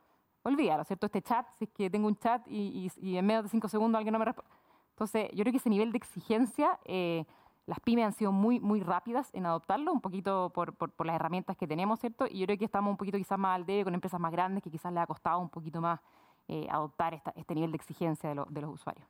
olvídalo, 0.43 0.85
¿cierto? 0.85 1.07
Este 1.07 1.23
chat, 1.23 1.47
si 1.59 1.65
es 1.65 1.71
que 1.71 1.91
tengo 1.91 2.07
un 2.07 2.17
chat 2.17 2.47
y, 2.49 2.91
en 3.03 3.27
menos 3.27 3.45
de 3.45 3.49
cinco 3.49 3.69
segundos 3.69 3.99
alguien 3.99 4.13
no 4.13 4.19
me 4.19 4.25
responde. 4.25 4.51
Entonces, 4.91 5.31
yo 5.33 5.43
creo 5.45 5.53
que 5.53 5.59
ese 5.59 5.69
nivel 5.69 5.93
de 5.93 5.99
exigencia, 5.99 6.79
eh, 6.85 7.25
las 7.67 7.81
pymes 7.81 8.07
han 8.07 8.13
sido 8.13 8.33
muy, 8.33 8.61
muy 8.61 8.81
rápidas 8.81 9.29
en 9.35 9.45
adoptarlo, 9.45 9.93
un 9.93 10.01
poquito 10.01 10.51
por, 10.55 10.75
por, 10.75 11.05
las 11.05 11.17
herramientas 11.17 11.57
que 11.57 11.67
tenemos, 11.67 12.01
¿cierto? 12.01 12.27
Y 12.31 12.39
yo 12.39 12.47
creo 12.47 12.59
que 12.59 12.65
estamos 12.65 12.91
un 12.91 12.97
poquito 12.97 13.19
quizás 13.19 13.39
más 13.39 13.57
al 13.57 13.67
debe 13.67 13.85
con 13.85 13.95
empresas 13.95 14.21
más 14.21 14.33
grandes 14.33 14.63
que 14.63 14.71
quizás 14.71 14.93
les 14.93 15.03
ha 15.03 15.07
costado 15.07 15.41
un 15.41 15.51
poquito 15.51 15.81
más 15.81 16.01
eh, 16.49 16.67
adoptar 16.71 17.21
este 17.35 17.55
nivel 17.55 17.73
de 17.73 17.77
exigencia 17.77 18.31
de 18.31 18.61
los 18.61 18.71
usuarios. 18.71 19.07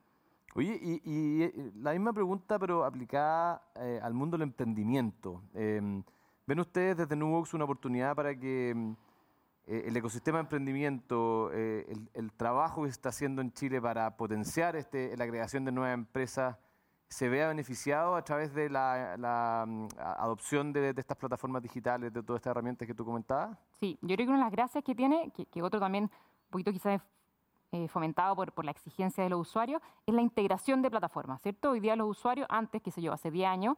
Oye, 0.57 1.01
y, 1.05 1.43
eh, 1.43 1.73
la 1.77 1.93
misma 1.93 2.15
pregunta, 2.15 2.59
pero 2.59 2.83
aplicada 2.83 3.63
eh, 3.75 4.01
al 4.03 4.15
mundo 4.15 4.39
del 4.39 4.49
emprendimiento. 4.49 5.43
Em, 5.53 6.03
¿Ven 6.47 6.61
ustedes 6.61 6.97
desde 6.97 7.15
Nubox 7.15 7.53
una 7.53 7.65
oportunidad 7.65 8.17
para 8.17 8.35
que 8.35 8.71
em, 8.71 8.97
eh, 9.67 9.85
el 9.87 9.95
ecosistema 9.95 10.39
de 10.39 10.45
emprendimiento, 10.45 11.53
el, 11.53 12.33
trabajo 12.39 12.83
que 12.83 12.89
se 12.89 12.93
está 12.93 13.11
haciendo 13.11 13.43
en 13.43 13.53
Chile 13.53 13.83
para 13.83 14.17
potenciar 14.17 14.77
este, 14.77 15.15
la 15.19 15.27
creación 15.27 15.67
de 15.67 15.73
nuevas 15.73 15.93
empresas, 15.93 16.57
se 17.09 17.29
vea 17.29 17.49
beneficiado 17.49 18.17
a 18.17 18.23
través 18.23 18.55
de 18.55 18.71
la, 18.71 19.65
mm, 19.69 19.89
adopción 19.99 20.73
de, 20.73 20.95
estas 20.97 21.19
plataformas 21.19 21.63
digitales, 21.63 22.15
de 22.15 22.23
todas 22.23 22.41
estas 22.41 22.53
herramientas 22.53 22.89
que 22.89 22.95
tú 22.95 23.05
comentabas? 23.05 23.59
Sí, 23.79 23.99
yo 24.01 24.17
creo 24.17 24.27
que 24.27 24.31
una 24.31 24.39
de 24.39 24.45
las 24.45 24.53
gracias 24.53 24.83
que 24.83 24.95
tiene, 24.95 25.31
que, 25.37 25.45
que 25.45 25.63
otro 25.63 25.79
también 25.79 26.05
un 26.05 26.51
poquito 26.51 26.73
quizás 26.73 27.03
eh, 27.77 27.89
fomentado 27.89 28.35
por, 28.35 28.65
la 28.65 28.71
exigencia 28.71 29.23
de 29.23 29.31
los 29.31 29.41
usuarios, 29.41 29.83
es 30.07 30.15
la 30.15 30.23
integración 30.23 30.81
de 30.81 30.91
plataformas, 30.91 31.43
¿cierto? 31.43 31.73
Hoy 31.73 31.81
día 31.81 31.95
los 31.95 32.09
usuarios, 32.09 32.47
antes, 32.51 32.81
qué 32.81 32.91
sé 32.91 33.03
yo, 33.03 33.13
hace 33.13 33.31
10 33.31 33.49
años, 33.49 33.77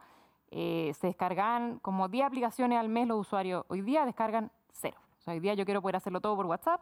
eh, 0.50 0.92
se 0.94 1.08
descargaban 1.08 1.78
como 1.80 2.08
10 2.08 2.26
aplicaciones 2.26 2.78
al 2.78 2.88
mes 2.88 3.08
los 3.08 3.18
usuarios, 3.18 3.64
hoy 3.68 3.82
día 3.82 4.06
descargan 4.06 4.52
cero. 4.72 4.96
Hoy 5.26 5.40
día 5.40 5.54
yo 5.54 5.64
quiero 5.64 5.82
poder 5.82 5.96
hacerlo 5.96 6.20
todo 6.20 6.36
por 6.36 6.46
WhatsApp, 6.46 6.80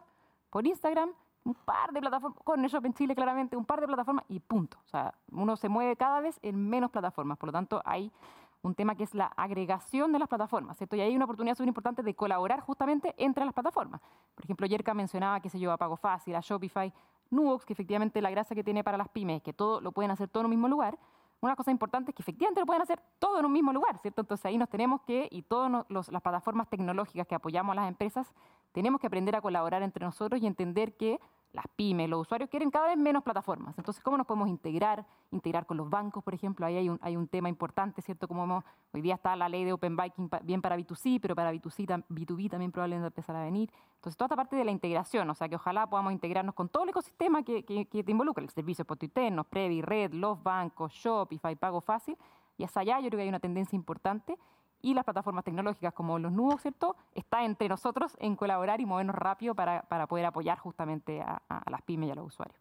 por 0.51 0.65
Instagram, 0.65 1.11
un 1.43 1.55
par 1.55 1.91
de 1.91 1.99
plataformas, 1.99 2.39
con 2.43 2.61
Shop 2.63 2.85
en 2.85 2.93
Chile 2.93 3.15
claramente, 3.15 3.57
un 3.57 3.65
par 3.65 3.81
de 3.81 3.87
plataformas 3.87 4.25
y 4.29 4.39
punto. 4.39 4.77
O 4.85 4.87
sea, 4.87 5.13
uno 5.31 5.57
se 5.57 5.69
mueve 5.69 5.95
cada 5.95 6.21
vez 6.21 6.39
en 6.43 6.69
menos 6.69 6.91
plataformas, 6.91 7.37
por 7.37 7.47
lo 7.47 7.53
tanto 7.53 7.81
hay 7.83 8.11
un 8.61 8.75
tema 8.75 8.95
que 8.95 9.03
es 9.03 9.13
la 9.13 9.25
agregación 9.25 10.11
de 10.11 10.19
las 10.19 10.27
plataformas, 10.27 10.77
¿cierto? 10.77 10.95
Y 10.95 11.01
hay 11.01 11.15
una 11.15 11.25
oportunidad 11.25 11.55
súper 11.55 11.67
importante 11.67 12.03
de 12.03 12.13
colaborar 12.15 12.59
justamente 12.61 13.13
entre 13.17 13.45
las 13.45 13.53
plataformas. 13.53 14.01
Por 14.35 14.43
ejemplo, 14.43 14.67
Yerka 14.67 14.93
mencionaba, 14.93 15.39
que 15.39 15.49
se 15.49 15.59
yo, 15.59 15.71
a 15.71 15.77
Pago 15.77 15.95
Fácil, 15.95 16.35
a 16.35 16.41
Shopify, 16.41 16.91
Nubox, 17.29 17.65
que 17.65 17.73
efectivamente 17.73 18.21
la 18.21 18.29
gracia 18.29 18.55
que 18.55 18.63
tiene 18.63 18.83
para 18.83 18.97
las 18.97 19.09
pymes 19.09 19.37
es 19.37 19.43
que 19.43 19.53
todo 19.53 19.81
lo 19.81 19.91
pueden 19.91 20.11
hacer 20.11 20.29
todo 20.29 20.41
en 20.41 20.45
un 20.45 20.51
mismo 20.51 20.67
lugar. 20.67 20.97
Una 21.39 21.55
cosa 21.55 21.69
importante 21.69 22.11
es 22.11 22.15
que 22.15 22.23
efectivamente 22.23 22.59
lo 22.59 22.65
pueden 22.65 22.81
hacer 22.81 22.99
todo 23.19 23.39
en 23.39 23.45
un 23.45 23.51
mismo 23.51 23.71
lugar, 23.71 23.97
¿cierto? 23.99 24.21
Entonces 24.21 24.45
ahí 24.45 24.57
nos 24.57 24.69
tenemos 24.69 25.01
que, 25.01 25.27
y 25.31 25.43
todas 25.43 25.85
las 25.89 26.21
plataformas 26.21 26.67
tecnológicas 26.67 27.27
que 27.27 27.35
apoyamos 27.35 27.73
a 27.73 27.81
las 27.81 27.87
empresas, 27.87 28.33
tenemos 28.71 28.99
que 28.99 29.07
aprender 29.07 29.35
a 29.35 29.41
colaborar 29.41 29.83
entre 29.83 30.03
nosotros 30.03 30.41
y 30.41 30.47
entender 30.47 30.97
que 30.97 31.19
las 31.53 31.65
pymes, 31.75 32.09
los 32.09 32.21
usuarios 32.21 32.49
quieren 32.49 32.69
cada 32.69 32.87
vez 32.87 32.97
menos 32.97 33.23
plataformas. 33.23 33.77
Entonces, 33.77 34.03
¿cómo 34.03 34.17
nos 34.17 34.27
podemos 34.27 34.47
integrar? 34.49 35.05
Integrar 35.31 35.65
con 35.65 35.77
los 35.77 35.89
bancos, 35.89 36.23
por 36.23 36.33
ejemplo. 36.33 36.65
Ahí 36.65 36.77
hay 36.77 36.89
un, 36.89 36.99
hay 37.01 37.15
un 37.15 37.27
tema 37.27 37.49
importante, 37.49 38.01
¿cierto? 38.01 38.27
Como 38.27 38.63
hoy 38.93 39.01
día 39.01 39.15
está 39.15 39.35
la 39.35 39.49
ley 39.49 39.63
de 39.63 39.73
Open 39.73 39.95
Banking 39.95 40.29
bien 40.43 40.61
para 40.61 40.77
B2C, 40.77 41.19
pero 41.21 41.35
para 41.35 41.51
B2C, 41.51 42.05
B2B 42.09 42.49
también 42.49 42.71
probablemente 42.71 43.07
empezar 43.07 43.35
a 43.35 43.43
venir. 43.43 43.71
Entonces, 43.95 44.17
toda 44.17 44.27
esta 44.27 44.35
parte 44.35 44.55
de 44.55 44.65
la 44.65 44.71
integración, 44.71 45.29
o 45.29 45.33
sea, 45.33 45.49
que 45.49 45.55
ojalá 45.55 45.87
podamos 45.87 46.13
integrarnos 46.13 46.53
con 46.53 46.69
todo 46.69 46.83
el 46.83 46.89
ecosistema 46.89 47.43
que, 47.43 47.63
que, 47.63 47.85
te 47.85 48.11
involucra, 48.11 48.43
el 48.43 48.49
servicio 48.49 48.85
de 48.85 49.05
internos, 49.05 49.45
Previ, 49.47 49.81
Red, 49.81 50.13
los 50.13 50.41
bancos, 50.43 50.93
Shopify, 50.93 51.55
Pago 51.55 51.81
Fácil. 51.81 52.17
Y 52.57 52.63
hasta 52.63 52.81
allá 52.81 52.99
yo 52.99 53.07
creo 53.07 53.19
que 53.19 53.23
hay 53.23 53.29
una 53.29 53.39
tendencia 53.39 53.75
importante 53.75 54.37
y 54.81 54.93
las 54.93 55.03
plataformas 55.03 55.43
tecnológicas 55.43 55.93
como 55.93 56.19
los 56.19 56.31
nudos, 56.31 56.61
¿cierto? 56.61 56.95
Está 57.13 57.43
entre 57.43 57.67
nosotros 57.67 58.15
en 58.19 58.35
colaborar 58.35 58.79
y 58.81 58.85
movernos 58.85 59.15
rápido 59.15 59.55
para, 59.55 59.81
para 59.83 60.07
poder 60.07 60.25
apoyar 60.25 60.59
justamente 60.59 61.21
a, 61.21 61.41
las 61.69 61.81
pymes 61.81 62.09
y 62.09 62.11
a 62.11 62.15
los 62.15 62.27
usuarios. 62.27 62.59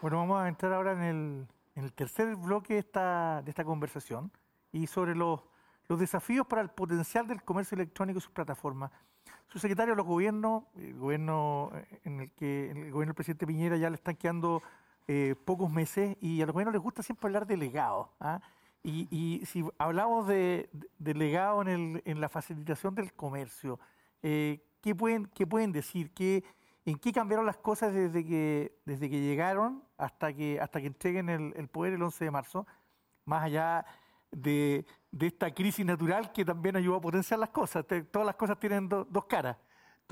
Bueno, 0.00 0.18
vamos 0.18 0.42
a 0.42 0.48
entrar 0.48 0.72
ahora 0.72 0.92
en 0.92 1.02
el, 1.02 1.46
en 1.74 1.84
el 1.84 1.92
tercer 1.92 2.34
bloque 2.36 2.74
de 2.74 2.80
esta, 2.80 3.42
de 3.42 3.50
esta 3.50 3.64
conversación 3.64 4.32
y 4.72 4.86
sobre 4.86 5.14
los, 5.14 5.40
los 5.88 5.98
desafíos 5.98 6.46
para 6.46 6.62
el 6.62 6.70
potencial 6.70 7.26
del 7.26 7.42
comercio 7.42 7.76
electrónico 7.76 8.18
y 8.18 8.22
sus 8.22 8.32
plataformas. 8.32 8.90
Su 9.48 9.58
secretario 9.58 9.92
de 9.92 9.96
los 9.96 10.06
gobiernos, 10.06 10.64
el 10.76 10.98
gobierno 10.98 11.70
eh, 11.74 12.00
en 12.04 12.20
el 12.20 12.32
que 12.32 12.70
el 12.70 12.90
gobierno 12.90 13.10
del 13.10 13.14
presidente 13.14 13.46
Piñera 13.46 13.76
ya 13.76 13.90
le 13.90 13.96
están 13.96 14.16
quedando 14.16 14.62
eh, 15.08 15.34
pocos 15.44 15.70
meses 15.70 16.16
y 16.20 16.40
a 16.40 16.46
los 16.46 16.54
gobiernos 16.54 16.72
les 16.72 16.82
gusta 16.82 17.02
siempre 17.02 17.26
hablar 17.26 17.46
de 17.46 17.56
legado. 17.56 18.08
¿ah? 18.18 18.40
Y, 18.84 19.42
si 19.46 19.64
hablamos 19.78 20.26
de, 20.26 20.68
legado 20.98 21.62
en, 21.62 22.20
la 22.20 22.28
facilitación 22.28 22.94
del 22.94 23.12
comercio, 23.12 23.78
eh, 24.22 24.60
¿qué, 24.80 24.94
pueden, 24.94 25.26
¿qué 25.26 25.46
pueden 25.46 25.70
decir? 25.70 26.12
¿Qué, 26.12 26.42
¿En 26.84 26.98
qué 26.98 27.12
cambiaron 27.12 27.46
las 27.46 27.58
cosas 27.58 27.94
desde 27.94 28.24
que, 28.24 28.76
desde 28.84 29.08
que 29.08 29.20
llegaron 29.20 29.84
hasta 29.96 30.32
que, 30.32 30.60
hasta 30.60 30.80
que 30.80 30.88
entreguen 30.88 31.28
el, 31.28 31.68
poder 31.68 31.92
el 31.92 32.02
11 32.02 32.24
de 32.24 32.30
marzo? 32.32 32.66
Más 33.24 33.44
allá 33.44 33.86
de, 34.32 34.84
esta 35.20 35.52
crisis 35.52 35.86
natural 35.86 36.32
que 36.32 36.44
también 36.44 36.74
ayudó 36.74 36.96
a 36.96 37.00
potenciar 37.00 37.38
las 37.38 37.50
cosas. 37.50 37.84
Todas 38.10 38.26
las 38.26 38.34
cosas 38.34 38.58
tienen 38.58 38.88
dos 38.88 39.24
caras 39.26 39.56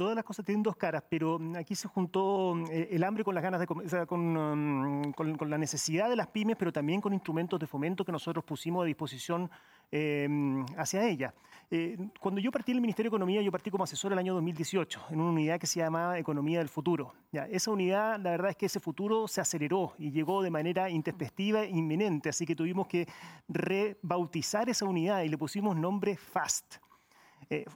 todas 0.00 0.16
las 0.16 0.24
cosas 0.24 0.46
tienen 0.46 0.62
dos 0.62 0.76
caras, 0.76 1.04
pero 1.10 1.38
mm, 1.38 1.56
aquí 1.56 1.74
se 1.74 1.86
juntó 1.86 2.54
mm, 2.54 2.64
eh, 2.70 2.88
el 2.92 3.04
hambre 3.04 3.22
con 3.22 3.34
las 3.34 3.44
ganas 3.44 3.60
de 3.60 3.66
o 3.68 3.86
sea, 3.86 4.04
mm, 4.04 5.12
con, 5.12 5.36
con, 5.36 5.50
la 5.50 5.58
necesidad 5.58 6.08
de 6.08 6.16
las 6.16 6.28
pymes, 6.28 6.56
pero 6.56 6.72
también 6.72 7.02
con 7.02 7.12
instrumentos 7.12 7.60
de 7.60 7.66
fomento 7.66 8.02
que 8.02 8.10
nosotros 8.10 8.42
pusimos 8.42 8.82
a 8.82 8.86
disposición 8.86 9.50
eh, 9.92 10.26
hacia 10.78 11.06
ella. 11.06 11.34
Eh, 11.70 11.98
cuando 12.18 12.40
yo 12.40 12.50
partí 12.50 12.72
del 12.72 12.80
Ministerio 12.80 13.10
de 13.10 13.14
Economía, 13.14 13.42
yo 13.42 13.52
partí 13.52 13.70
como 13.70 13.84
asesor 13.84 14.14
el 14.14 14.18
año 14.18 14.32
2018 14.32 15.08
en 15.10 15.20
una 15.20 15.32
unidad 15.32 15.60
que 15.60 15.66
se 15.66 15.80
llama 15.80 16.18
Economía 16.18 16.60
del 16.60 16.70
Futuro. 16.70 17.12
Ya, 17.30 17.44
esa 17.44 17.70
unidad, 17.70 18.18
la 18.20 18.30
verdad 18.30 18.52
es 18.52 18.56
que 18.56 18.66
ese 18.66 18.80
futuro 18.80 19.28
se 19.28 19.42
aceleró 19.42 19.92
y 19.98 20.12
llegó 20.12 20.42
de 20.42 20.48
manera 20.48 20.88
intempestiva 20.88 21.64
e 21.64 21.68
inminente, 21.68 22.30
así 22.30 22.46
que 22.46 22.56
tuvimos 22.56 22.86
que 22.86 23.06
rebautizar 23.48 24.70
esa 24.70 24.86
unidad 24.86 25.24
y 25.24 25.28
le 25.28 25.36
pusimos 25.36 25.76
nombre 25.76 26.16
FAST. 26.16 26.76
Eh, 27.50 27.66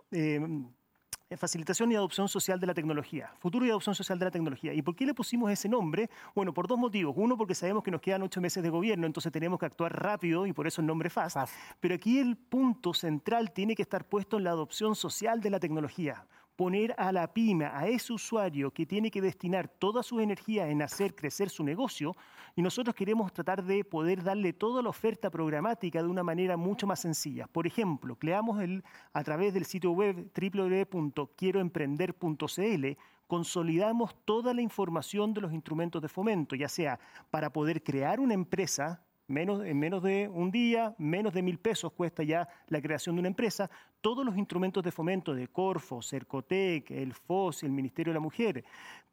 facilitación 1.36 1.92
y 1.92 1.96
adopción 1.96 2.28
social 2.28 2.60
de 2.60 2.66
la 2.66 2.74
tecnología, 2.74 3.30
futuro 3.38 3.66
y 3.66 3.70
adopción 3.70 3.94
social 3.94 4.18
de 4.18 4.24
la 4.24 4.30
tecnología. 4.30 4.72
¿Y 4.72 4.82
por 4.82 4.94
qué 4.94 5.06
le 5.06 5.14
pusimos 5.14 5.50
ese 5.50 5.68
nombre? 5.68 6.10
Bueno, 6.34 6.52
por 6.52 6.66
dos 6.66 6.78
motivos. 6.78 7.14
Uno, 7.16 7.36
porque 7.36 7.54
sabemos 7.54 7.82
que 7.82 7.90
nos 7.90 8.00
quedan 8.00 8.22
ocho 8.22 8.40
meses 8.40 8.62
de 8.62 8.70
gobierno, 8.70 9.06
entonces 9.06 9.32
tenemos 9.32 9.58
que 9.58 9.66
actuar 9.66 10.00
rápido 10.00 10.46
y 10.46 10.52
por 10.52 10.66
eso 10.66 10.80
el 10.80 10.86
nombre 10.86 11.10
FAST. 11.10 11.38
Pero 11.80 11.94
aquí 11.94 12.18
el 12.18 12.36
punto 12.36 12.94
central 12.94 13.52
tiene 13.52 13.74
que 13.74 13.82
estar 13.82 14.04
puesto 14.04 14.36
en 14.36 14.44
la 14.44 14.50
adopción 14.50 14.94
social 14.94 15.40
de 15.40 15.50
la 15.50 15.60
tecnología 15.60 16.26
poner 16.56 16.94
a 16.98 17.12
la 17.12 17.32
pyme, 17.32 17.66
a 17.66 17.86
ese 17.88 18.12
usuario 18.12 18.70
que 18.70 18.86
tiene 18.86 19.10
que 19.10 19.20
destinar 19.20 19.68
toda 19.68 20.02
su 20.02 20.20
energía 20.20 20.68
en 20.68 20.82
hacer 20.82 21.14
crecer 21.14 21.50
su 21.50 21.64
negocio, 21.64 22.16
y 22.56 22.62
nosotros 22.62 22.94
queremos 22.94 23.32
tratar 23.32 23.64
de 23.64 23.84
poder 23.84 24.22
darle 24.22 24.52
toda 24.52 24.80
la 24.82 24.88
oferta 24.88 25.30
programática 25.30 26.00
de 26.02 26.08
una 26.08 26.22
manera 26.22 26.56
mucho 26.56 26.86
más 26.86 27.00
sencilla. 27.00 27.48
Por 27.48 27.66
ejemplo, 27.66 28.16
creamos 28.16 28.62
el, 28.62 28.84
a 29.12 29.24
través 29.24 29.52
del 29.54 29.64
sitio 29.64 29.90
web 29.90 30.30
www.quieroemprender.cl, 30.34 32.86
consolidamos 33.26 34.14
toda 34.24 34.54
la 34.54 34.62
información 34.62 35.34
de 35.34 35.40
los 35.40 35.52
instrumentos 35.52 36.00
de 36.00 36.08
fomento, 36.08 36.54
ya 36.54 36.68
sea 36.68 37.00
para 37.30 37.52
poder 37.52 37.82
crear 37.82 38.20
una 38.20 38.34
empresa, 38.34 39.02
Menos, 39.26 39.64
en 39.64 39.78
menos 39.78 40.02
de 40.02 40.28
un 40.28 40.50
día, 40.50 40.94
menos 40.98 41.32
de 41.32 41.40
mil 41.40 41.58
pesos 41.58 41.92
cuesta 41.92 42.22
ya 42.22 42.46
la 42.68 42.82
creación 42.82 43.16
de 43.16 43.20
una 43.20 43.28
empresa. 43.28 43.70
Todos 44.02 44.22
los 44.24 44.36
instrumentos 44.36 44.84
de 44.84 44.92
fomento 44.92 45.34
de 45.34 45.48
Corfo, 45.48 46.02
Cercotec, 46.02 46.90
el 46.90 47.14
FOS, 47.14 47.62
el 47.62 47.72
Ministerio 47.72 48.12
de 48.12 48.18
la 48.18 48.20
Mujer, 48.20 48.64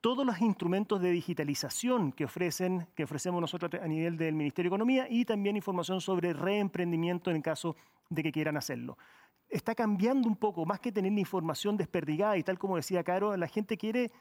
todos 0.01 0.25
los 0.25 0.41
instrumentos 0.41 1.01
de 1.01 1.11
digitalización 1.11 2.11
que, 2.11 2.25
ofrecen, 2.25 2.87
que 2.93 3.05
ofrecemos 3.05 3.39
nosotros 3.39 3.71
a 3.81 3.87
nivel 3.87 4.17
del 4.17 4.35
Ministerio 4.35 4.69
de 4.69 4.75
Economía 4.75 5.07
y 5.09 5.23
también 5.23 5.55
información 5.55 6.01
sobre 6.01 6.33
reemprendimiento 6.33 7.31
en 7.31 7.41
caso 7.41 7.77
de 8.09 8.21
que 8.21 8.33
quieran 8.33 8.57
hacerlo. 8.57 8.97
Está 9.47 9.75
cambiando 9.75 10.27
un 10.27 10.35
poco, 10.35 10.65
más 10.65 10.81
que 10.81 10.91
tener 10.91 11.13
la 11.13 11.21
información 11.21 11.77
desperdigada 11.77 12.35
y 12.35 12.43
tal 12.43 12.59
como 12.59 12.75
decía 12.75 13.01
Caro, 13.01 13.37
la 13.37 13.47
gente 13.47 13.77
quiere 13.77 14.11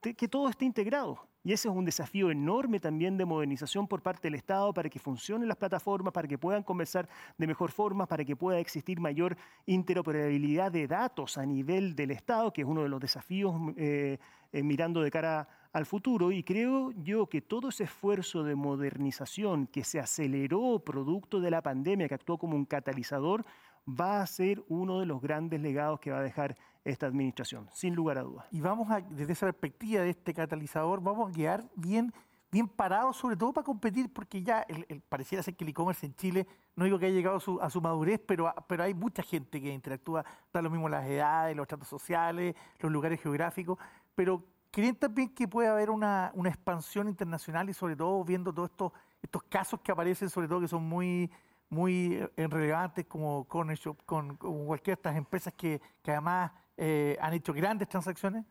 que 0.00 0.28
todo 0.28 0.48
esté 0.48 0.64
integrado. 0.64 1.29
Y 1.42 1.52
ese 1.52 1.68
es 1.68 1.74
un 1.74 1.86
desafío 1.86 2.30
enorme 2.30 2.80
también 2.80 3.16
de 3.16 3.24
modernización 3.24 3.88
por 3.88 4.02
parte 4.02 4.28
del 4.28 4.34
Estado 4.34 4.74
para 4.74 4.90
que 4.90 4.98
funcionen 4.98 5.48
las 5.48 5.56
plataformas, 5.56 6.12
para 6.12 6.28
que 6.28 6.36
puedan 6.36 6.62
conversar 6.62 7.08
de 7.38 7.46
mejor 7.46 7.70
forma, 7.70 8.06
para 8.06 8.24
que 8.24 8.36
pueda 8.36 8.58
existir 8.58 9.00
mayor 9.00 9.38
interoperabilidad 9.64 10.70
de 10.70 10.86
datos 10.86 11.38
a 11.38 11.46
nivel 11.46 11.96
del 11.96 12.10
Estado, 12.10 12.52
que 12.52 12.60
es 12.60 12.68
uno 12.68 12.82
de 12.82 12.90
los 12.90 13.00
desafíos 13.00 13.54
eh, 13.76 14.18
eh, 14.52 14.62
mirando 14.62 15.00
de 15.00 15.10
cara 15.10 15.48
al 15.72 15.86
futuro. 15.86 16.30
Y 16.30 16.42
creo 16.42 16.92
yo 16.92 17.26
que 17.26 17.40
todo 17.40 17.70
ese 17.70 17.84
esfuerzo 17.84 18.44
de 18.44 18.54
modernización 18.54 19.66
que 19.66 19.82
se 19.82 19.98
aceleró 19.98 20.80
producto 20.80 21.40
de 21.40 21.50
la 21.50 21.62
pandemia, 21.62 22.06
que 22.06 22.14
actuó 22.14 22.36
como 22.36 22.54
un 22.54 22.66
catalizador, 22.66 23.46
va 23.88 24.20
a 24.20 24.26
ser 24.26 24.62
uno 24.68 25.00
de 25.00 25.06
los 25.06 25.22
grandes 25.22 25.60
legados 25.60 26.00
que 26.00 26.10
va 26.10 26.18
a 26.18 26.22
dejar 26.22 26.56
esta 26.84 27.06
administración, 27.06 27.68
sin 27.72 27.94
lugar 27.94 28.18
a 28.18 28.22
dudas. 28.22 28.46
Y 28.50 28.60
vamos 28.60 28.90
a, 28.90 29.00
desde 29.00 29.32
esa 29.32 29.46
perspectiva 29.46 30.02
de 30.02 30.10
este 30.10 30.32
catalizador, 30.32 31.02
vamos 31.02 31.30
a 31.30 31.34
quedar 31.34 31.64
bien, 31.76 32.12
bien 32.50 32.68
parados, 32.68 33.16
sobre 33.16 33.36
todo 33.36 33.52
para 33.52 33.64
competir, 33.64 34.12
porque 34.12 34.42
ya 34.42 34.66
pareciera 35.08 35.42
ser 35.42 35.56
que 35.56 35.64
el 35.64 35.70
e-commerce 35.70 36.06
en 36.06 36.14
Chile, 36.14 36.46
no 36.76 36.84
digo 36.84 36.98
que 36.98 37.06
haya 37.06 37.14
llegado 37.14 37.36
a 37.60 37.70
su, 37.70 37.80
madurez, 37.80 38.20
pero, 38.26 38.52
pero 38.66 38.84
hay 38.84 38.94
mucha 38.94 39.22
gente 39.22 39.60
que 39.60 39.72
interactúa, 39.72 40.24
da 40.52 40.62
lo 40.62 40.70
mismo 40.70 40.88
las 40.88 41.06
edades, 41.06 41.56
los 41.56 41.66
tratos 41.66 41.88
sociales, 41.88 42.54
los 42.78 42.90
lugares 42.90 43.20
geográficos, 43.20 43.78
pero 44.14 44.44
¿creen 44.70 44.96
también 44.96 45.28
que 45.34 45.46
puede 45.46 45.68
haber 45.68 45.90
una, 45.90 46.32
una 46.34 46.48
expansión 46.48 47.08
internacional 47.08 47.68
y 47.68 47.74
sobre 47.74 47.96
todo 47.96 48.24
viendo 48.24 48.52
todos 48.52 48.70
estos, 48.70 48.92
estos 49.22 49.42
casos 49.44 49.80
que 49.80 49.92
aparecen, 49.92 50.30
sobre 50.30 50.48
todo 50.48 50.60
que 50.60 50.68
son 50.68 50.84
muy 50.84 51.30
muy 51.70 52.14
eh, 52.36 52.48
relevantes 52.48 53.06
como 53.06 53.44
Corner 53.44 53.78
Shop, 53.78 53.96
con, 54.04 54.36
cualquiera 54.36 54.96
de 54.96 55.00
estas 55.00 55.16
empresas 55.16 55.54
que, 55.54 55.80
que 56.02 56.10
además 56.10 56.50
eh, 56.80 57.16
han 57.20 57.34
hecho 57.34 57.52
grandes 57.52 57.88
transacciones? 57.88 58.44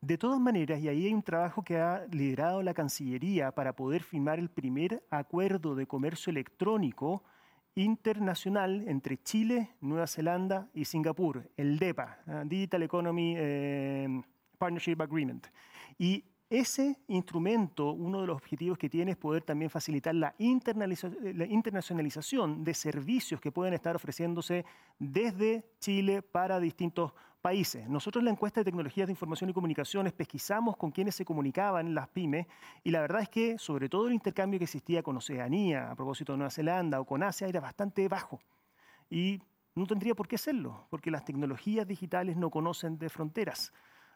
De 0.00 0.16
todas 0.16 0.38
maneras, 0.38 0.80
y 0.80 0.88
ahí 0.88 1.06
hay 1.06 1.12
un 1.12 1.22
trabajo 1.22 1.62
que 1.62 1.78
ha 1.78 2.06
liderado 2.10 2.62
la 2.62 2.72
Cancillería 2.72 3.52
para 3.52 3.74
poder 3.74 4.02
firmar 4.02 4.38
el 4.38 4.48
primer 4.48 5.02
acuerdo 5.10 5.74
de 5.74 5.86
comercio 5.86 6.30
electrónico 6.30 7.22
internacional 7.74 8.84
entre 8.86 9.22
Chile, 9.22 9.70
Nueva 9.80 10.06
Zelanda 10.06 10.68
y 10.72 10.84
Singapur, 10.84 11.50
el 11.56 11.78
DEPA, 11.78 12.18
¿eh? 12.26 12.42
Digital 12.46 12.82
Economy 12.84 13.34
Partnership 14.58 15.00
Agreement. 15.00 15.46
Y 15.98 16.24
ese 16.50 16.98
instrumento, 17.08 17.90
uno 17.92 18.20
de 18.20 18.26
los 18.28 18.36
objetivos 18.36 18.78
que 18.78 18.88
tiene 18.88 19.10
es 19.12 19.16
poder 19.16 19.42
también 19.42 19.70
facilitar 19.70 20.14
la, 20.14 20.36
internacionalización 20.38 22.62
de 22.62 22.74
servicios 22.74 23.40
que 23.40 23.50
pueden 23.50 23.74
estar 23.74 23.96
ofreciéndose 23.96 24.64
desde 24.98 25.64
Chile 25.80 26.22
para 26.22 26.60
distintos 26.60 27.12
países. 27.44 27.86
Nosotros 27.90 28.22
en 28.22 28.24
la 28.24 28.30
encuesta 28.30 28.60
de 28.60 28.64
tecnologías 28.64 29.06
de 29.06 29.12
información 29.12 29.50
y 29.50 29.52
comunicaciones 29.52 30.14
pesquisamos 30.14 30.78
con 30.78 30.90
quienes 30.90 31.14
se 31.14 31.26
comunicaban 31.26 31.94
las 31.94 32.08
pymes 32.08 32.46
y 32.82 32.90
la 32.90 33.02
verdad 33.02 33.20
es 33.20 33.28
que 33.28 33.58
sobre 33.58 33.90
todo 33.90 34.06
el 34.06 34.14
intercambio 34.14 34.58
que 34.58 34.64
existía 34.64 35.02
con 35.02 35.18
Oceanía, 35.18 35.90
a 35.90 35.94
propósito 35.94 36.32
de 36.32 36.38
Nueva 36.38 36.50
Zelanda 36.50 36.98
o 37.02 37.04
con 37.04 37.22
Asia, 37.22 37.46
era 37.46 37.60
bastante 37.60 38.08
bajo. 38.08 38.40
Y 39.10 39.42
no 39.74 39.86
tendría 39.86 40.14
por 40.14 40.26
qué 40.26 40.38
serlo, 40.38 40.86
porque 40.88 41.10
las 41.10 41.26
tecnologías 41.26 41.86
digitales 41.86 42.34
no 42.38 42.48
conocen 42.48 42.96
de 42.96 43.10
fronteras. 43.10 43.74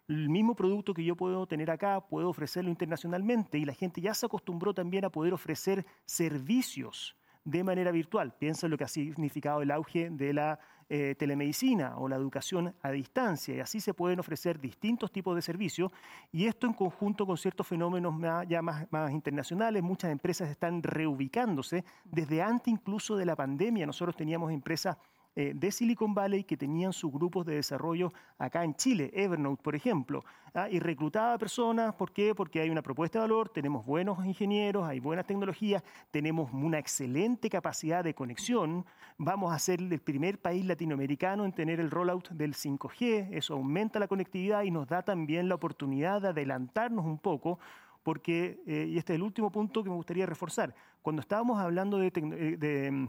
el 0.08 0.30
mismo 0.30 0.54
producto 0.54 0.94
que 0.94 1.04
yo 1.04 1.14
puedo 1.14 1.46
tener 1.46 1.70
acá, 1.70 2.00
puedo 2.00 2.30
ofrecerlo 2.30 2.70
internacionalmente 2.70 3.58
y 3.58 3.66
la 3.66 3.74
gente 3.74 4.00
ya 4.00 4.14
se 4.14 4.24
acostumbró 4.24 4.72
también 4.72 5.04
a 5.04 5.10
poder 5.10 5.34
ofrecer 5.34 5.84
servicios 6.06 7.14
de 7.44 7.62
manera 7.62 7.92
virtual. 7.92 8.34
Piensa 8.38 8.66
en 8.66 8.70
lo 8.70 8.78
que 8.78 8.84
ha 8.84 8.88
significado 8.88 9.60
el 9.60 9.70
auge 9.70 10.08
de 10.08 10.32
la 10.32 10.58
eh, 10.90 11.14
telemedicina 11.18 11.98
o 11.98 12.08
la 12.08 12.16
educación 12.16 12.74
a 12.80 12.90
distancia 12.90 13.54
y 13.54 13.60
así 13.60 13.78
se 13.78 13.92
pueden 13.92 14.20
ofrecer 14.20 14.58
distintos 14.58 15.12
tipos 15.12 15.36
de 15.36 15.42
servicios 15.42 15.92
y 16.32 16.46
esto 16.46 16.66
en 16.66 16.72
conjunto 16.72 17.26
con 17.26 17.36
ciertos 17.36 17.66
fenómenos 17.66 18.14
ya 18.48 18.62
más, 18.62 18.90
más 18.90 19.12
internacionales. 19.12 19.82
Muchas 19.82 20.10
empresas 20.10 20.48
están 20.48 20.82
reubicándose 20.82 21.84
desde 22.04 22.40
antes 22.40 22.68
incluso 22.68 23.16
de 23.16 23.26
la 23.26 23.36
pandemia. 23.36 23.84
Nosotros 23.84 24.16
teníamos 24.16 24.50
empresas 24.50 24.96
eh, 25.40 25.52
de 25.54 25.70
Silicon 25.70 26.14
Valley 26.14 26.42
que 26.42 26.56
tenían 26.56 26.92
sus 26.92 27.12
grupos 27.12 27.46
de 27.46 27.54
desarrollo 27.54 28.12
acá 28.38 28.64
en 28.64 28.74
Chile, 28.74 29.12
Evernote, 29.14 29.62
por 29.62 29.76
ejemplo, 29.76 30.24
¿ah? 30.52 30.68
y 30.68 30.80
reclutaba 30.80 31.38
personas, 31.38 31.94
¿por 31.94 32.10
qué? 32.10 32.34
Porque 32.34 32.60
hay 32.60 32.70
una 32.70 32.82
propuesta 32.82 33.20
de 33.20 33.22
valor, 33.22 33.48
tenemos 33.48 33.86
buenos 33.86 34.26
ingenieros, 34.26 34.84
hay 34.84 34.98
buenas 34.98 35.26
tecnologías, 35.26 35.84
tenemos 36.10 36.52
una 36.52 36.80
excelente 36.80 37.48
capacidad 37.48 38.02
de 38.02 38.14
conexión, 38.14 38.84
vamos 39.16 39.54
a 39.54 39.60
ser 39.60 39.80
el 39.80 40.00
primer 40.00 40.40
país 40.40 40.66
latinoamericano 40.66 41.44
en 41.44 41.52
tener 41.52 41.78
el 41.78 41.92
rollout 41.92 42.30
del 42.30 42.54
5G, 42.54 43.28
eso 43.30 43.54
aumenta 43.54 44.00
la 44.00 44.08
conectividad 44.08 44.64
y 44.64 44.72
nos 44.72 44.88
da 44.88 45.02
también 45.02 45.48
la 45.48 45.54
oportunidad 45.54 46.20
de 46.20 46.30
adelantarnos 46.30 47.04
un 47.04 47.20
poco 47.20 47.60
porque, 48.02 48.60
eh, 48.66 48.86
y 48.88 48.98
este 48.98 49.12
es 49.12 49.18
el 49.18 49.22
último 49.22 49.52
punto 49.52 49.84
que 49.84 49.90
me 49.90 49.94
gustaría 49.94 50.26
reforzar, 50.26 50.74
cuando 51.00 51.20
estábamos 51.20 51.60
hablando 51.60 51.98
de, 51.98 52.08
eh, 52.08 52.56
de 52.56 53.08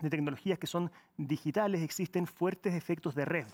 de 0.00 0.10
tecnologías 0.10 0.58
que 0.58 0.66
son 0.66 0.90
digitales 1.16 1.82
existen 1.82 2.26
fuertes 2.26 2.74
efectos 2.74 3.14
de 3.14 3.24
red. 3.24 3.46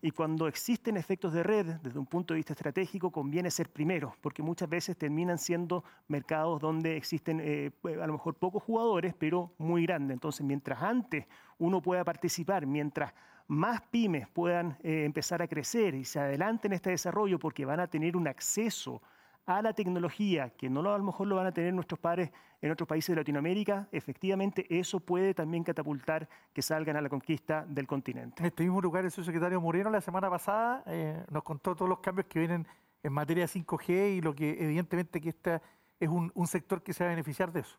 Y 0.00 0.10
cuando 0.12 0.46
existen 0.46 0.96
efectos 0.96 1.32
de 1.32 1.42
red, 1.42 1.66
desde 1.82 1.98
un 1.98 2.06
punto 2.06 2.34
de 2.34 2.38
vista 2.38 2.52
estratégico, 2.52 3.10
conviene 3.10 3.50
ser 3.50 3.70
primero, 3.70 4.14
porque 4.20 4.42
muchas 4.42 4.68
veces 4.68 4.96
terminan 4.96 5.38
siendo 5.38 5.82
mercados 6.06 6.60
donde 6.60 6.96
existen 6.96 7.40
eh, 7.42 7.72
a 7.84 8.06
lo 8.06 8.12
mejor 8.12 8.34
pocos 8.34 8.62
jugadores, 8.62 9.14
pero 9.18 9.54
muy 9.58 9.86
grandes. 9.86 10.14
Entonces, 10.14 10.46
mientras 10.46 10.82
antes 10.82 11.26
uno 11.58 11.82
pueda 11.82 12.04
participar, 12.04 12.66
mientras 12.66 13.12
más 13.48 13.80
pymes 13.90 14.28
puedan 14.28 14.76
eh, 14.82 15.04
empezar 15.04 15.42
a 15.42 15.48
crecer 15.48 15.94
y 15.94 16.04
se 16.04 16.20
adelanten 16.20 16.72
en 16.72 16.76
este 16.76 16.90
desarrollo 16.90 17.38
porque 17.38 17.64
van 17.64 17.80
a 17.80 17.86
tener 17.88 18.16
un 18.16 18.28
acceso 18.28 19.02
a 19.48 19.62
la 19.62 19.72
tecnología, 19.72 20.50
que 20.50 20.68
no 20.68 20.82
lo, 20.82 20.92
a 20.92 20.98
lo 20.98 21.04
mejor 21.04 21.26
lo 21.26 21.36
van 21.36 21.46
a 21.46 21.52
tener 21.52 21.72
nuestros 21.72 21.98
padres 21.98 22.30
en 22.60 22.70
otros 22.70 22.86
países 22.86 23.14
de 23.14 23.16
Latinoamérica, 23.16 23.88
efectivamente 23.92 24.66
eso 24.68 25.00
puede 25.00 25.32
también 25.32 25.64
catapultar 25.64 26.28
que 26.52 26.60
salgan 26.60 26.96
a 26.96 27.00
la 27.00 27.08
conquista 27.08 27.64
del 27.66 27.86
continente. 27.86 28.42
En 28.42 28.46
este 28.46 28.64
mismo 28.64 28.82
lugar, 28.82 29.06
el 29.06 29.10
subsecretario 29.10 29.58
Moreno 29.58 29.88
la 29.88 30.02
semana 30.02 30.28
pasada 30.28 30.82
eh, 30.86 31.24
nos 31.30 31.42
contó 31.44 31.74
todos 31.74 31.88
los 31.88 32.00
cambios 32.00 32.26
que 32.26 32.40
vienen 32.40 32.66
en 33.02 33.12
materia 33.12 33.46
de 33.46 33.48
5G 33.48 34.16
y 34.16 34.20
lo 34.20 34.34
que 34.34 34.62
evidentemente 34.62 35.18
que 35.18 35.30
este 35.30 35.62
es 35.98 36.08
un, 36.10 36.46
sector 36.46 36.82
que 36.82 36.92
se 36.92 37.04
va 37.04 37.08
a 37.08 37.12
beneficiar 37.12 37.50
de 37.50 37.60
eso. 37.60 37.78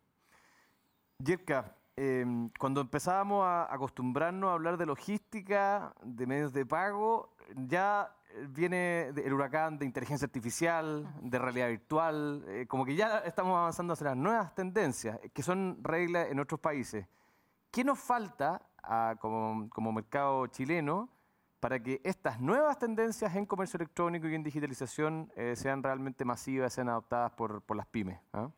Yerka, 1.19 1.75
em, 1.95 2.49
cuando 2.57 2.81
empezábamos 2.81 3.45
a 3.45 3.71
acostumbrarnos 3.71 4.49
a 4.49 4.53
hablar 4.53 4.77
de 4.77 4.87
logística, 4.87 5.93
de 6.01 6.25
medios 6.25 6.51
de 6.51 6.65
pago, 6.65 7.35
ya 7.55 8.15
viene 8.49 9.07
el 9.07 9.33
huracán 9.33 9.77
de 9.77 9.85
inteligencia 9.85 10.25
artificial, 10.25 11.07
de 11.21 11.39
realidad 11.39 11.67
virtual, 11.69 12.43
eh, 12.47 12.65
como 12.67 12.85
que 12.85 12.95
ya 12.95 13.19
estamos 13.19 13.57
avanzando 13.57 13.93
hacia 13.93 14.07
las 14.07 14.17
nuevas 14.17 14.53
tendencias, 14.55 15.19
que 15.33 15.43
son 15.43 15.83
reglas 15.83 16.29
en 16.29 16.39
otros 16.39 16.59
países. 16.59 17.07
¿Qué 17.71 17.83
nos 17.83 17.99
falta 17.99 18.61
como, 19.19 19.91
mercado 19.91 20.47
chileno 20.47 21.09
para 21.59 21.81
que 21.81 22.01
estas 22.03 22.39
nuevas 22.39 22.79
tendencias 22.79 23.35
en 23.35 23.45
comercio 23.45 23.77
electrónico 23.77 24.27
y 24.27 24.35
en 24.35 24.43
digitalización 24.43 25.31
eh, 25.35 25.55
sean 25.55 25.83
realmente 25.83 26.25
masivas, 26.25 26.73
sean 26.73 26.89
adoptadas 26.89 27.31
por, 27.33 27.75
las 27.75 27.85
pymes? 27.87 28.19
¿ah? 28.33 28.49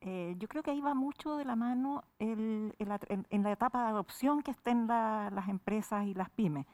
Eh, 0.00 0.34
yo 0.38 0.48
creo 0.48 0.62
que 0.62 0.70
ahí 0.70 0.80
va 0.80 0.94
mucho 0.94 1.36
de 1.36 1.44
la 1.44 1.56
mano 1.56 2.04
en 2.18 2.72
la 2.78 3.52
etapa 3.52 3.82
de 3.82 3.88
adopción 3.88 4.42
que 4.42 4.50
estén 4.50 4.86
las 4.86 5.48
empresas 5.48 6.06
y 6.06 6.14
las 6.14 6.30
pymes. 6.30 6.66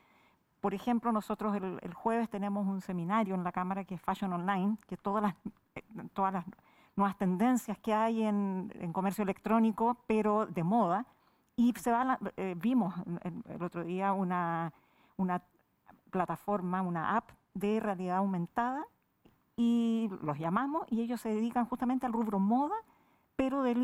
Por 0.60 0.74
ejemplo, 0.74 1.12
nosotros 1.12 1.54
el, 1.56 1.94
jueves 1.94 2.28
tenemos 2.28 2.66
un 2.66 2.80
seminario 2.80 3.34
en 3.34 3.44
la 3.44 3.52
Cámara 3.52 3.84
que 3.84 3.94
es 3.94 4.00
Fashion 4.00 4.32
Online, 4.32 4.76
que 4.86 4.96
todas 4.96 5.22
las, 5.22 5.34
eh, 5.76 5.82
todas 6.12 6.32
las 6.32 6.44
nuevas 6.96 7.16
tendencias 7.16 7.78
que 7.78 7.94
hay 7.94 8.24
en, 8.24 8.92
comercio 8.92 9.22
electrónico, 9.22 9.96
pero 10.06 10.46
de 10.46 10.64
moda. 10.64 11.06
Y 11.54 11.72
eh, 12.36 12.54
vimos 12.58 12.94
el, 13.22 13.62
otro 13.62 13.84
día 13.84 14.12
una, 14.12 14.72
plataforma, 16.10 16.82
una 16.82 17.16
app 17.16 17.30
de 17.54 17.80
realidad 17.80 18.18
aumentada 18.18 18.84
y 19.56 20.08
los 20.22 20.38
llamamos 20.38 20.86
y 20.88 21.02
ellos 21.02 21.20
se 21.20 21.28
dedican 21.28 21.66
justamente 21.66 22.06
al 22.06 22.12
rubro 22.12 22.38
moda, 22.38 22.76
pero 23.36 23.62
de, 23.62 23.74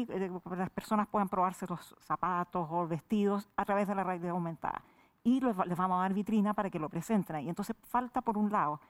las 0.57 0.71
personas 0.71 1.09
puedan 1.09 1.29
probarse 1.29 1.67
los 1.69 1.95
zapatos 2.01 2.69
o 2.71 2.87
vestidos 2.87 3.49
a 3.57 3.65
través 3.65 3.87
de 3.89 3.95
la 3.95 4.05
realidad 4.05 4.31
aumentada 4.31 4.83
y 5.25 5.41
les, 5.41 5.57
vamos 5.57 5.99
a 5.99 6.03
dar 6.03 6.15
vitrina 6.15 6.55
para 6.55 6.71
que 6.71 6.79
lo 6.79 6.89
presenten. 6.89 7.41
Y 7.41 7.49
entonces 7.49 7.75
falta, 7.83 8.21
por 8.21 8.39
un 8.39 8.53
lado, 8.53 8.81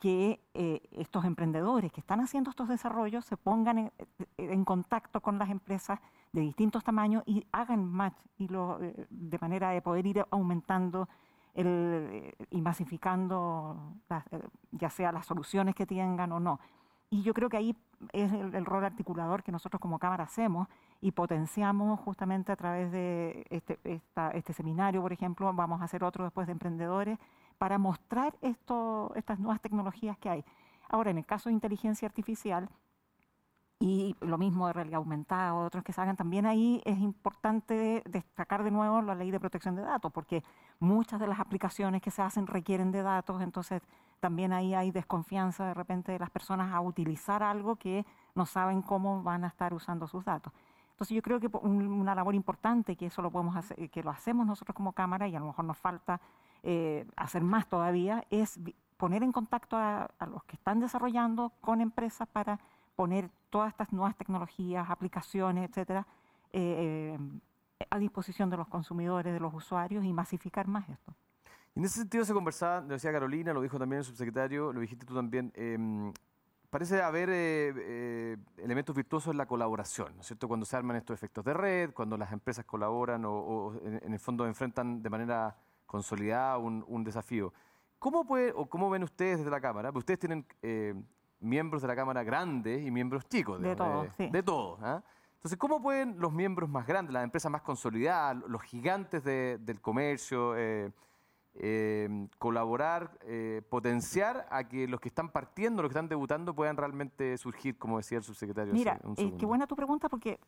que 0.00 0.40
eh, 0.54 0.80
estos 0.90 1.24
emprendedores 1.24 1.92
que 1.92 2.00
están 2.00 2.20
haciendo 2.20 2.50
estos 2.50 2.68
desarrollos 2.68 3.24
se 3.24 3.36
pongan 3.36 3.78
en, 3.78 3.92
eh, 4.36 4.64
contacto 4.64 5.20
con 5.20 5.38
las 5.38 5.48
empresas 5.50 6.00
de 6.32 6.40
distintos 6.40 6.82
tamaños 6.82 7.22
y 7.26 7.46
hagan 7.52 7.84
match 7.84 8.18
y 8.36 8.48
eh, 8.52 9.06
de 9.10 9.38
manera 9.38 9.70
de 9.70 9.80
poder 9.80 10.06
ir 10.06 10.24
aumentando 10.30 11.08
el, 11.54 12.34
y 12.50 12.60
masificando 12.62 13.94
ya 14.72 14.90
sea 14.90 15.12
las 15.12 15.26
soluciones 15.26 15.74
que 15.74 15.86
tengan 15.86 16.32
o 16.32 16.40
no. 16.40 16.58
Y 17.10 17.22
yo 17.22 17.34
creo 17.34 17.50
que 17.50 17.58
ahí 17.58 17.76
es 18.12 18.32
el, 18.32 18.64
rol 18.64 18.84
articulador 18.84 19.42
que 19.42 19.52
nosotros 19.52 19.78
como 19.80 19.98
Cámara 19.98 20.24
hacemos 20.24 20.66
y 21.02 21.10
potenciamos 21.10 21.98
justamente 22.00 22.52
a 22.52 22.56
través 22.56 22.92
de 22.92 23.44
este, 23.50 23.78
este 24.34 24.52
seminario, 24.52 25.02
por 25.02 25.12
ejemplo, 25.12 25.52
vamos 25.52 25.82
a 25.82 25.84
hacer 25.84 26.04
otro 26.04 26.22
después 26.22 26.46
de 26.46 26.52
emprendedores, 26.52 27.18
para 27.58 27.76
mostrar 27.76 28.34
estas 28.40 29.38
nuevas 29.38 29.60
tecnologías 29.60 30.16
que 30.18 30.28
hay. 30.28 30.44
Ahora, 30.88 31.10
en 31.10 31.18
el 31.18 31.26
caso 31.26 31.48
de 31.48 31.54
inteligencia 31.54 32.06
artificial, 32.06 32.68
y 33.80 34.14
lo 34.20 34.38
mismo 34.38 34.68
de 34.68 34.74
realidad 34.74 34.98
aumentada, 34.98 35.54
otros 35.56 35.82
que 35.82 35.92
se 35.92 36.00
hagan, 36.00 36.16
también 36.16 36.46
ahí 36.46 36.80
es 36.84 36.98
importante 36.98 38.04
destacar 38.08 38.62
de 38.62 38.70
nuevo 38.70 39.02
la 39.02 39.16
ley 39.16 39.32
de 39.32 39.40
protección 39.40 39.74
de 39.74 39.82
datos, 39.82 40.12
porque 40.12 40.44
muchas 40.78 41.18
de 41.18 41.26
las 41.26 41.40
aplicaciones 41.40 42.00
que 42.00 42.12
se 42.12 42.22
hacen 42.22 42.46
requieren 42.46 42.92
de 42.92 43.02
datos, 43.02 43.42
entonces 43.42 43.82
también 44.20 44.52
ahí 44.52 44.72
hay 44.72 44.92
desconfianza 44.92 45.66
de 45.66 45.74
repente 45.74 46.12
de 46.12 46.20
las 46.20 46.30
personas 46.30 46.72
a 46.72 46.80
utilizar 46.80 47.42
algo 47.42 47.74
que 47.74 48.06
no 48.36 48.46
saben 48.46 48.82
cómo 48.82 49.20
van 49.24 49.42
a 49.42 49.48
estar 49.48 49.74
usando 49.74 50.06
sus 50.06 50.24
datos. 50.24 50.52
Entonces 51.02 51.16
yo 51.16 51.22
creo 51.22 51.40
que 51.40 51.48
una 51.66 52.14
labor 52.14 52.32
importante, 52.36 52.94
que 52.94 53.06
eso 53.06 53.22
lo 53.22 53.32
podemos 53.32 53.56
hacer, 53.56 53.90
que 53.90 54.04
lo 54.04 54.10
hacemos 54.10 54.46
nosotros 54.46 54.72
como 54.72 54.92
Cámara 54.92 55.26
y 55.26 55.34
a 55.34 55.40
lo 55.40 55.46
mejor 55.46 55.64
nos 55.64 55.76
falta 55.76 56.20
eh, 56.62 57.04
hacer 57.16 57.42
más 57.42 57.66
todavía, 57.66 58.24
es 58.30 58.60
poner 58.98 59.24
en 59.24 59.32
contacto 59.32 59.76
a, 59.76 60.08
los 60.30 60.44
que 60.44 60.54
están 60.54 60.78
desarrollando 60.78 61.50
con 61.60 61.80
empresas 61.80 62.28
para 62.28 62.60
poner 62.94 63.28
todas 63.50 63.70
estas 63.70 63.92
nuevas 63.92 64.14
tecnologías, 64.14 64.88
aplicaciones, 64.88 65.68
etcétera, 65.68 66.06
eh, 66.52 67.18
eh, 67.80 67.86
a 67.90 67.98
disposición 67.98 68.48
de 68.48 68.58
los 68.58 68.68
consumidores, 68.68 69.32
de 69.32 69.40
los 69.40 69.52
usuarios 69.52 70.04
y 70.04 70.12
masificar 70.12 70.68
más 70.68 70.88
esto. 70.88 71.12
En 71.74 71.84
ese 71.84 71.98
sentido 71.98 72.24
se 72.24 72.32
conversaba, 72.32 72.80
lo 72.80 72.94
decía 72.94 73.10
Carolina, 73.10 73.52
lo 73.52 73.60
dijo 73.60 73.76
también 73.76 73.98
el 73.98 74.04
subsecretario, 74.04 74.72
lo 74.72 74.80
dijiste 74.80 75.04
tú 75.04 75.16
también, 75.16 75.52
em, 75.56 76.12
parece 76.72 77.02
haber 77.02 77.28
eh, 77.28 77.74
eh, 77.76 78.36
elementos 78.56 78.96
virtuosos 78.96 79.32
en 79.32 79.36
la 79.36 79.44
colaboración, 79.44 80.14
¿no 80.14 80.22
es 80.22 80.26
cierto? 80.26 80.48
Cuando 80.48 80.64
se 80.64 80.74
arman 80.74 80.96
estos 80.96 81.12
efectos 81.12 81.44
de 81.44 81.52
red, 81.52 81.90
cuando 81.92 82.16
las 82.16 82.32
empresas 82.32 82.64
colaboran 82.64 83.26
o, 83.26 83.74
en, 83.84 84.10
el 84.10 84.18
fondo 84.18 84.46
enfrentan 84.46 85.02
de 85.02 85.10
manera 85.10 85.54
consolidada 85.84 86.56
un, 86.56 87.04
desafío. 87.04 87.52
¿Cómo, 87.98 88.26
puede, 88.26 88.54
o 88.56 88.64
¿Cómo 88.64 88.88
ven 88.88 89.02
ustedes 89.02 89.36
desde 89.36 89.50
la 89.50 89.60
Cámara? 89.60 89.90
Ustedes 89.94 90.18
tienen 90.18 90.46
eh, 90.62 90.94
miembros 91.40 91.82
de 91.82 91.88
la 91.88 91.94
Cámara 91.94 92.24
grandes 92.24 92.82
y 92.82 92.90
miembros 92.90 93.28
chicos. 93.28 93.60
De, 93.60 93.76
todo, 93.76 94.06
sí. 94.16 94.30
De 94.30 94.42
todo. 94.42 94.78
¿ah? 94.80 95.02
Entonces, 95.34 95.58
¿cómo 95.58 95.82
pueden 95.82 96.18
los 96.18 96.32
miembros 96.32 96.70
más 96.70 96.86
grandes, 96.86 97.12
las 97.12 97.22
empresas 97.22 97.52
más 97.52 97.60
consolidadas, 97.60 98.42
los 98.48 98.62
gigantes 98.62 99.22
del 99.22 99.78
comercio, 99.82 100.54
eh, 101.54 102.28
colaborar, 102.38 103.18
eh, 103.26 103.62
potenciar 103.68 104.46
a 104.50 104.64
que 104.68 104.88
los 104.88 105.00
que 105.00 105.08
están 105.08 105.30
partiendo, 105.30 105.82
los 105.82 105.90
que 105.90 105.94
están 105.94 106.08
debutando, 106.08 106.54
puedan 106.54 106.76
realmente 106.76 107.36
surgir, 107.36 107.76
como 107.78 107.98
decía 107.98 108.18
el 108.18 108.24
subsecretario. 108.24 108.72
Mira, 108.72 108.98
qué 109.38 109.46
buena 109.46 109.66
tu 109.66 109.76
pregunta, 109.76 110.08
porque 110.08 110.40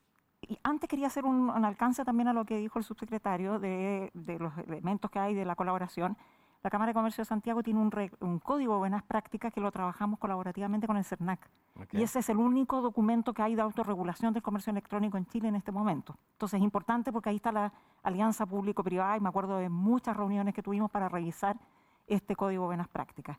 antes 0.63 0.89
quería 0.89 1.09
hacer 1.09 1.25
un, 1.25 1.51
alcance 1.51 2.05
también 2.05 2.29
a 2.29 2.33
lo 2.33 2.45
que 2.45 2.57
dijo 2.57 2.79
el 2.79 2.85
subsecretario 2.85 3.59
de, 3.59 4.11
de 4.15 4.39
los 4.39 4.57
elementos 4.59 5.11
que 5.11 5.19
hay 5.19 5.35
de 5.35 5.45
la 5.45 5.57
colaboración. 5.57 6.17
La 6.65 6.71
Cámara 6.71 6.91
de 6.91 6.95
Comercio 6.95 7.21
de 7.21 7.27
Santiago 7.27 7.63
tiene 7.63 7.79
un, 7.79 8.39
código 8.39 8.73
de 8.73 8.79
buenas 8.79 9.03
prácticas 9.03 9.53
que 9.53 9.61
lo 9.61 9.71
trabajamos 9.71 10.19
colaborativamente 10.19 10.87
con 10.87 10.97
el 10.97 11.05
CERNAC. 11.05 11.39
Y 11.93 12.03
ese 12.03 12.21
es 12.21 12.31
el 12.31 12.39
único 12.39 12.81
documento 12.81 13.35
que 13.35 13.43
hay 13.43 13.55
de 13.55 13.61
autorregulación 13.61 14.33
del 14.33 14.43
comercio 14.43 14.71
electrónico 14.71 15.19
en 15.19 15.27
Chile 15.27 15.49
en 15.49 15.57
este 15.57 15.73
momento. 15.73 16.17
Entonces 16.33 16.59
es 16.59 16.65
importante 16.65 17.13
porque 17.13 17.29
ahí 17.29 17.37
está 17.37 17.53
la 17.53 17.71
alianza 18.03 18.47
público-privada 18.47 19.19
y 19.19 19.21
me 19.21 19.29
acuerdo 19.29 19.59
de 19.59 19.69
muchas 19.69 20.17
reuniones 20.17 20.55
que 20.55 20.63
tuvimos 20.63 20.91
para 20.91 21.11
revisar 21.11 21.59
este 22.07 22.35
código 22.35 22.63
de 22.63 22.69
buenas 22.69 22.89
prácticas. 22.89 23.37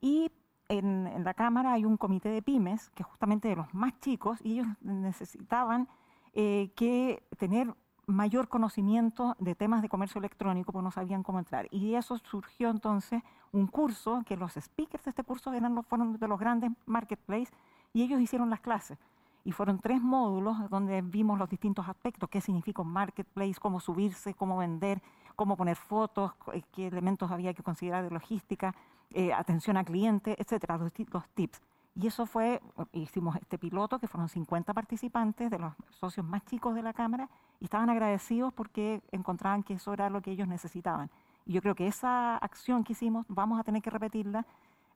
Y 0.00 0.32
en, 0.68 1.06
en, 1.06 1.22
la 1.22 1.34
Cámara 1.34 1.74
hay 1.74 1.84
un 1.84 1.96
comité 1.96 2.30
de 2.30 2.42
pymes, 2.42 2.90
que 2.90 3.04
es 3.04 3.06
justamente 3.08 3.46
de 3.46 3.54
los 3.54 3.72
más 3.72 4.00
chicos, 4.00 4.40
y 4.42 4.54
ellos 4.54 4.66
necesitaban 4.80 5.86
eh, 6.32 6.72
que 6.74 7.22
tener 7.38 7.72
mayor 8.06 8.48
conocimiento 8.48 9.36
de 9.38 9.54
temas 9.54 9.82
de 9.82 9.88
comercio 9.88 10.18
electrónico, 10.18 10.72
porque 10.72 10.84
no 10.84 10.90
sabían 10.90 11.22
cómo 11.22 11.38
entrar. 11.38 11.66
Y 11.70 11.90
de 11.90 11.98
eso 11.98 12.18
surgió 12.18 12.70
entonces 12.70 13.22
un 13.52 13.66
curso, 13.66 14.22
que 14.26 14.36
los 14.36 14.52
speakers 14.54 15.04
de 15.04 15.10
este 15.10 15.24
curso 15.24 15.52
eran 15.52 15.74
los, 15.74 15.86
fueron 15.86 16.18
de 16.18 16.28
los 16.28 16.38
grandes 16.38 16.70
marketplaces, 16.86 17.52
y 17.92 18.02
ellos 18.02 18.20
hicieron 18.20 18.50
las 18.50 18.60
clases. 18.60 18.98
Y 19.44 19.52
fueron 19.52 19.78
tres 19.78 20.00
módulos 20.00 20.70
donde 20.70 21.02
vimos 21.02 21.38
los 21.38 21.48
distintos 21.48 21.88
aspectos, 21.88 22.28
qué 22.30 22.40
significa 22.40 22.82
un 22.82 22.88
marketplace, 22.88 23.54
cómo 23.60 23.78
subirse, 23.78 24.34
cómo 24.34 24.56
vender, 24.56 25.02
cómo 25.36 25.56
poner 25.56 25.76
fotos, 25.76 26.32
eh, 26.52 26.62
qué 26.72 26.86
elementos 26.86 27.30
había 27.30 27.52
que 27.52 27.62
considerar 27.62 28.04
de 28.04 28.10
logística, 28.10 28.74
eh, 29.10 29.32
atención 29.32 29.76
al 29.76 29.84
cliente, 29.84 30.34
etcétera, 30.38 30.78
los, 30.78 30.92
los 31.12 31.28
tips. 31.30 31.60
Y 31.96 32.08
eso 32.08 32.26
fue, 32.26 32.60
hicimos 32.92 33.36
este 33.36 33.56
piloto, 33.56 34.00
que 34.00 34.08
fueron 34.08 34.28
50 34.28 34.74
participantes 34.74 35.48
de 35.50 35.58
los 35.60 35.72
socios 35.90 36.26
más 36.26 36.44
chicos 36.44 36.74
de 36.74 36.82
la 36.82 36.92
Cámara, 36.92 37.28
y 37.60 37.64
estaban 37.64 37.88
agradecidos 37.88 38.52
porque 38.52 39.00
encontraban 39.12 39.62
que 39.62 39.74
eso 39.74 39.92
era 39.92 40.10
lo 40.10 40.20
que 40.20 40.32
ellos 40.32 40.48
necesitaban. 40.48 41.08
Y 41.46 41.52
yo 41.52 41.62
creo 41.62 41.74
que 41.74 41.86
esa 41.86 42.36
acción 42.38 42.82
que 42.82 42.94
hicimos 42.94 43.26
vamos 43.28 43.60
a 43.60 43.64
tener 43.64 43.80
que 43.80 43.90
repetirla 43.90 44.44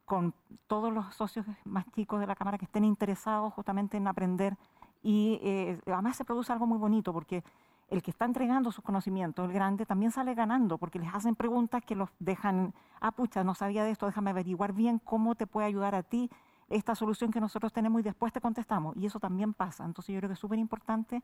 con 0.04 0.34
todos 0.66 0.92
los 0.92 1.14
socios 1.14 1.46
más 1.64 1.84
chicos 1.92 2.18
de 2.18 2.26
la 2.26 2.34
Cámara 2.34 2.58
que 2.58 2.64
estén 2.64 2.84
interesados 2.84 3.52
justamente 3.52 3.96
en 3.96 4.08
aprender. 4.08 4.56
Y 5.02 5.38
eh, 5.42 5.78
además 5.86 6.16
se 6.16 6.24
produce 6.24 6.52
algo 6.52 6.66
muy 6.66 6.78
bonito 6.78 7.12
porque 7.12 7.44
el 7.90 8.02
que 8.02 8.10
está 8.10 8.24
entregando 8.24 8.72
sus 8.72 8.82
conocimientos, 8.82 9.44
el 9.44 9.52
grande, 9.52 9.86
también 9.86 10.10
sale 10.10 10.34
ganando 10.34 10.78
porque 10.78 10.98
les 10.98 11.14
hacen 11.14 11.36
preguntas 11.36 11.84
que 11.84 11.94
los 11.94 12.10
dejan, 12.18 12.74
ah, 13.00 13.12
pucha, 13.12 13.44
no 13.44 13.54
sabía 13.54 13.84
de 13.84 13.90
esto, 13.90 14.06
déjame 14.06 14.30
averiguar 14.30 14.72
bien 14.72 14.98
cómo 14.98 15.34
te 15.36 15.46
puede 15.46 15.66
ayudar 15.68 15.94
a 15.94 16.02
ti 16.02 16.28
esta 16.68 16.94
solución 16.94 17.30
que 17.30 17.40
nosotros 17.40 17.72
tenemos 17.72 18.00
y 18.00 18.04
después 18.04 18.32
te 18.32 18.40
contestamos. 18.40 18.96
Y 18.96 19.06
eso 19.06 19.18
también 19.18 19.54
pasa. 19.54 19.84
Entonces 19.84 20.14
yo 20.14 20.20
creo 20.20 20.28
que 20.28 20.34
es 20.34 20.38
súper 20.38 20.58
importante 20.58 21.22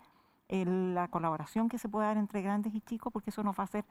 la 0.49 1.09
colaboración 1.09 1.69
que 1.69 1.79
se 1.79 1.89
puede 1.89 2.07
dar 2.07 2.17
entre 2.17 2.43
grandes 2.43 2.75
y 2.75 2.81
chicos 2.81 3.13
porque 3.13 3.31
eso 3.31 3.43
nos 3.43 3.59
va 3.59 3.63
a 3.63 3.65
hacer 3.65 3.85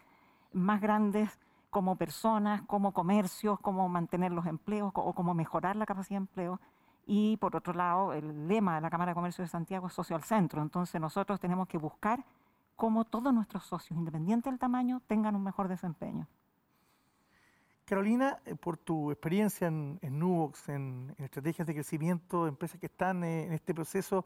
más 0.53 0.81
grandes 0.81 1.39
como 1.69 1.95
personas, 1.95 2.61
como 2.63 2.93
comercios, 2.93 3.59
como 3.59 3.89
mantener 3.89 4.31
los 4.31 4.45
empleos 4.45 4.91
o 4.93 5.13
como 5.13 5.33
mejorar 5.33 5.75
la 5.75 5.85
capacidad 5.85 6.19
de 6.19 6.23
empleo. 6.23 6.59
Y 7.05 7.37
por 7.37 7.55
otro 7.55 7.73
lado, 7.73 8.13
el 8.13 8.47
lema 8.47 8.75
de 8.75 8.81
la 8.81 8.89
Cámara 8.89 9.11
de 9.11 9.15
Comercio 9.15 9.43
de 9.43 9.47
Santiago 9.47 9.87
es 9.87 9.93
socio 9.93 10.15
al 10.15 10.23
centro. 10.23 10.61
Entonces 10.61 11.01
nosotros 11.01 11.39
tenemos 11.39 11.67
que 11.67 11.77
buscar 11.77 12.23
cómo 12.75 13.05
todos 13.05 13.33
nuestros 13.33 13.63
socios, 13.63 13.97
independiente 13.97 14.49
del 14.49 14.59
tamaño, 14.59 15.01
tengan 15.07 15.35
un 15.35 15.43
mejor 15.43 15.67
desempeño. 15.67 16.27
Carolina, 17.93 18.39
eh, 18.45 18.55
por 18.55 18.77
tu 18.77 19.11
experiencia 19.11 19.67
en, 19.67 19.99
en 20.01 20.17
Nubox, 20.17 20.67
en, 20.69 21.13
estrategias 21.19 21.67
de 21.67 21.75
crecimiento 21.75 22.45
de 22.45 22.49
empresas 22.49 22.79
que 22.79 22.87
están 22.87 23.23
eh, 23.23 23.45
en 23.45 23.53
este 23.53 23.71
proceso 23.71 24.25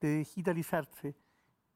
de 0.00 0.16
digitalizarse, 0.16 1.14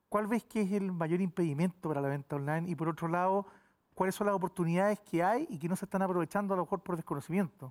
¿cuál 0.08 0.28
ves 0.28 0.44
que 0.44 0.62
es 0.62 0.72
el 0.72 0.92
mayor 0.92 1.20
impedimento 1.20 1.90
para 1.90 2.00
la 2.00 2.08
venta 2.08 2.36
online? 2.36 2.70
Y 2.70 2.74
por 2.74 2.88
otro 2.88 3.06
lado, 3.06 3.44
¿cuáles 3.92 4.14
son 4.14 4.28
las 4.28 4.34
oportunidades 4.34 4.98
que 5.00 5.22
hay 5.22 5.46
y 5.50 5.58
que 5.58 5.68
no 5.68 5.76
se 5.76 5.84
están 5.84 6.00
aprovechando 6.00 6.54
a 6.54 6.56
lo 6.56 6.62
mejor 6.62 6.80
por 6.80 6.96
desconocimiento? 6.96 7.70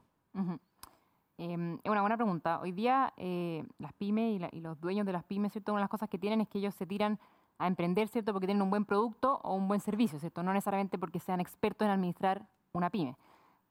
Em, 1.39 1.79
es 1.83 1.89
una 1.89 2.01
buena 2.01 2.17
pregunta. 2.17 2.59
Hoy 2.59 2.71
día 2.71 3.13
eh, 3.17 3.65
las 3.79 3.93
pymes 3.93 4.47
y, 4.53 4.61
los 4.61 4.79
dueños 4.79 5.07
de 5.07 5.13
las 5.13 5.23
pymes, 5.23 5.53
¿cierto? 5.53 5.71
Una 5.71 5.79
de 5.79 5.85
las 5.85 5.89
cosas 5.89 6.07
que 6.07 6.19
tienen 6.19 6.41
es 6.41 6.49
que 6.49 6.59
ellos 6.59 6.75
se 6.75 6.85
tiran 6.85 7.17
a 7.57 7.65
emprender, 7.65 8.09
¿cierto? 8.09 8.31
Porque 8.31 8.45
tienen 8.45 8.61
un 8.61 8.69
buen 8.69 8.85
producto 8.85 9.41
o 9.43 9.55
un 9.55 9.67
buen 9.67 9.79
servicio, 9.79 10.19
¿cierto? 10.19 10.43
No 10.43 10.53
necesariamente 10.53 10.99
porque 10.99 11.19
sean 11.19 11.39
expertos 11.39 11.87
en 11.87 11.91
administrar 11.93 12.47
una 12.71 12.91
pyme. 12.91 13.17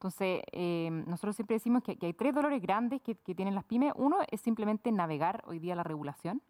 Entonces, 0.05 0.43
eh, 0.53 0.91
nosotros 1.07 1.35
siempre 1.35 1.55
decimos 1.55 1.83
que, 1.83 1.97
hay 1.99 2.13
tres 2.13 2.35
dolores 2.35 2.61
grandes 2.61 3.01
que, 3.01 3.15
tienen 3.15 3.55
las 3.55 3.65
pymes. 3.65 3.95
Uno 3.97 4.19
es 4.31 4.39
simplemente 4.43 4.93
navegar 4.93 5.43
hoy 5.47 5.59
día 5.59 5.75
la 5.75 5.83
regulación. 5.83 6.43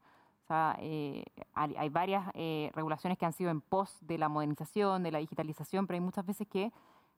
O 0.42 0.46
sea, 0.48 0.76
eh, 0.80 1.22
hay, 1.52 1.88
varias 1.88 2.28
eh, 2.34 2.72
regulaciones 2.74 3.16
que 3.16 3.26
han 3.26 3.32
sido 3.32 3.52
en 3.52 3.60
pos 3.60 3.96
de 4.00 4.18
la 4.18 4.28
modernización, 4.28 5.04
de 5.04 5.12
la 5.12 5.20
digitalización, 5.20 5.86
pero 5.86 5.94
hay 5.94 6.00
muchas 6.00 6.26
veces 6.26 6.48
que 6.48 6.72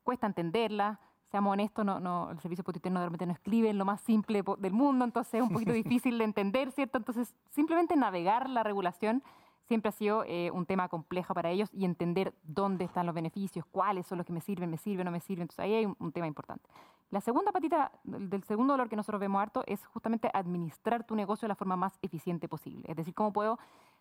cuesta 0.04 0.26
entenderla. 0.26 1.00
Seamos 1.30 1.54
honestos, 1.54 1.86
no, 1.86 2.00
no, 2.00 2.30
el 2.30 2.38
servicio 2.40 2.62
potiterno 2.62 3.00
de 3.00 3.06
repente 3.06 3.24
no 3.24 3.32
escribe 3.32 3.70
en 3.70 3.78
lo 3.78 3.86
más 3.86 4.02
simple 4.02 4.44
del 4.58 4.74
mundo, 4.74 5.06
entonces 5.06 5.32
es 5.34 5.42
un 5.42 5.48
poquito 5.48 5.72
difícil 5.72 6.18
de 6.18 6.24
entender, 6.24 6.70
¿cierto? 6.70 6.98
Entonces, 6.98 7.34
simplemente 7.48 7.96
navegar 7.96 8.50
la 8.50 8.62
regulación 8.62 9.22
siempre 9.66 9.88
ha 9.88 9.92
sido 9.92 10.24
eh, 10.26 10.50
un 10.52 10.66
tema 10.66 10.88
complejo 10.88 11.34
para 11.34 11.50
ellos 11.50 11.70
y 11.72 11.84
entender 11.84 12.32
dónde 12.42 12.84
están 12.84 13.06
los 13.06 13.14
beneficios, 13.14 13.64
cuáles 13.70 14.06
son 14.06 14.18
los 14.18 14.26
que 14.26 14.32
me 14.32 14.40
sirven, 14.40 14.70
me 14.70 14.78
sirven, 14.78 15.04
no 15.04 15.10
me 15.10 15.20
sirven. 15.20 15.42
Entonces 15.42 15.64
ahí 15.64 15.74
hay 15.74 15.86
un, 15.86 16.12
tema 16.12 16.26
importante. 16.26 16.68
La 17.10 17.20
segunda 17.20 17.52
patita 17.52 17.92
del 18.04 18.42
segundo 18.44 18.74
dolor 18.74 18.88
que 18.88 18.96
nosotros 18.96 19.20
vemos 19.20 19.40
harto 19.40 19.62
es 19.66 19.84
justamente 19.86 20.30
administrar 20.32 21.04
tu 21.04 21.14
negocio 21.14 21.46
de 21.46 21.50
la 21.50 21.54
forma 21.54 21.76
más 21.76 21.98
eficiente 22.02 22.48
posible. 22.48 22.84
Es 22.88 22.96
decir, 22.96 23.14
cómo 23.14 23.32
puedo 23.32 23.58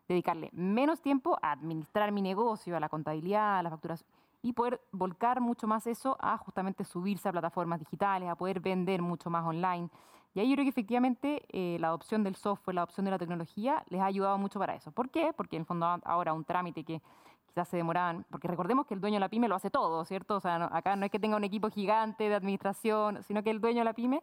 dedicarle 0.07 0.49
menos 0.53 1.01
tiempo 1.01 1.37
a 1.41 1.51
administrar 1.51 2.11
mi 2.11 2.21
negocio, 2.21 2.75
a 2.77 2.79
la 2.79 2.89
contabilidad, 2.89 3.59
a 3.59 3.63
las 3.63 3.71
facturas 3.71 4.05
y 4.41 4.53
poder 4.53 4.79
volcar 4.91 5.41
mucho 5.41 5.65
más 5.65 5.87
eso 5.87 6.17
a 6.19 6.37
justamente 6.37 6.83
subirse 6.83 7.27
a 7.27 7.31
plataformas 7.31 7.79
digitales, 7.79 8.29
a 8.29 8.35
poder 8.35 8.59
vender 8.59 9.01
mucho 9.01 9.31
más 9.31 9.43
online. 9.43 9.89
Y 10.35 10.41
ahí 10.41 10.49
yo 10.49 10.55
creo 10.55 10.65
que 10.65 10.69
efectivamente 10.69 11.45
eh, 11.49 11.77
la 11.79 11.87
adopción 11.87 12.21
del 12.21 12.35
software, 12.35 12.75
la 12.75 12.81
adopción 12.81 13.05
de 13.05 13.11
la 13.11 13.17
tecnología 13.17 13.85
les 13.87 14.01
ha 14.01 14.05
ayudado 14.05 14.37
mucho 14.37 14.59
para 14.59 14.75
eso. 14.75 14.91
¿Por 14.91 15.09
qué? 15.09 15.31
Porque 15.35 15.55
en 15.55 15.61
el 15.61 15.65
fondo 15.65 15.85
ahora 16.03 16.33
un 16.33 16.43
trámite 16.43 16.83
que 16.83 17.01
quizás 17.47 17.69
se 17.69 17.77
demoraban, 17.77 18.25
porque 18.29 18.49
recordemos 18.49 18.85
que 18.85 18.95
el 18.95 18.99
dueño 18.99 19.15
de 19.15 19.21
la 19.21 19.29
pyme 19.29 19.47
lo 19.47 19.55
hace 19.55 19.69
todo, 19.69 20.03
¿cierto? 20.03 20.35
O 20.35 20.39
sea, 20.41 20.69
acá 20.73 20.97
no 20.97 21.05
es 21.05 21.11
que 21.11 21.19
tenga 21.19 21.37
un 21.37 21.45
equipo 21.45 21.69
gigante 21.69 22.27
de 22.27 22.35
administración, 22.35 23.23
sino 23.23 23.43
que 23.43 23.49
el 23.49 23.61
dueño 23.61 23.79
de 23.79 23.85
la 23.85 23.93
pyme 23.93 24.21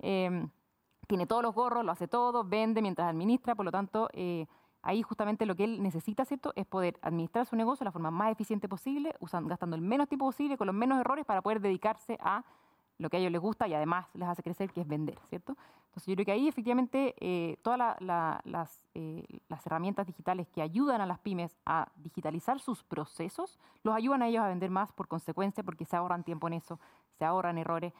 em, 0.00 0.50
tiene 1.06 1.26
todos 1.26 1.42
los 1.42 1.54
gorros, 1.54 1.82
lo 1.82 1.92
hace 1.92 2.08
todo, 2.08 2.44
vende 2.44 2.82
mientras 2.82 3.08
administra, 3.08 3.54
por 3.54 3.64
lo 3.64 3.72
tanto, 3.72 4.10
eh, 4.12 4.46
ahí 4.82 5.00
justamente 5.00 5.46
lo 5.46 5.56
que 5.56 5.64
él 5.64 5.82
necesita, 5.82 6.26
¿cierto? 6.26 6.52
Es 6.56 6.66
poder 6.66 6.98
administrar 7.00 7.46
su 7.46 7.56
negocio 7.56 7.84
de 7.84 7.86
la 7.86 7.92
forma 7.92 8.10
más 8.10 8.30
eficiente 8.30 8.68
posible, 8.68 9.14
gastando 9.18 9.76
el 9.76 9.82
menos 9.82 10.08
tiempo 10.08 10.26
posible, 10.26 10.58
con 10.58 10.66
los 10.66 10.76
menos 10.76 11.00
errores, 11.00 11.24
para 11.24 11.40
poder 11.40 11.60
dedicarse 11.62 12.18
a 12.20 12.44
lo 12.98 13.10
que 13.10 13.16
a 13.16 13.20
ellos 13.20 13.32
les 13.32 13.40
gusta 13.40 13.66
y 13.68 13.74
además 13.74 14.06
les 14.14 14.28
hace 14.28 14.42
crecer, 14.42 14.70
que 14.70 14.80
es 14.80 14.88
vender, 14.88 15.18
¿cierto? 15.28 15.56
Entonces 15.86 16.06
yo 16.06 16.14
creo 16.14 16.26
que 16.26 16.32
ahí 16.32 16.48
efectivamente 16.48 17.14
eh, 17.20 17.56
todas 17.62 17.96
las, 18.00 18.84
eh, 18.94 19.24
las, 19.48 19.64
herramientas 19.64 20.06
digitales 20.06 20.48
que 20.48 20.60
ayudan 20.60 21.00
a 21.00 21.06
las 21.06 21.20
pymes 21.20 21.56
a 21.64 21.88
digitalizar 21.96 22.58
sus 22.58 22.82
procesos, 22.82 23.60
los 23.84 23.94
ayudan 23.94 24.22
a 24.22 24.28
ellos 24.28 24.42
a 24.42 24.48
vender 24.48 24.70
más 24.70 24.92
por 24.92 25.06
consecuencia, 25.06 25.62
porque 25.62 25.84
se 25.84 25.96
ahorran 25.96 26.24
tiempo 26.24 26.48
en 26.48 26.54
eso, 26.54 26.80
se 27.18 27.24
ahorran 27.24 27.58
errores 27.58 27.92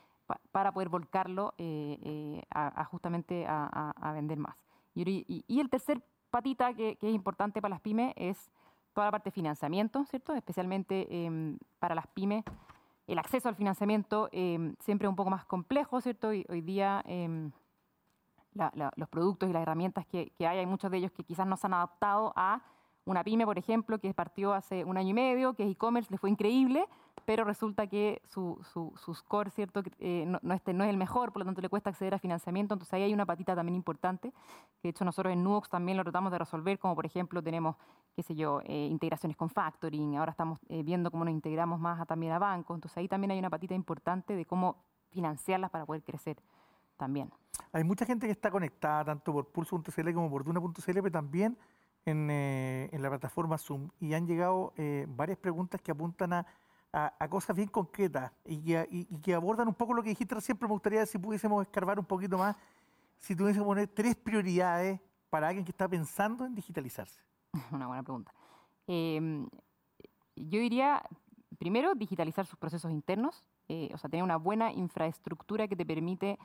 para 0.50 0.72
poder 0.72 0.88
volcarlo 0.88 1.54
eh, 1.58 2.42
justamente 2.90 3.46
a, 3.46 4.12
vender 4.14 4.38
más. 4.38 4.56
Y, 4.94 5.44
y, 5.46 5.60
el 5.60 5.70
tercer 5.70 6.02
patita 6.30 6.74
que, 6.74 6.96
que, 6.96 7.08
es 7.08 7.14
importante 7.14 7.60
para 7.60 7.74
las 7.74 7.80
pymes 7.80 8.12
es 8.16 8.50
toda 8.94 9.08
la 9.08 9.10
parte 9.10 9.28
de 9.28 9.34
financiamiento, 9.34 10.04
¿cierto? 10.06 10.34
Especialmente 10.34 11.26
em, 11.26 11.58
para 11.78 11.94
las 11.94 12.06
pymes 12.06 12.44
el 13.06 13.18
acceso 13.18 13.48
al 13.48 13.56
financiamiento 13.56 14.28
eh, 14.32 14.74
siempre 14.80 15.06
es 15.06 15.10
un 15.10 15.16
poco 15.16 15.30
más 15.30 15.44
complejo, 15.44 16.00
¿cierto? 16.00 16.28
Hoy 16.28 16.60
día 16.62 17.02
em, 17.06 17.50
los 18.96 19.08
productos 19.08 19.48
y 19.48 19.52
las 19.52 19.62
herramientas 19.62 20.06
que, 20.06 20.32
hay, 20.38 20.58
hay 20.58 20.66
muchos 20.66 20.90
de 20.90 20.98
ellos 20.98 21.12
que 21.12 21.24
quizás 21.24 21.46
no 21.46 21.56
se 21.56 21.66
han 21.66 21.74
adaptado 21.74 22.32
a 22.36 22.62
una 23.04 23.22
pyme, 23.22 23.44
por 23.44 23.58
ejemplo, 23.58 23.98
que 23.98 24.12
partió 24.14 24.54
hace 24.54 24.84
un 24.84 24.96
año 24.96 25.10
y 25.10 25.14
medio, 25.14 25.54
que 25.54 25.64
es 25.64 25.70
e-commerce, 25.70 26.10
le 26.10 26.18
fue 26.18 26.30
increíble, 26.30 26.86
pero 27.24 27.44
resulta 27.44 27.86
que 27.86 28.22
su, 28.24 28.58
su, 28.72 29.14
score, 29.14 29.50
¿cierto? 29.50 29.82
Eh, 29.98 30.24
no, 30.26 30.54
este, 30.54 30.72
no 30.72 30.84
es 30.84 30.90
el 30.90 30.96
mejor, 30.96 31.32
por 31.32 31.40
lo 31.40 31.46
tanto 31.46 31.60
le 31.60 31.68
cuesta 31.68 31.90
acceder 31.90 32.14
a 32.14 32.18
financiamiento, 32.18 32.74
entonces 32.74 32.92
ahí 32.94 33.02
hay 33.02 33.14
una 33.14 33.26
patita 33.26 33.54
también 33.54 33.76
importante, 33.76 34.30
que 34.30 34.88
de 34.88 34.88
hecho 34.90 35.04
nosotros 35.04 35.32
en 35.32 35.44
Nuox 35.44 35.68
también 35.68 35.96
lo 35.96 36.02
tratamos 36.02 36.32
de 36.32 36.38
resolver, 36.38 36.78
como 36.78 36.94
por 36.94 37.06
ejemplo 37.06 37.42
tenemos, 37.42 37.76
qué 38.16 38.22
sé 38.22 38.34
yo, 38.34 38.60
eh, 38.64 38.88
integraciones 38.90 39.36
con 39.36 39.50
factoring, 39.50 40.16
ahora 40.16 40.30
estamos 40.30 40.58
eh, 40.68 40.82
viendo 40.82 41.10
cómo 41.10 41.24
nos 41.24 41.32
integramos 41.32 41.78
más 41.78 42.06
también 42.06 42.32
a 42.32 42.38
bancos, 42.38 42.74
entonces 42.74 42.96
ahí 42.98 43.08
también 43.08 43.30
hay 43.32 43.38
una 43.38 43.50
patita 43.50 43.74
importante 43.74 44.34
de 44.34 44.44
cómo 44.46 44.76
financiarlas 45.10 45.70
para 45.70 45.86
poder 45.86 46.02
crecer 46.02 46.36
también. 46.96 47.30
Hay 47.72 47.84
mucha 47.84 48.06
gente 48.06 48.26
que 48.26 48.32
está 48.32 48.50
conectada 48.50 49.04
tanto 49.04 49.32
por 49.32 49.48
pulso.cl 49.48 50.12
como 50.12 50.30
por 50.30 50.44
duna.cl, 50.44 50.72
pero 50.84 51.10
también 51.10 51.56
eh, 52.06 52.88
en, 52.92 53.02
la 53.02 53.08
plataforma 53.08 53.56
Zoom 53.58 53.88
y 53.98 54.14
han 54.14 54.26
llegado 54.26 54.72
eh, 54.76 55.06
varias 55.08 55.38
preguntas 55.38 55.80
que 55.80 55.90
apuntan 55.90 56.32
a, 56.34 56.46
a, 56.92 57.28
cosas 57.28 57.56
bien 57.56 57.68
concretas 57.68 58.30
y 58.44 58.76
que, 59.20 59.34
abordan 59.34 59.68
un 59.68 59.74
poco 59.74 59.94
lo 59.94 60.02
que 60.02 60.10
dijiste 60.10 60.40
siempre. 60.40 60.68
Me 60.68 60.74
gustaría 60.74 61.04
si 61.06 61.18
pudiésemos 61.18 61.62
escarbar 61.62 61.98
un 61.98 62.04
poquito 62.04 62.38
más, 62.38 62.56
si 63.18 63.34
tuviésemos 63.34 63.66
poner 63.66 63.88
tres 63.88 64.14
prioridades 64.14 65.00
para 65.30 65.48
alguien 65.48 65.64
que 65.64 65.72
está 65.72 65.88
pensando 65.88 66.46
en 66.46 66.54
digitalizarse. 66.54 67.20
Una 67.72 67.86
buena 67.86 68.02
pregunta. 68.02 68.32
Em, 68.86 69.48
yo 70.36 70.60
diría, 70.60 71.02
primero, 71.58 71.94
digitalizar 71.94 72.46
sus 72.46 72.58
procesos 72.58 72.92
internos, 72.92 73.44
eh, 73.68 73.90
o 73.92 73.98
sea, 73.98 74.10
tener 74.10 74.22
una 74.22 74.36
buena 74.36 74.72
infraestructura 74.72 75.66
que 75.66 75.74
te 75.74 75.86
permite 75.86 76.38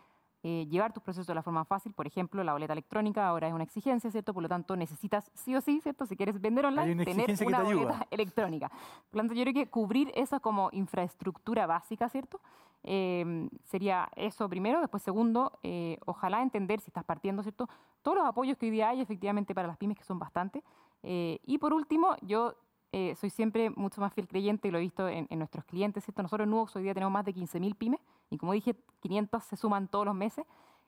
eh, 0.43 0.67
llevar 0.69 0.93
tus 0.93 1.03
procesos 1.03 1.27
de 1.27 1.35
la 1.35 1.41
forma 1.41 1.65
fácil. 1.65 1.93
Por 1.93 2.07
ejemplo, 2.07 2.43
la 2.43 2.53
boleta 2.53 2.73
electrónica 2.73 3.27
ahora 3.27 3.47
es 3.47 3.53
una 3.53 3.63
exigencia, 3.63 4.09
¿cierto? 4.09 4.33
Por 4.33 4.43
lo 4.43 4.49
tanto, 4.49 4.75
necesitas 4.75 5.29
sí 5.33 5.55
o 5.55 5.61
sí, 5.61 5.81
¿cierto? 5.81 6.05
Si 6.05 6.15
quieres 6.15 6.39
vender 6.39 6.65
online, 6.65 6.93
una 6.93 7.05
tener 7.05 7.29
una 7.29 7.37
te 7.37 7.45
ayuda. 7.45 7.85
boleta 7.85 8.07
electrónica. 8.11 8.69
Por 8.69 9.15
lo 9.15 9.19
tanto, 9.21 9.33
yo 9.33 9.43
creo 9.43 9.53
que 9.53 9.69
cubrir 9.69 10.11
eso 10.15 10.39
como 10.39 10.69
infraestructura 10.71 11.67
básica, 11.67 12.07
¿cierto? 12.09 12.39
Eh, 12.83 13.49
sería 13.65 14.09
eso 14.15 14.47
primero. 14.47 14.79
Después, 14.79 15.03
segundo, 15.03 15.59
eh, 15.63 15.97
ojalá 16.05 16.41
entender, 16.41 16.79
si 16.79 16.89
estás 16.89 17.03
partiendo, 17.03 17.43
¿cierto? 17.43 17.67
Todos 18.01 18.17
los 18.17 18.25
apoyos 18.25 18.57
que 18.57 18.67
hoy 18.67 18.71
día 18.71 18.89
hay 18.89 19.01
efectivamente 19.01 19.53
para 19.53 19.67
las 19.67 19.77
pymes, 19.77 19.97
que 19.97 20.03
son 20.03 20.19
bastantes. 20.19 20.63
Eh, 21.03 21.39
y 21.45 21.57
por 21.57 21.73
último, 21.73 22.15
yo 22.21 22.55
eh, 22.91 23.15
soy 23.15 23.29
siempre 23.29 23.69
mucho 23.69 24.01
más 24.01 24.13
fiel 24.13 24.27
creyente 24.27 24.67
y 24.67 24.71
lo 24.71 24.77
he 24.77 24.81
visto 24.81 25.07
en, 25.07 25.27
en 25.29 25.37
nuestros 25.39 25.63
clientes, 25.65 26.03
¿cierto? 26.03 26.21
Nosotros 26.23 26.45
en 26.45 26.51
Nubox 26.51 26.75
hoy 26.75 26.83
día 26.83 26.93
tenemos 26.93 27.11
más 27.13 27.25
de 27.25 27.33
15.000 27.33 27.75
pymes 27.75 27.99
y 28.29 28.37
como 28.37 28.53
dije, 28.53 28.75
500 29.01 29.43
se 29.43 29.55
suman 29.55 29.87
todos 29.87 30.05
los 30.05 30.15
meses. 30.15 30.45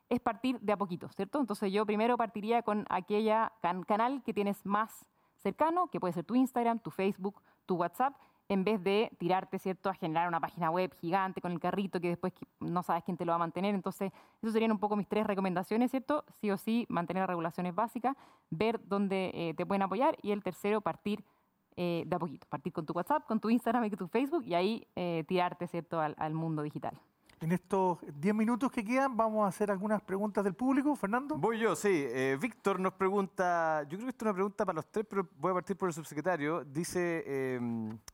Es 0.10 0.20
partir 0.20 0.60
de 0.60 0.74
a 0.74 0.78
poquito, 0.78 1.08
¿cierto? 1.10 1.39
Entonces 1.39 1.72
yo 1.72 1.86
primero 1.86 2.18
partiría 2.18 2.64
con 2.64 2.86
aquella 2.89 3.54
can- 3.62 3.84
canal 3.84 4.22
que 4.24 4.34
tienes 4.34 4.66
más 4.66 5.06
cercano, 5.38 5.88
que 5.88 5.99
puede 5.99 6.14
ser 6.14 6.26
tu 6.26 6.36
Instagram, 6.36 6.80
tu 6.80 6.91
Facebook, 6.91 7.41
tu 7.66 7.76
WhatsApp, 7.76 8.16
en 8.49 8.66
vez 8.66 8.84
de 8.84 9.10
tirarte, 9.18 9.58
¿cierto?, 9.60 9.89
a 9.89 9.93
generar 9.93 10.28
una 10.28 10.41
página 10.41 10.70
web 10.70 10.93
gigante 10.95 11.39
con 11.39 11.54
el 11.54 11.60
carrito 11.62 12.02
que 12.02 12.10
después 12.10 12.34
no 12.60 12.84
sabes 12.84 13.06
quién 13.06 13.16
te 13.16 13.24
lo 13.24 13.32
va 13.32 13.38
a 13.38 13.39
mantener. 13.39 13.74
Entonces, 13.74 14.12
esas 14.41 14.52
serían 14.52 14.74
un 14.74 14.80
poco 14.80 14.97
mis 14.97 15.08
tres 15.08 15.26
recomendaciones, 15.26 15.89
¿cierto? 15.91 16.26
Sí 16.41 16.52
o 16.52 16.58
sí, 16.58 16.86
mantener 16.89 17.22
las 17.22 17.30
regulaciones 17.30 17.74
básicas, 17.74 18.18
ver 18.49 18.86
dónde 18.86 19.32
eh, 19.34 19.54
te 19.54 19.66
pueden 19.66 19.84
apoyar 19.84 20.18
y 20.22 20.32
el 20.32 20.43
tercero, 20.43 20.82
partir 20.82 21.24
eh, 21.84 22.04
de 22.06 22.16
a 22.16 22.20
poquito, 22.20 22.46
partir 22.48 22.72
con 22.72 22.86
tu 22.86 22.94
WhatsApp, 22.94 23.26
con 23.26 23.40
tu 23.40 23.50
Instagram 23.50 23.86
y 23.86 23.90
con 23.90 23.98
tu 23.98 24.08
Facebook 24.08 24.44
y 24.46 24.54
ahí 24.54 24.88
eh, 24.96 25.24
tirarte, 25.28 25.66
¿cierto?, 25.66 26.00
al, 26.00 26.14
al 26.20 26.32
mundo 26.32 26.62
digital. 26.62 26.94
En 27.40 27.52
estos 27.52 27.98
10 28.20 28.36
minutos 28.36 28.72
que 28.72 28.84
quedan, 28.84 29.18
vamos 29.18 29.44
a 29.44 29.48
hacer 29.48 29.72
algunas 29.72 30.00
preguntas 30.04 30.44
del 30.44 30.54
público. 30.54 30.96
Fernando. 30.96 31.38
Voy 31.38 31.58
yo, 31.58 31.76
sí. 31.76 31.90
Eh, 31.92 32.38
Víctor 32.40 32.80
nos 32.80 32.94
pregunta, 32.94 33.82
yo 33.90 33.98
creo 33.98 34.02
que 34.02 34.10
esto 34.10 34.26
es 34.26 34.28
una 34.28 34.34
pregunta 34.36 34.64
para 34.64 34.76
los 34.76 34.92
tres, 34.92 35.08
pero 35.10 35.28
voy 35.40 35.50
a 35.50 35.56
partir 35.56 35.76
por 35.76 35.90
el 35.90 35.94
subsecretario. 35.94 36.64
Dice 36.64 37.24
eh, 37.26 37.60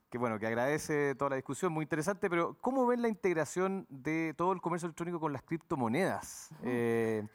que 0.09 0.18
bueno, 0.18 0.39
que 0.39 0.47
agradece 0.47 1.13
toda 1.15 1.32
la 1.32 1.36
discusión, 1.36 1.74
muy 1.74 1.84
interesante, 1.84 2.30
pero 2.30 2.55
¿cómo 2.61 2.88
ven 2.88 3.01
la 3.01 3.09
integración 3.09 3.86
de 3.89 4.34
todo 4.38 4.53
el 4.53 4.61
comercio 4.61 4.86
electrónico 4.86 5.20
con 5.20 5.34
las 5.34 5.41
criptomonedas? 5.41 6.49
Eh, 6.63 7.28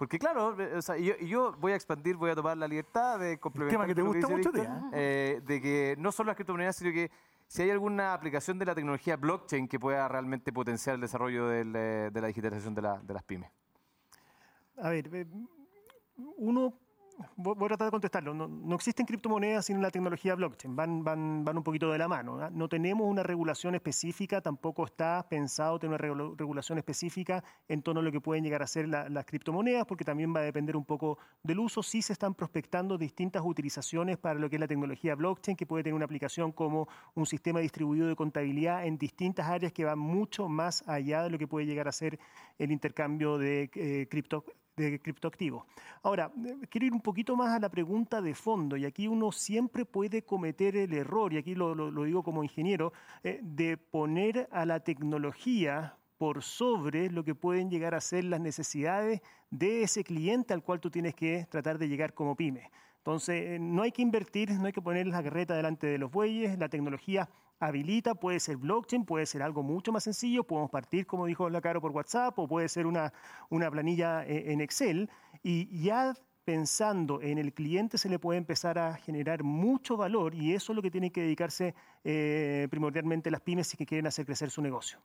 porque 0.00 0.18
claro, 0.18 0.58
eh, 0.58 0.76
o 0.78 0.80
sea, 0.80 0.96
yo, 0.96 1.14
yo 1.18 1.52
voy 1.60 1.72
a 1.72 1.74
expandir, 1.74 2.16
voy 2.16 2.30
a 2.30 2.34
tomar 2.34 2.56
la 2.56 2.66
libertad 2.66 3.18
de 3.18 3.38
complementar 3.38 3.86
que 3.86 3.94
te 3.94 4.00
gusta 4.00 4.16
dice 4.28 4.32
mucho, 4.34 4.50
Víctor, 4.50 4.62
tía. 4.62 4.88
eh, 4.94 5.42
de 5.44 5.60
que 5.60 5.94
no 5.98 6.10
solo 6.10 6.28
las 6.28 6.36
criptomonedas, 6.36 6.76
sino 6.76 6.90
que 6.90 7.10
si 7.46 7.60
hay 7.60 7.68
alguna 7.70 8.14
aplicación 8.14 8.58
de 8.58 8.64
la 8.64 8.74
tecnología 8.74 9.16
blockchain 9.18 9.68
que 9.68 9.78
pueda 9.78 10.08
realmente 10.08 10.54
potenciar 10.54 10.94
el 10.94 11.02
desarrollo 11.02 11.48
del, 11.48 11.76
eh, 11.76 12.08
de 12.10 12.18
la 12.22 12.28
digitalización 12.28 12.74
de, 12.74 12.80
la- 12.80 12.98
de 13.02 13.12
las 13.12 13.22
pymes. 13.24 13.50
A 14.78 14.88
ver, 14.88 15.14
eh, 15.14 15.26
uno, 16.38 16.72
voy 17.36 17.54
a 17.64 17.68
tratar 17.68 17.86
de 17.86 17.90
contestarlo. 17.90 18.34
No, 18.34 18.74
existen 18.74 19.06
criptomonedas 19.06 19.66
sin 19.66 19.80
la 19.80 19.90
tecnología 19.90 20.34
blockchain. 20.34 20.74
Van, 20.74 21.04
van, 21.04 21.44
van 21.44 21.56
un 21.56 21.62
poquito 21.62 21.90
de 21.90 21.98
la 21.98 22.08
mano. 22.08 22.40
¿ah? 22.40 22.50
No 22.52 22.68
tenemos 22.68 23.06
una 23.08 23.22
regulación 23.22 23.74
específica, 23.74 24.40
tampoco 24.40 24.84
está 24.84 25.26
pensado 25.28 25.78
tener 25.78 25.90
una 25.90 25.98
regula- 25.98 26.34
regulación 26.36 26.78
específica 26.78 27.42
en 27.68 27.82
torno 27.82 28.00
a 28.00 28.04
lo 28.04 28.12
que 28.12 28.20
pueden 28.20 28.44
llegar 28.44 28.62
a 28.62 28.66
ser 28.66 28.88
la- 28.88 29.08
las 29.08 29.24
criptomonedas, 29.24 29.86
porque 29.86 30.04
también 30.04 30.34
va 30.34 30.40
a 30.40 30.44
depender 30.44 30.76
un 30.76 30.84
poco 30.84 31.18
del 31.42 31.58
uso. 31.58 31.82
Sí 31.82 32.02
se 32.02 32.12
están 32.12 32.34
prospectando 32.34 32.98
distintas 32.98 33.42
utilizaciones 33.44 34.18
para 34.18 34.38
lo 34.38 34.48
que 34.48 34.56
es 34.56 34.60
la 34.60 34.68
tecnología 34.68 35.14
blockchain, 35.14 35.56
que 35.56 35.66
puede 35.66 35.84
tener 35.84 35.94
una 35.94 36.04
aplicación 36.04 36.52
como 36.52 36.88
un 37.14 37.26
sistema 37.26 37.60
distribuido 37.60 38.08
de 38.08 38.16
contabilidad 38.16 38.86
en 38.86 38.98
distintas 38.98 39.46
áreas 39.46 39.72
que 39.72 39.84
van 39.84 39.98
mucho 39.98 40.48
más 40.48 40.82
allá 40.88 41.22
de 41.22 41.30
lo 41.30 41.38
que 41.38 41.46
puede 41.46 41.66
llegar 41.66 41.88
a 41.88 41.92
ser 41.92 42.18
el 42.58 42.72
intercambio 42.72 43.38
de 43.38 43.70
eh, 43.74 44.06
cripto 44.10 44.44
de 44.76 45.00
criptoactivos. 45.00 45.64
Ahora, 46.02 46.32
quiero 46.70 46.86
ir 46.86 46.92
un 46.92 47.00
poquito 47.00 47.36
más 47.36 47.50
a 47.54 47.58
la 47.60 47.68
pregunta 47.68 48.20
de 48.22 48.34
fondo, 48.34 48.76
y 48.76 48.84
aquí 48.84 49.08
uno 49.08 49.32
siempre 49.32 49.84
puede 49.84 50.22
cometer 50.22 50.76
el 50.76 50.92
error, 50.94 51.32
y 51.32 51.38
aquí 51.38 51.54
lo, 51.54 51.74
lo- 51.74 51.90
lo 51.90 52.04
digo 52.04 52.22
como 52.22 52.42
ingeniero, 52.42 52.92
eh, 53.22 53.40
de 53.42 53.76
poner 53.76 54.48
a 54.52 54.64
la 54.64 54.80
tecnología 54.80 55.96
por 56.18 56.42
sobre 56.42 57.10
lo 57.10 57.24
que 57.24 57.34
pueden 57.34 57.70
llegar 57.70 57.94
a 57.94 58.00
ser 58.00 58.24
las 58.24 58.40
necesidades 58.40 59.20
de 59.50 59.82
ese 59.82 60.04
cliente 60.04 60.52
al 60.54 60.62
cual 60.62 60.80
tú 60.80 60.90
tienes 60.90 61.14
que 61.14 61.46
tratar 61.50 61.78
de 61.78 61.88
llegar 61.88 62.12
como 62.14 62.36
pyme. 62.36 62.70
Entonces, 62.98 63.42
eh, 63.52 63.58
no 63.58 63.82
hay 63.82 63.92
que 63.92 64.02
invertir, 64.02 64.50
no 64.52 64.66
hay 64.66 64.72
que 64.72 64.82
poner 64.82 65.06
la 65.06 65.22
carreta 65.22 65.54
delante 65.56 65.86
de 65.86 65.96
los 65.98 66.10
bueyes, 66.10 66.58
la 66.58 66.68
tecnología 66.68 67.28
habilita, 67.60 68.14
puede 68.14 68.40
ser 68.40 68.56
blockchain, 68.56 69.04
puede 69.04 69.26
ser 69.26 69.42
algo 69.42 69.62
mucho 69.62 69.92
más 69.92 70.04
sencillo, 70.04 70.44
podemos 70.44 70.70
partir, 70.70 71.06
como 71.06 71.26
dijo 71.26 71.48
la 71.48 71.60
Caro, 71.60 71.80
por 71.80 71.92
WhatsApp, 71.92 72.38
o 72.38 72.48
puede 72.48 72.68
ser 72.68 72.86
una, 72.86 73.12
una 73.50 73.70
planilla 73.70 74.24
eh, 74.26 74.52
en 74.52 74.60
Excel, 74.60 75.10
y 75.42 75.82
ya 75.82 76.14
pensando 76.44 77.20
en 77.20 77.38
el 77.38 77.52
cliente 77.52 77.98
se 77.98 78.08
le 78.08 78.18
puede 78.18 78.38
empezar 78.38 78.78
a 78.78 78.94
generar 78.96 79.44
mucho 79.44 79.96
valor, 79.96 80.34
y 80.34 80.54
eso 80.54 80.72
es 80.72 80.76
lo 80.76 80.82
que 80.82 80.90
tienen 80.90 81.10
que 81.10 81.20
dedicarse 81.20 81.74
eh, 82.02 82.66
primordialmente 82.70 83.30
las 83.30 83.42
pymes 83.42 83.68
si 83.68 83.76
que 83.76 83.86
quieren 83.86 84.06
hacer 84.06 84.24
crecer 84.24 84.50
su 84.50 84.62
negocio. 84.62 84.98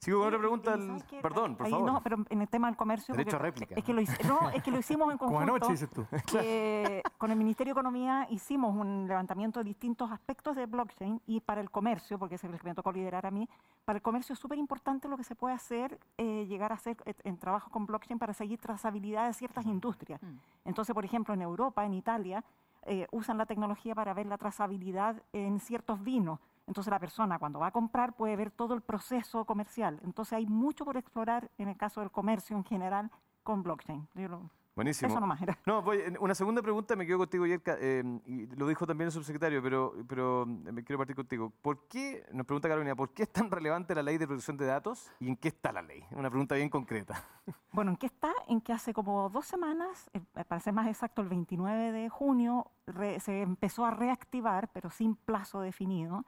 Sigo 0.00 0.20
con 0.20 0.28
otra 0.28 0.38
Sí, 0.38 0.40
pregunta. 0.40 0.70
y 0.70 0.74
al- 0.74 0.86
¿sabes 0.86 1.04
qué? 1.04 1.20
Perdón, 1.20 1.56
por 1.56 1.66
Ahí 1.66 1.72
favor. 1.72 1.92
No, 1.92 2.00
pero 2.02 2.16
en 2.30 2.40
el 2.40 2.48
tema 2.48 2.68
del 2.68 2.76
comercio. 2.76 3.14
Derecho 3.14 3.36
porque 3.36 3.46
a 3.46 3.50
réplica. 3.50 3.74
Es 3.74 3.84
que 3.84 3.92
lo, 3.92 4.00
no, 4.28 4.50
es 4.50 4.62
que 4.62 4.70
lo 4.70 4.78
hicimos 4.78 5.10
en 5.10 5.18
Como 5.18 5.32
conjunto. 5.32 5.54
anoche, 5.56 5.72
dices 5.72 5.90
tú. 5.90 6.06
que 6.30 7.02
con 7.18 7.32
el 7.32 7.36
Ministerio 7.36 7.74
de 7.74 7.80
Economía 7.80 8.26
hicimos 8.30 8.76
un 8.76 9.08
levantamiento 9.08 9.58
de 9.58 9.64
distintos 9.64 10.10
aspectos 10.12 10.54
de 10.54 10.66
blockchain 10.66 11.20
y 11.26 11.40
para 11.40 11.60
el 11.60 11.70
comercio, 11.70 12.16
porque 12.18 12.36
es 12.36 12.44
el 12.44 12.56
que 12.58 12.68
me 12.68 12.74
tocó 12.76 12.92
liderar 12.92 13.26
a 13.26 13.32
mí, 13.32 13.48
para 13.84 13.96
el 13.96 14.02
comercio 14.02 14.34
es 14.34 14.38
súper 14.38 14.58
importante 14.58 15.08
lo 15.08 15.16
que 15.16 15.24
se 15.24 15.34
puede 15.34 15.54
hacer, 15.56 15.98
eh, 16.16 16.46
llegar 16.46 16.70
a 16.70 16.76
hacer 16.76 16.96
eh, 17.04 17.14
en 17.24 17.36
trabajo 17.36 17.68
con 17.70 17.84
blockchain 17.84 18.20
para 18.20 18.32
seguir 18.34 18.60
trazabilidad 18.60 19.26
de 19.26 19.34
ciertas 19.34 19.66
industrias. 19.66 20.20
Entonces, 20.64 20.94
por 20.94 21.04
ejemplo, 21.04 21.34
en 21.34 21.42
Europa, 21.42 21.84
en 21.84 21.94
Italia, 21.94 22.44
eh, 22.82 23.08
usan 23.10 23.36
la 23.36 23.46
tecnología 23.46 23.96
para 23.96 24.14
ver 24.14 24.26
la 24.26 24.38
trazabilidad 24.38 25.20
en 25.32 25.58
ciertos 25.58 26.02
vinos. 26.04 26.38
Entonces 26.68 26.90
la 26.90 27.00
persona 27.00 27.38
cuando 27.38 27.58
va 27.58 27.68
a 27.68 27.72
comprar 27.72 28.14
puede 28.14 28.36
ver 28.36 28.50
todo 28.52 28.74
el 28.74 28.82
proceso 28.82 29.44
comercial. 29.44 29.98
Entonces 30.04 30.34
hay 30.34 30.46
mucho 30.46 30.84
por 30.84 30.96
explorar 30.96 31.50
en 31.58 31.68
el 31.68 31.76
caso 31.76 32.00
del 32.00 32.10
comercio 32.12 32.56
en 32.56 32.62
general 32.64 33.10
con 33.42 33.62
blockchain. 33.64 34.06
Yo 34.14 34.28
lo- 34.28 34.50
Buenísimo. 34.76 35.10
Eso 35.10 35.18
nomás 35.18 35.42
era. 35.42 35.58
No, 35.66 35.82
voy, 35.82 35.98
una 36.20 36.36
segunda 36.36 36.62
pregunta 36.62 36.94
me 36.94 37.04
quedo 37.04 37.18
contigo, 37.18 37.44
Yerka, 37.46 37.76
eh, 37.80 38.04
y 38.26 38.46
lo 38.54 38.68
dijo 38.68 38.86
también 38.86 39.06
el 39.06 39.12
subsecretario, 39.12 39.60
pero, 39.60 39.92
pero 40.06 40.44
eh, 40.44 40.46
me 40.70 40.84
quiero 40.84 40.98
partir 40.98 41.16
contigo. 41.16 41.50
¿Por 41.62 41.88
qué, 41.88 42.24
nos 42.32 42.46
pregunta 42.46 42.68
Carolina, 42.68 42.94
¿por 42.94 43.12
qué 43.12 43.24
es 43.24 43.32
tan 43.32 43.50
relevante 43.50 43.92
la 43.92 44.04
ley 44.04 44.18
de 44.18 44.28
protección 44.28 44.56
de 44.56 44.66
datos 44.66 45.10
y 45.18 45.26
en 45.26 45.36
qué 45.36 45.48
está 45.48 45.72
la 45.72 45.82
ley? 45.82 46.04
Una 46.12 46.30
pregunta 46.30 46.54
bien 46.54 46.68
concreta. 46.68 47.14
Bueno, 47.72 47.90
¿en 47.92 47.96
qué 47.96 48.06
está? 48.06 48.30
En 48.46 48.60
que 48.60 48.72
hace 48.72 48.92
como 48.94 49.28
dos 49.30 49.46
semanas, 49.46 50.10
eh, 50.12 50.20
para 50.46 50.60
ser 50.60 50.72
más 50.74 50.86
exacto, 50.86 51.22
el 51.22 51.28
29 51.28 51.90
de 51.92 52.08
junio, 52.08 52.70
re- 52.86 53.18
se 53.20 53.42
empezó 53.42 53.84
a 53.84 53.90
reactivar, 53.90 54.68
pero 54.72 54.90
sin 54.90 55.14
plazo 55.16 55.60
definido, 55.60 56.24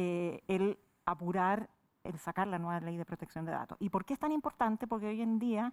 eh, 0.00 0.44
el 0.46 0.78
apurar, 1.06 1.68
el 2.04 2.20
sacar 2.20 2.46
la 2.46 2.60
nueva 2.60 2.78
ley 2.78 2.96
de 2.96 3.04
protección 3.04 3.44
de 3.44 3.50
datos. 3.50 3.76
¿Y 3.80 3.90
por 3.90 4.04
qué 4.04 4.14
es 4.14 4.20
tan 4.20 4.30
importante? 4.30 4.86
Porque 4.86 5.08
hoy 5.08 5.20
en 5.20 5.40
día 5.40 5.72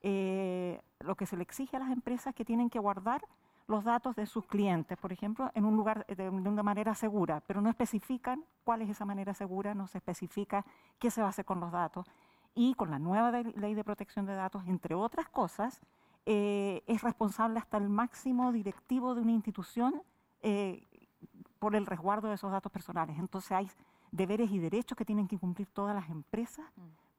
eh, 0.00 0.80
lo 1.00 1.14
que 1.14 1.26
se 1.26 1.36
le 1.36 1.42
exige 1.42 1.76
a 1.76 1.80
las 1.80 1.90
empresas 1.90 2.28
es 2.28 2.34
que 2.34 2.46
tienen 2.46 2.70
que 2.70 2.78
guardar 2.78 3.20
los 3.66 3.84
datos 3.84 4.16
de 4.16 4.24
sus 4.24 4.46
clientes, 4.46 4.96
por 4.96 5.12
ejemplo, 5.12 5.50
en 5.54 5.66
un 5.66 5.76
lugar 5.76 6.06
eh, 6.08 6.14
de, 6.14 6.30
una 6.30 6.62
manera 6.62 6.94
segura, 6.94 7.42
pero 7.46 7.60
no 7.60 7.68
especifican 7.68 8.42
cuál 8.64 8.80
es 8.80 8.88
esa 8.88 9.04
manera 9.04 9.34
segura, 9.34 9.74
no 9.74 9.86
se 9.88 9.98
especifica 9.98 10.64
qué 10.98 11.10
se 11.10 11.20
va 11.20 11.26
a 11.26 11.30
hacer 11.30 11.44
con 11.44 11.60
los 11.60 11.70
datos. 11.70 12.06
Y 12.54 12.72
con 12.76 12.90
la 12.90 12.98
nueva 12.98 13.30
ley 13.30 13.74
de 13.74 13.84
protección 13.84 14.24
de 14.24 14.36
datos, 14.36 14.62
entre 14.66 14.94
otras 14.94 15.28
cosas, 15.28 15.82
es 16.24 17.02
responsable 17.02 17.58
hasta 17.58 17.76
el 17.76 17.90
máximo 17.90 18.52
directivo 18.52 19.14
de 19.14 19.20
una 19.20 19.32
institución 19.32 20.02
por 21.58 21.74
el 21.74 21.86
resguardo 21.86 22.28
de 22.28 22.34
esos 22.34 22.52
datos 22.52 22.70
personales. 22.72 23.18
Entonces 23.18 23.52
hay 23.52 23.70
deberes 24.12 24.50
y 24.50 24.58
derechos 24.58 24.96
que 24.96 25.04
tienen 25.04 25.26
que 25.28 25.38
cumplir 25.38 25.68
todas 25.68 25.94
las 25.94 26.08
empresas 26.10 26.66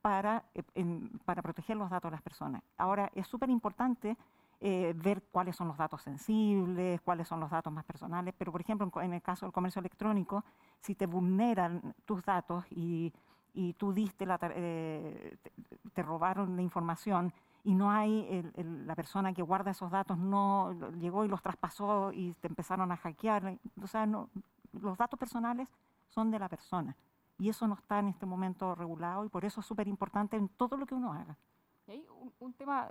para, 0.02 0.44
eh, 0.54 0.64
en- 0.76 1.10
para 1.26 1.42
proteger 1.42 1.76
los 1.78 1.90
datos 1.90 2.10
de 2.12 2.16
las 2.16 2.22
personas. 2.22 2.62
Ahora, 2.78 3.12
es 3.16 3.28
súper 3.28 3.50
importante 3.50 4.18
eh, 4.60 4.96
ver 4.98 5.22
cuáles 5.32 5.56
son 5.56 5.68
los 5.68 5.78
datos 5.78 6.02
sensibles, 6.02 7.00
cuáles 7.02 7.28
son 7.28 7.40
los 7.40 7.52
datos 7.52 7.72
más 7.72 7.86
personales, 7.86 8.34
pero 8.36 8.52
por 8.52 8.60
ejemplo, 8.60 8.90
en 9.04 9.14
el 9.14 9.22
caso 9.22 9.46
del 9.46 9.54
comercio 9.54 9.80
electrónico, 9.82 10.44
si 10.82 10.96
te 10.96 11.06
vulneran 11.06 11.94
tus 12.06 12.24
datos 12.24 12.66
y, 12.72 13.14
y 13.54 13.74
tú 13.74 13.94
diste 13.94 14.26
la, 14.26 14.40
eh, 14.56 15.38
te, 15.44 15.52
te 15.94 16.02
robaron 16.02 16.56
la 16.56 16.64
información 16.64 17.32
y 17.68 17.76
no 17.76 17.92
hay 17.92 18.26
el- 18.30 18.52
el- 18.56 18.88
la 18.88 18.96
persona 18.96 19.34
que 19.34 19.42
guarda 19.42 19.72
esos 19.72 19.92
datos 19.92 20.18
no 20.18 20.72
llegó 21.02 21.26
y 21.26 21.28
los 21.28 21.42
traspasó 21.42 22.14
y 22.14 22.34
te 22.40 22.48
empezaron 22.48 22.92
a 22.94 22.96
hackear, 22.98 23.58
o 23.84 23.88
sea, 23.88 24.06
no, 24.06 24.30
los 24.72 24.98
datos 24.98 25.20
personales 25.20 25.68
son 26.08 26.32
de 26.32 26.40
la 26.40 26.48
persona 26.48 26.96
y 27.38 27.50
eso 27.50 27.68
no 27.68 27.74
está 27.76 28.00
en 28.00 28.08
este 28.08 28.26
momento 28.26 28.74
regulado 28.74 29.26
y 29.26 29.30
por 29.30 29.44
eso 29.44 29.60
es 29.60 29.66
súper 29.66 29.88
importante 29.90 30.38
en 30.38 30.48
todo 30.48 30.78
lo 30.78 30.86
que 30.86 30.96
uno 30.96 31.12
haga. 31.12 31.36
Y 31.88 31.92
hay 31.92 32.06
un, 32.22 32.32
un 32.40 32.54
tema 32.54 32.88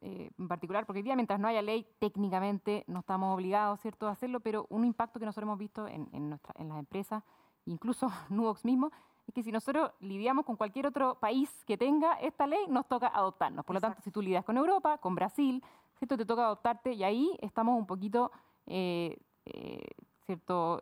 eh, 0.00 0.30
en 0.38 0.48
particular, 0.48 0.86
porque 0.86 1.00
hoy 1.00 1.02
día 1.04 1.16
mientras 1.16 1.38
no 1.38 1.46
haya 1.48 1.60
ley, 1.60 1.86
técnicamente 1.98 2.84
no 2.86 3.00
estamos 3.00 3.34
obligados, 3.34 3.80
¿cierto?, 3.80 4.08
a 4.08 4.12
hacerlo, 4.12 4.40
pero 4.40 4.66
un 4.70 4.84
impacto 4.86 5.18
que 5.18 5.26
nosotros 5.26 5.48
hemos 5.48 5.58
visto 5.58 5.86
en, 5.86 6.08
en, 6.12 6.30
nuestra- 6.30 6.54
en 6.58 6.68
las 6.70 6.78
empresas, 6.78 7.22
incluso 7.66 8.08
Nubox 8.30 8.64
mismo, 8.64 8.90
es 9.26 9.34
que 9.34 9.42
si 9.42 9.52
nosotros 9.52 9.92
lidiamos 10.00 10.44
con 10.44 10.56
cualquier 10.56 10.86
otro 10.86 11.18
país 11.18 11.50
que 11.66 11.76
tenga 11.76 12.14
esta 12.14 12.46
ley, 12.46 12.66
nos 12.68 12.86
toca 12.86 13.08
adoptarnos. 13.08 13.64
Por 13.64 13.74
lo 13.74 13.80
tanto, 13.80 14.00
si 14.02 14.10
tú 14.10 14.20
lidias 14.20 14.44
con 14.44 14.56
Europa, 14.56 14.98
con 14.98 15.14
Brasil, 15.14 15.62
¿cierto? 15.98 16.16
te 16.16 16.26
toca 16.26 16.44
adoptarte 16.44 16.92
y 16.92 17.04
ahí 17.04 17.36
estamos 17.40 17.78
un 17.78 17.86
poquito... 17.86 18.30
Eh, 18.66 19.18
eh, 19.46 19.86
¿cierto? 20.24 20.80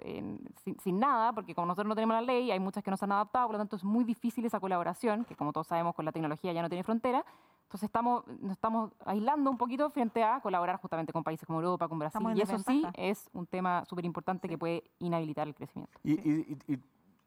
sin, 0.63 0.79
sin, 0.79 1.01
nada, 1.01 1.33
porque 1.33 1.53
como 1.53 1.67
nosotros 1.67 1.89
no 1.89 1.97
tenemos 1.97 2.15
la 2.15 2.21
ley, 2.21 2.53
hay 2.53 2.61
muchas 2.61 2.85
que 2.85 2.93
no 2.93 2.97
se 2.97 3.07
han 3.07 3.11
adaptado, 3.11 3.49
por 3.49 3.55
lo 3.55 3.59
tanto 3.59 3.75
es 3.75 3.83
muy 3.83 4.05
difícil 4.05 4.45
esa 4.45 4.61
colaboración, 4.61 5.25
que 5.25 5.35
como 5.35 5.53
todos 5.53 5.67
sabemos 5.67 5.97
con 5.97 6.05
la 6.05 6.13
tecnología 6.13 6.53
ya 6.53 6.63
no 6.63 6.69
tiene 6.69 6.85
frontera, 6.85 7.25
entonces 7.73 7.89
estamos, 7.89 8.27
nos 8.27 8.53
estamos 8.53 8.93
aislando 9.07 9.51
un 9.51 9.57
poquito 9.57 9.89
frente 9.89 10.23
a 10.23 10.41
colaborar 10.41 10.77
justamente 10.77 11.11
con 11.11 11.25
países 11.25 11.47
como 11.47 11.59
Europa, 11.59 11.89
con 11.89 11.99
Brasil. 11.99 12.21
Y 12.37 12.43
eso 12.43 12.59
sí 12.59 12.85
es 12.93 13.31
un 13.33 13.47
tema 13.47 13.87
súper 13.87 14.05
importante 14.05 14.47
que 14.47 14.59
puede 14.59 14.85
inhabilitar 14.99 15.49
el 15.49 15.55
crecimiento. 15.55 15.99
Y, 16.05 16.79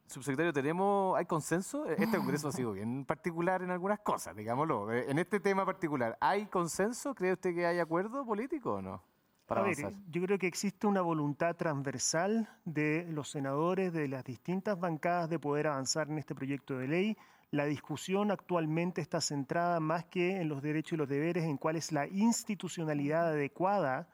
subsecretario, 0.07 0.53
¿tenemos, 0.53 1.17
¿hay 1.17 1.25
consenso? 1.25 1.85
Este 1.85 2.17
Congreso 2.17 2.49
ha 2.49 2.51
sido 2.51 2.73
bien 2.73 3.05
particular 3.05 3.61
en 3.61 3.71
algunas 3.71 3.99
cosas, 3.99 4.35
digámoslo. 4.35 4.91
Eh, 4.91 5.05
en 5.09 5.19
este 5.19 5.39
tema 5.39 5.65
particular, 5.65 6.17
¿hay 6.21 6.45
consenso? 6.47 7.15
¿Cree 7.15 7.33
usted 7.33 7.53
que 7.53 7.65
hay 7.65 7.79
acuerdo 7.79 8.25
político 8.25 8.75
o 8.75 8.81
no? 8.81 9.03
Para 9.45 9.61
a 9.61 9.63
ver, 9.63 9.93
yo 10.09 10.23
creo 10.23 10.39
que 10.39 10.47
existe 10.47 10.87
una 10.87 11.01
voluntad 11.01 11.55
transversal 11.55 12.49
de 12.65 13.05
los 13.11 13.29
senadores 13.29 13.93
de 13.93 14.07
las 14.07 14.23
distintas 14.23 14.79
bancadas 14.79 15.29
de 15.29 15.37
poder 15.37 15.67
avanzar 15.67 16.09
en 16.09 16.17
este 16.17 16.33
proyecto 16.33 16.79
de 16.79 16.87
ley. 16.87 17.17
La 17.51 17.65
discusión 17.65 18.31
actualmente 18.31 19.01
está 19.01 19.21
centrada 19.21 19.79
más 19.79 20.05
que 20.05 20.41
en 20.41 20.49
los 20.49 20.63
derechos 20.63 20.93
y 20.93 20.97
los 20.97 21.07
deberes, 21.07 21.43
en 21.43 21.57
cuál 21.57 21.75
es 21.75 21.91
la 21.91 22.07
institucionalidad 22.07 23.27
adecuada, 23.27 24.07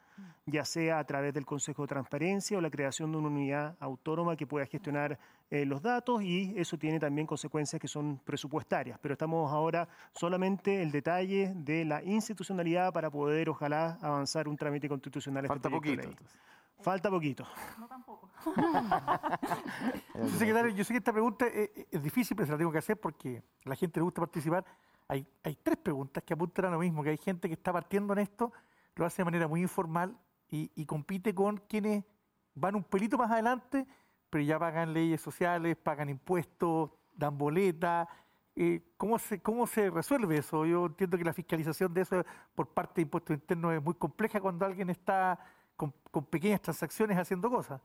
ya 0.45 0.65
sea 0.65 0.99
a 0.99 1.05
través 1.05 1.33
del 1.33 1.45
Consejo 1.45 1.83
de 1.83 1.87
Transparencia 1.87 2.57
o 2.57 2.61
la 2.61 2.69
creación 2.69 3.13
de 3.13 3.17
una 3.17 3.29
unidad 3.29 3.77
autónoma 3.79 4.35
que 4.35 4.45
pueda 4.45 4.65
gestionar 4.65 5.17
eh, 5.51 5.65
los 5.65 5.81
datos 5.81 6.23
y 6.23 6.53
eso 6.57 6.77
tiene 6.77 6.99
también 6.99 7.27
consecuencias 7.27 7.79
que 7.79 7.87
son 7.87 8.17
presupuestarias. 8.23 8.97
Pero 8.99 9.13
estamos 9.13 9.51
ahora 9.51 9.87
solamente 10.13 10.81
el 10.81 10.91
detalle 10.91 11.53
de 11.53 11.85
la 11.85 12.01
institucionalidad 12.03 12.91
para 12.91 13.11
poder, 13.11 13.49
ojalá, 13.49 13.99
avanzar 14.01 14.47
un 14.47 14.57
trámite 14.57 14.89
constitucional. 14.89 15.45
Falta 15.47 15.69
poquito. 15.69 16.09
Falta 16.79 17.09
poquito. 17.11 17.45
No 17.77 17.87
tampoco. 17.87 18.31
Secretario, 20.39 20.71
yo 20.71 20.83
sé 20.83 20.93
que 20.93 20.97
esta 20.97 21.13
pregunta 21.13 21.45
es, 21.45 22.01
difícil, 22.01 22.35
pero 22.35 22.47
se 22.47 22.53
la 22.53 22.57
tengo 22.57 22.71
que 22.71 22.79
hacer 22.79 22.99
porque 22.99 23.43
a 23.65 23.69
la 23.69 23.75
gente 23.75 23.99
le 23.99 24.05
gusta 24.05 24.21
participar. 24.21 24.65
Hay, 25.07 25.27
hay 25.43 25.55
tres 25.61 25.77
preguntas 25.77 26.23
que 26.23 26.33
apuntan 26.33 26.65
a 26.65 26.69
lo 26.71 26.79
mismo, 26.79 27.03
que 27.03 27.09
hay 27.09 27.17
gente 27.17 27.47
que 27.47 27.53
está 27.53 27.71
partiendo 27.71 28.13
en 28.13 28.19
esto, 28.19 28.51
lo 28.95 29.05
hace 29.05 29.17
de 29.21 29.25
manera 29.25 29.47
muy 29.47 29.61
informal 29.61 30.17
y, 30.51 30.85
compite 30.85 31.33
con 31.33 31.57
quienes 31.57 32.03
van 32.55 32.75
un 32.75 32.83
pelito 32.83 33.17
más 33.17 33.31
adelante, 33.31 33.87
pero 34.31 34.43
ya 34.43 34.57
pagan 34.57 34.93
leyes 34.93 35.21
sociales, 35.21 35.75
pagan 35.75 36.09
impuestos, 36.09 36.89
dan 37.13 37.37
boletas. 37.37 38.07
Eh, 38.55 38.81
¿cómo, 38.97 39.19
se, 39.19 39.39
¿Cómo 39.41 39.67
se 39.67 39.89
resuelve 39.89 40.37
eso? 40.37 40.65
Yo 40.65 40.87
entiendo 40.87 41.17
que 41.17 41.23
la 41.23 41.33
fiscalización 41.33 41.93
de 41.93 42.01
eso 42.01 42.25
por 42.55 42.67
parte 42.69 42.95
de 42.95 43.01
impuestos 43.03 43.35
internos 43.35 43.73
es 43.73 43.83
muy 43.83 43.93
compleja 43.93 44.39
cuando 44.41 44.65
alguien 44.65 44.89
está 44.89 45.37
con, 45.75 45.93
pequeñas 46.29 46.61
transacciones 46.61 47.17
haciendo 47.17 47.49
cosas. 47.49 47.81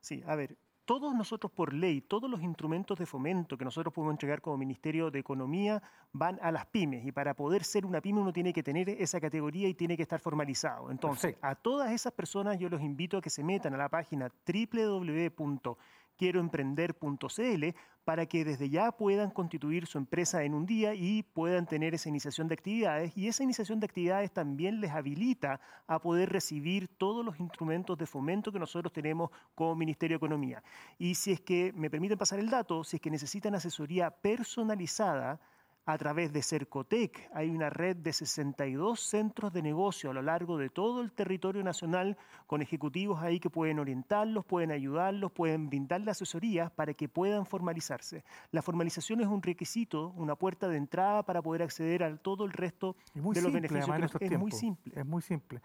Sí, 0.00 0.24
a 0.26 0.34
ver, 0.34 0.56
todos 0.90 1.14
nosotros 1.14 1.52
por 1.52 1.72
ley, 1.72 2.00
todos 2.00 2.28
los 2.28 2.42
instrumentos 2.42 2.98
de 2.98 3.06
fomento 3.06 3.56
que 3.56 3.64
nosotros 3.64 3.94
podemos 3.94 4.14
entregar 4.14 4.40
como 4.40 4.56
Ministerio 4.56 5.08
de 5.08 5.20
Economía 5.20 5.80
van 6.12 6.36
a 6.42 6.50
las 6.50 6.66
pymes 6.66 7.06
y 7.06 7.12
para 7.12 7.32
poder 7.32 7.62
ser 7.62 7.86
una 7.86 8.00
pyme 8.00 8.20
uno 8.20 8.32
tiene 8.32 8.52
que 8.52 8.64
tener 8.64 8.88
esa 8.88 9.20
categoría 9.20 9.68
y 9.68 9.74
tiene 9.74 9.96
que 9.96 10.02
estar 10.02 10.18
formalizado. 10.18 10.90
Entonces, 10.90 11.36
a 11.42 11.54
todas 11.54 11.92
esas 11.92 12.12
personas 12.12 12.58
yo 12.58 12.68
los 12.68 12.80
invito 12.80 13.18
a 13.18 13.20
que 13.20 13.30
se 13.30 13.44
metan 13.44 13.72
a 13.74 13.76
la 13.76 13.88
página 13.88 14.32
www 14.44 15.76
quieroemprender.cl 16.20 17.64
para 18.04 18.26
que 18.26 18.44
desde 18.44 18.68
ya 18.70 18.92
puedan 18.92 19.30
constituir 19.30 19.86
su 19.86 19.98
empresa 19.98 20.42
en 20.42 20.54
un 20.54 20.66
día 20.66 20.94
y 20.94 21.22
puedan 21.22 21.66
tener 21.66 21.94
esa 21.94 22.08
iniciación 22.08 22.48
de 22.48 22.54
actividades. 22.54 23.16
Y 23.16 23.28
esa 23.28 23.42
iniciación 23.42 23.80
de 23.80 23.86
actividades 23.86 24.32
también 24.32 24.80
les 24.80 24.90
habilita 24.90 25.60
a 25.86 26.00
poder 26.00 26.30
recibir 26.30 26.88
todos 26.88 27.24
los 27.24 27.38
instrumentos 27.38 27.98
de 27.98 28.06
fomento 28.06 28.52
que 28.52 28.58
nosotros 28.58 28.92
tenemos 28.92 29.30
como 29.54 29.74
Ministerio 29.74 30.14
de 30.14 30.18
Economía. 30.18 30.62
Y 30.98 31.14
si 31.14 31.32
es 31.32 31.40
que, 31.40 31.72
me 31.74 31.90
permiten 31.90 32.18
pasar 32.18 32.38
el 32.38 32.50
dato, 32.50 32.84
si 32.84 32.96
es 32.96 33.02
que 33.02 33.10
necesitan 33.10 33.54
asesoría 33.54 34.10
personalizada, 34.10 35.40
a 35.86 35.98
través 35.98 36.32
de 36.32 36.42
Cercotec. 36.42 37.30
Hay 37.34 37.50
una 37.50 37.70
red 37.70 37.96
de 37.96 38.12
62 38.12 39.00
centros 39.00 39.52
de 39.52 39.62
negocio 39.62 40.10
a 40.10 40.14
lo 40.14 40.22
largo 40.22 40.56
de 40.58 40.70
todo 40.70 41.00
el 41.00 41.12
territorio 41.12 41.62
nacional 41.62 42.16
con 42.46 42.62
ejecutivos 42.62 43.20
ahí 43.20 43.40
que 43.40 43.50
pueden 43.50 43.78
orientarlos, 43.78 44.44
pueden 44.44 44.70
ayudarlos, 44.70 45.32
pueden 45.32 45.68
brindarle 45.68 46.10
asesorías 46.10 46.70
para 46.70 46.94
que 46.94 47.08
puedan 47.08 47.46
formalizarse. 47.46 48.24
La 48.50 48.62
formalización 48.62 49.20
es 49.20 49.26
un 49.26 49.42
requisito, 49.42 50.12
una 50.16 50.36
puerta 50.36 50.68
de 50.68 50.76
entrada 50.76 51.24
para 51.24 51.42
poder 51.42 51.62
acceder 51.62 52.02
a 52.02 52.16
todo 52.16 52.44
el 52.44 52.52
resto 52.52 52.96
de 53.14 53.42
los 53.42 53.52
beneficios. 53.52 53.88
es 54.20 54.38
muy 54.38 54.52
simple. 54.52 55.00
Es 55.00 55.06
muy 55.06 55.22
simple. 55.22 55.60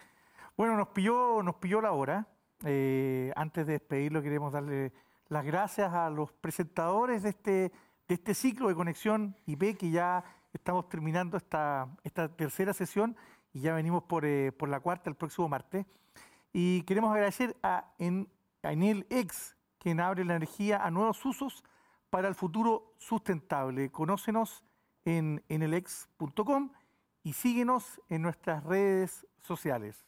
Bueno, 0.57 0.78
nos 0.78 0.89
pilló, 0.89 1.43
nos 1.43 1.55
pilló 1.55 1.82
la 1.82 1.91
hora. 1.91 2.28
Eh, 2.63 3.32
antes 3.36 3.68
de 3.68 3.74
despedirlo, 3.74 4.22
queremos 4.22 4.53
darle 4.53 4.93
las 5.28 5.43
gracias 5.43 5.93
a 5.93 6.09
los 6.09 6.32
presentadores 6.32 7.24
de 7.24 7.30
este 7.30 7.72
de 8.08 8.16
este 8.16 8.34
ciclo 8.34 8.68
de 8.68 8.76
conexión 8.76 9.36
IP 9.45 9.78
que 9.78 9.89
ya 9.89 10.24
estamos 10.53 10.88
terminando 10.89 11.38
esta, 11.38 11.88
esta 12.03 12.30
tercera 12.30 12.74
sesión 12.74 13.16
y 13.53 13.62
ya 13.62 13.74
venimos 13.74 14.03
por, 14.03 14.26
eh, 14.26 14.51
por 14.51 14.70
la 14.70 14.80
cuarta 14.80 15.10
el 15.10 15.16
próximo 15.16 15.49
martes. 15.49 15.86
Y 16.53 16.84
queremos 16.84 17.12
agradecer 17.12 17.56
a, 17.64 17.93
en, 17.97 18.30
a 18.64 18.74
Enel 18.74 19.06
X, 19.10 19.56
quien 19.80 19.99
abre 19.99 20.24
la 20.26 20.36
energía 20.36 20.84
a 20.84 20.91
nuevos 20.91 21.24
usos 21.26 21.64
para 22.10 22.28
el 22.28 22.36
futuro 22.36 22.93
sustentable. 22.97 23.91
Conócenos 23.91 24.64
en 25.03 25.43
enelex.com 25.49 26.72
y 27.24 27.34
síguenos 27.34 28.01
en 28.10 28.22
nuestras 28.22 28.64
redes 28.64 29.28
sociales. 29.41 30.06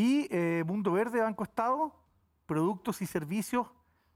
Y 0.00 0.28
eh, 0.30 0.62
Mundo 0.64 0.92
Verde, 0.92 1.20
Banco 1.20 1.42
Estado, 1.42 1.92
productos 2.46 3.02
y 3.02 3.06
servicios 3.06 3.66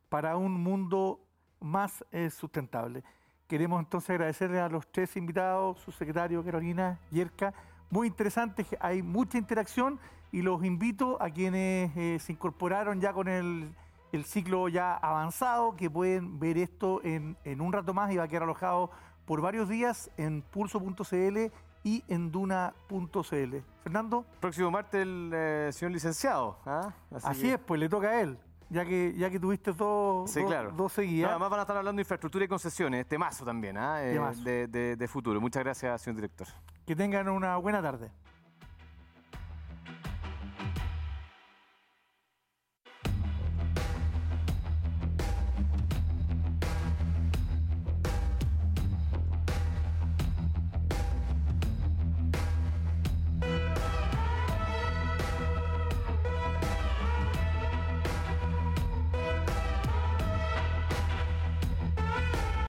para 0.09 0.37
un 0.37 0.53
mundo 0.63 1.19
más 1.59 2.05
eh, 2.13 2.31
sustentable. 2.31 3.03
Queremos 3.49 3.81
entonces 3.81 4.11
agradecerle 4.11 4.61
a 4.61 4.69
los 4.69 4.87
tres 4.93 5.17
invitados, 5.17 5.81
su 5.81 5.91
secretario 5.91 6.45
Carolina 6.45 7.01
Yerka. 7.11 7.53
Muy 7.91 8.07
interesante, 8.07 8.65
hay 8.79 9.03
mucha 9.03 9.39
interacción 9.39 9.99
y 10.31 10.43
los 10.43 10.63
invito 10.65 11.21
a 11.21 11.31
quienes 11.31 11.91
eh, 11.97 12.17
se 12.21 12.31
incorporaron 12.31 13.01
ya 13.01 13.13
con 13.13 13.27
el, 13.27 13.75
ciclo 14.25 14.69
ya 14.69 14.95
avanzado, 14.95 15.75
que 15.75 15.91
pueden 15.91 16.39
ver 16.39 16.59
esto 16.59 17.03
en, 17.03 17.37
en 17.43 17.61
un 17.61 17.73
rato 17.73 17.93
más 17.93 18.13
y 18.13 18.19
va 18.19 18.23
a 18.23 18.29
quedar 18.29 18.45
alojado 18.45 18.93
por 19.25 19.41
varios 19.41 19.69
días 19.69 20.13
en 20.17 20.43
pulso.cl 20.43 21.51
y 21.85 22.05
en 22.09 22.31
duna.cl. 22.31 23.57
Fernando. 23.83 24.25
Próximo 24.41 24.71
martes 24.71 25.03
el 25.03 25.31
eh, 25.35 25.71
señor 25.73 25.93
licenciado. 25.93 26.59
¿ah? 26.65 26.93
Así, 27.25 27.51
es, 27.51 27.59
pues 27.59 27.81
le 27.81 27.89
toca 27.89 28.11
a 28.11 28.21
él. 28.21 28.39
Ya 28.71 28.87
que, 28.87 29.13
ya 29.15 29.29
que 29.29 29.39
tuviste 29.39 29.73
dos, 29.73 30.31
sí, 30.31 30.43
claro. 30.45 30.73
dos 30.73 30.93
seguidas. 30.93 31.31
además 31.31 31.51
van 31.51 31.61
a 31.61 31.63
estar 31.63 31.77
hablando 31.77 31.99
de 31.99 32.03
infraestructura 32.03 32.47
y 32.47 32.49
concesiones, 32.49 33.07
temazo 33.07 33.45
también, 33.45 33.77
¿ah? 33.77 34.03
Eh, 34.03 34.19
de, 34.69 34.97
de 34.97 35.09
futuro. 35.09 35.39
Muchas 35.43 35.63
gracias, 35.63 36.01
señor 36.01 36.17
director. 36.17 36.47
Que 36.87 36.97
tengan 36.97 37.29
una 37.29 37.59
buena 37.59 37.83
tarde. 37.83 38.11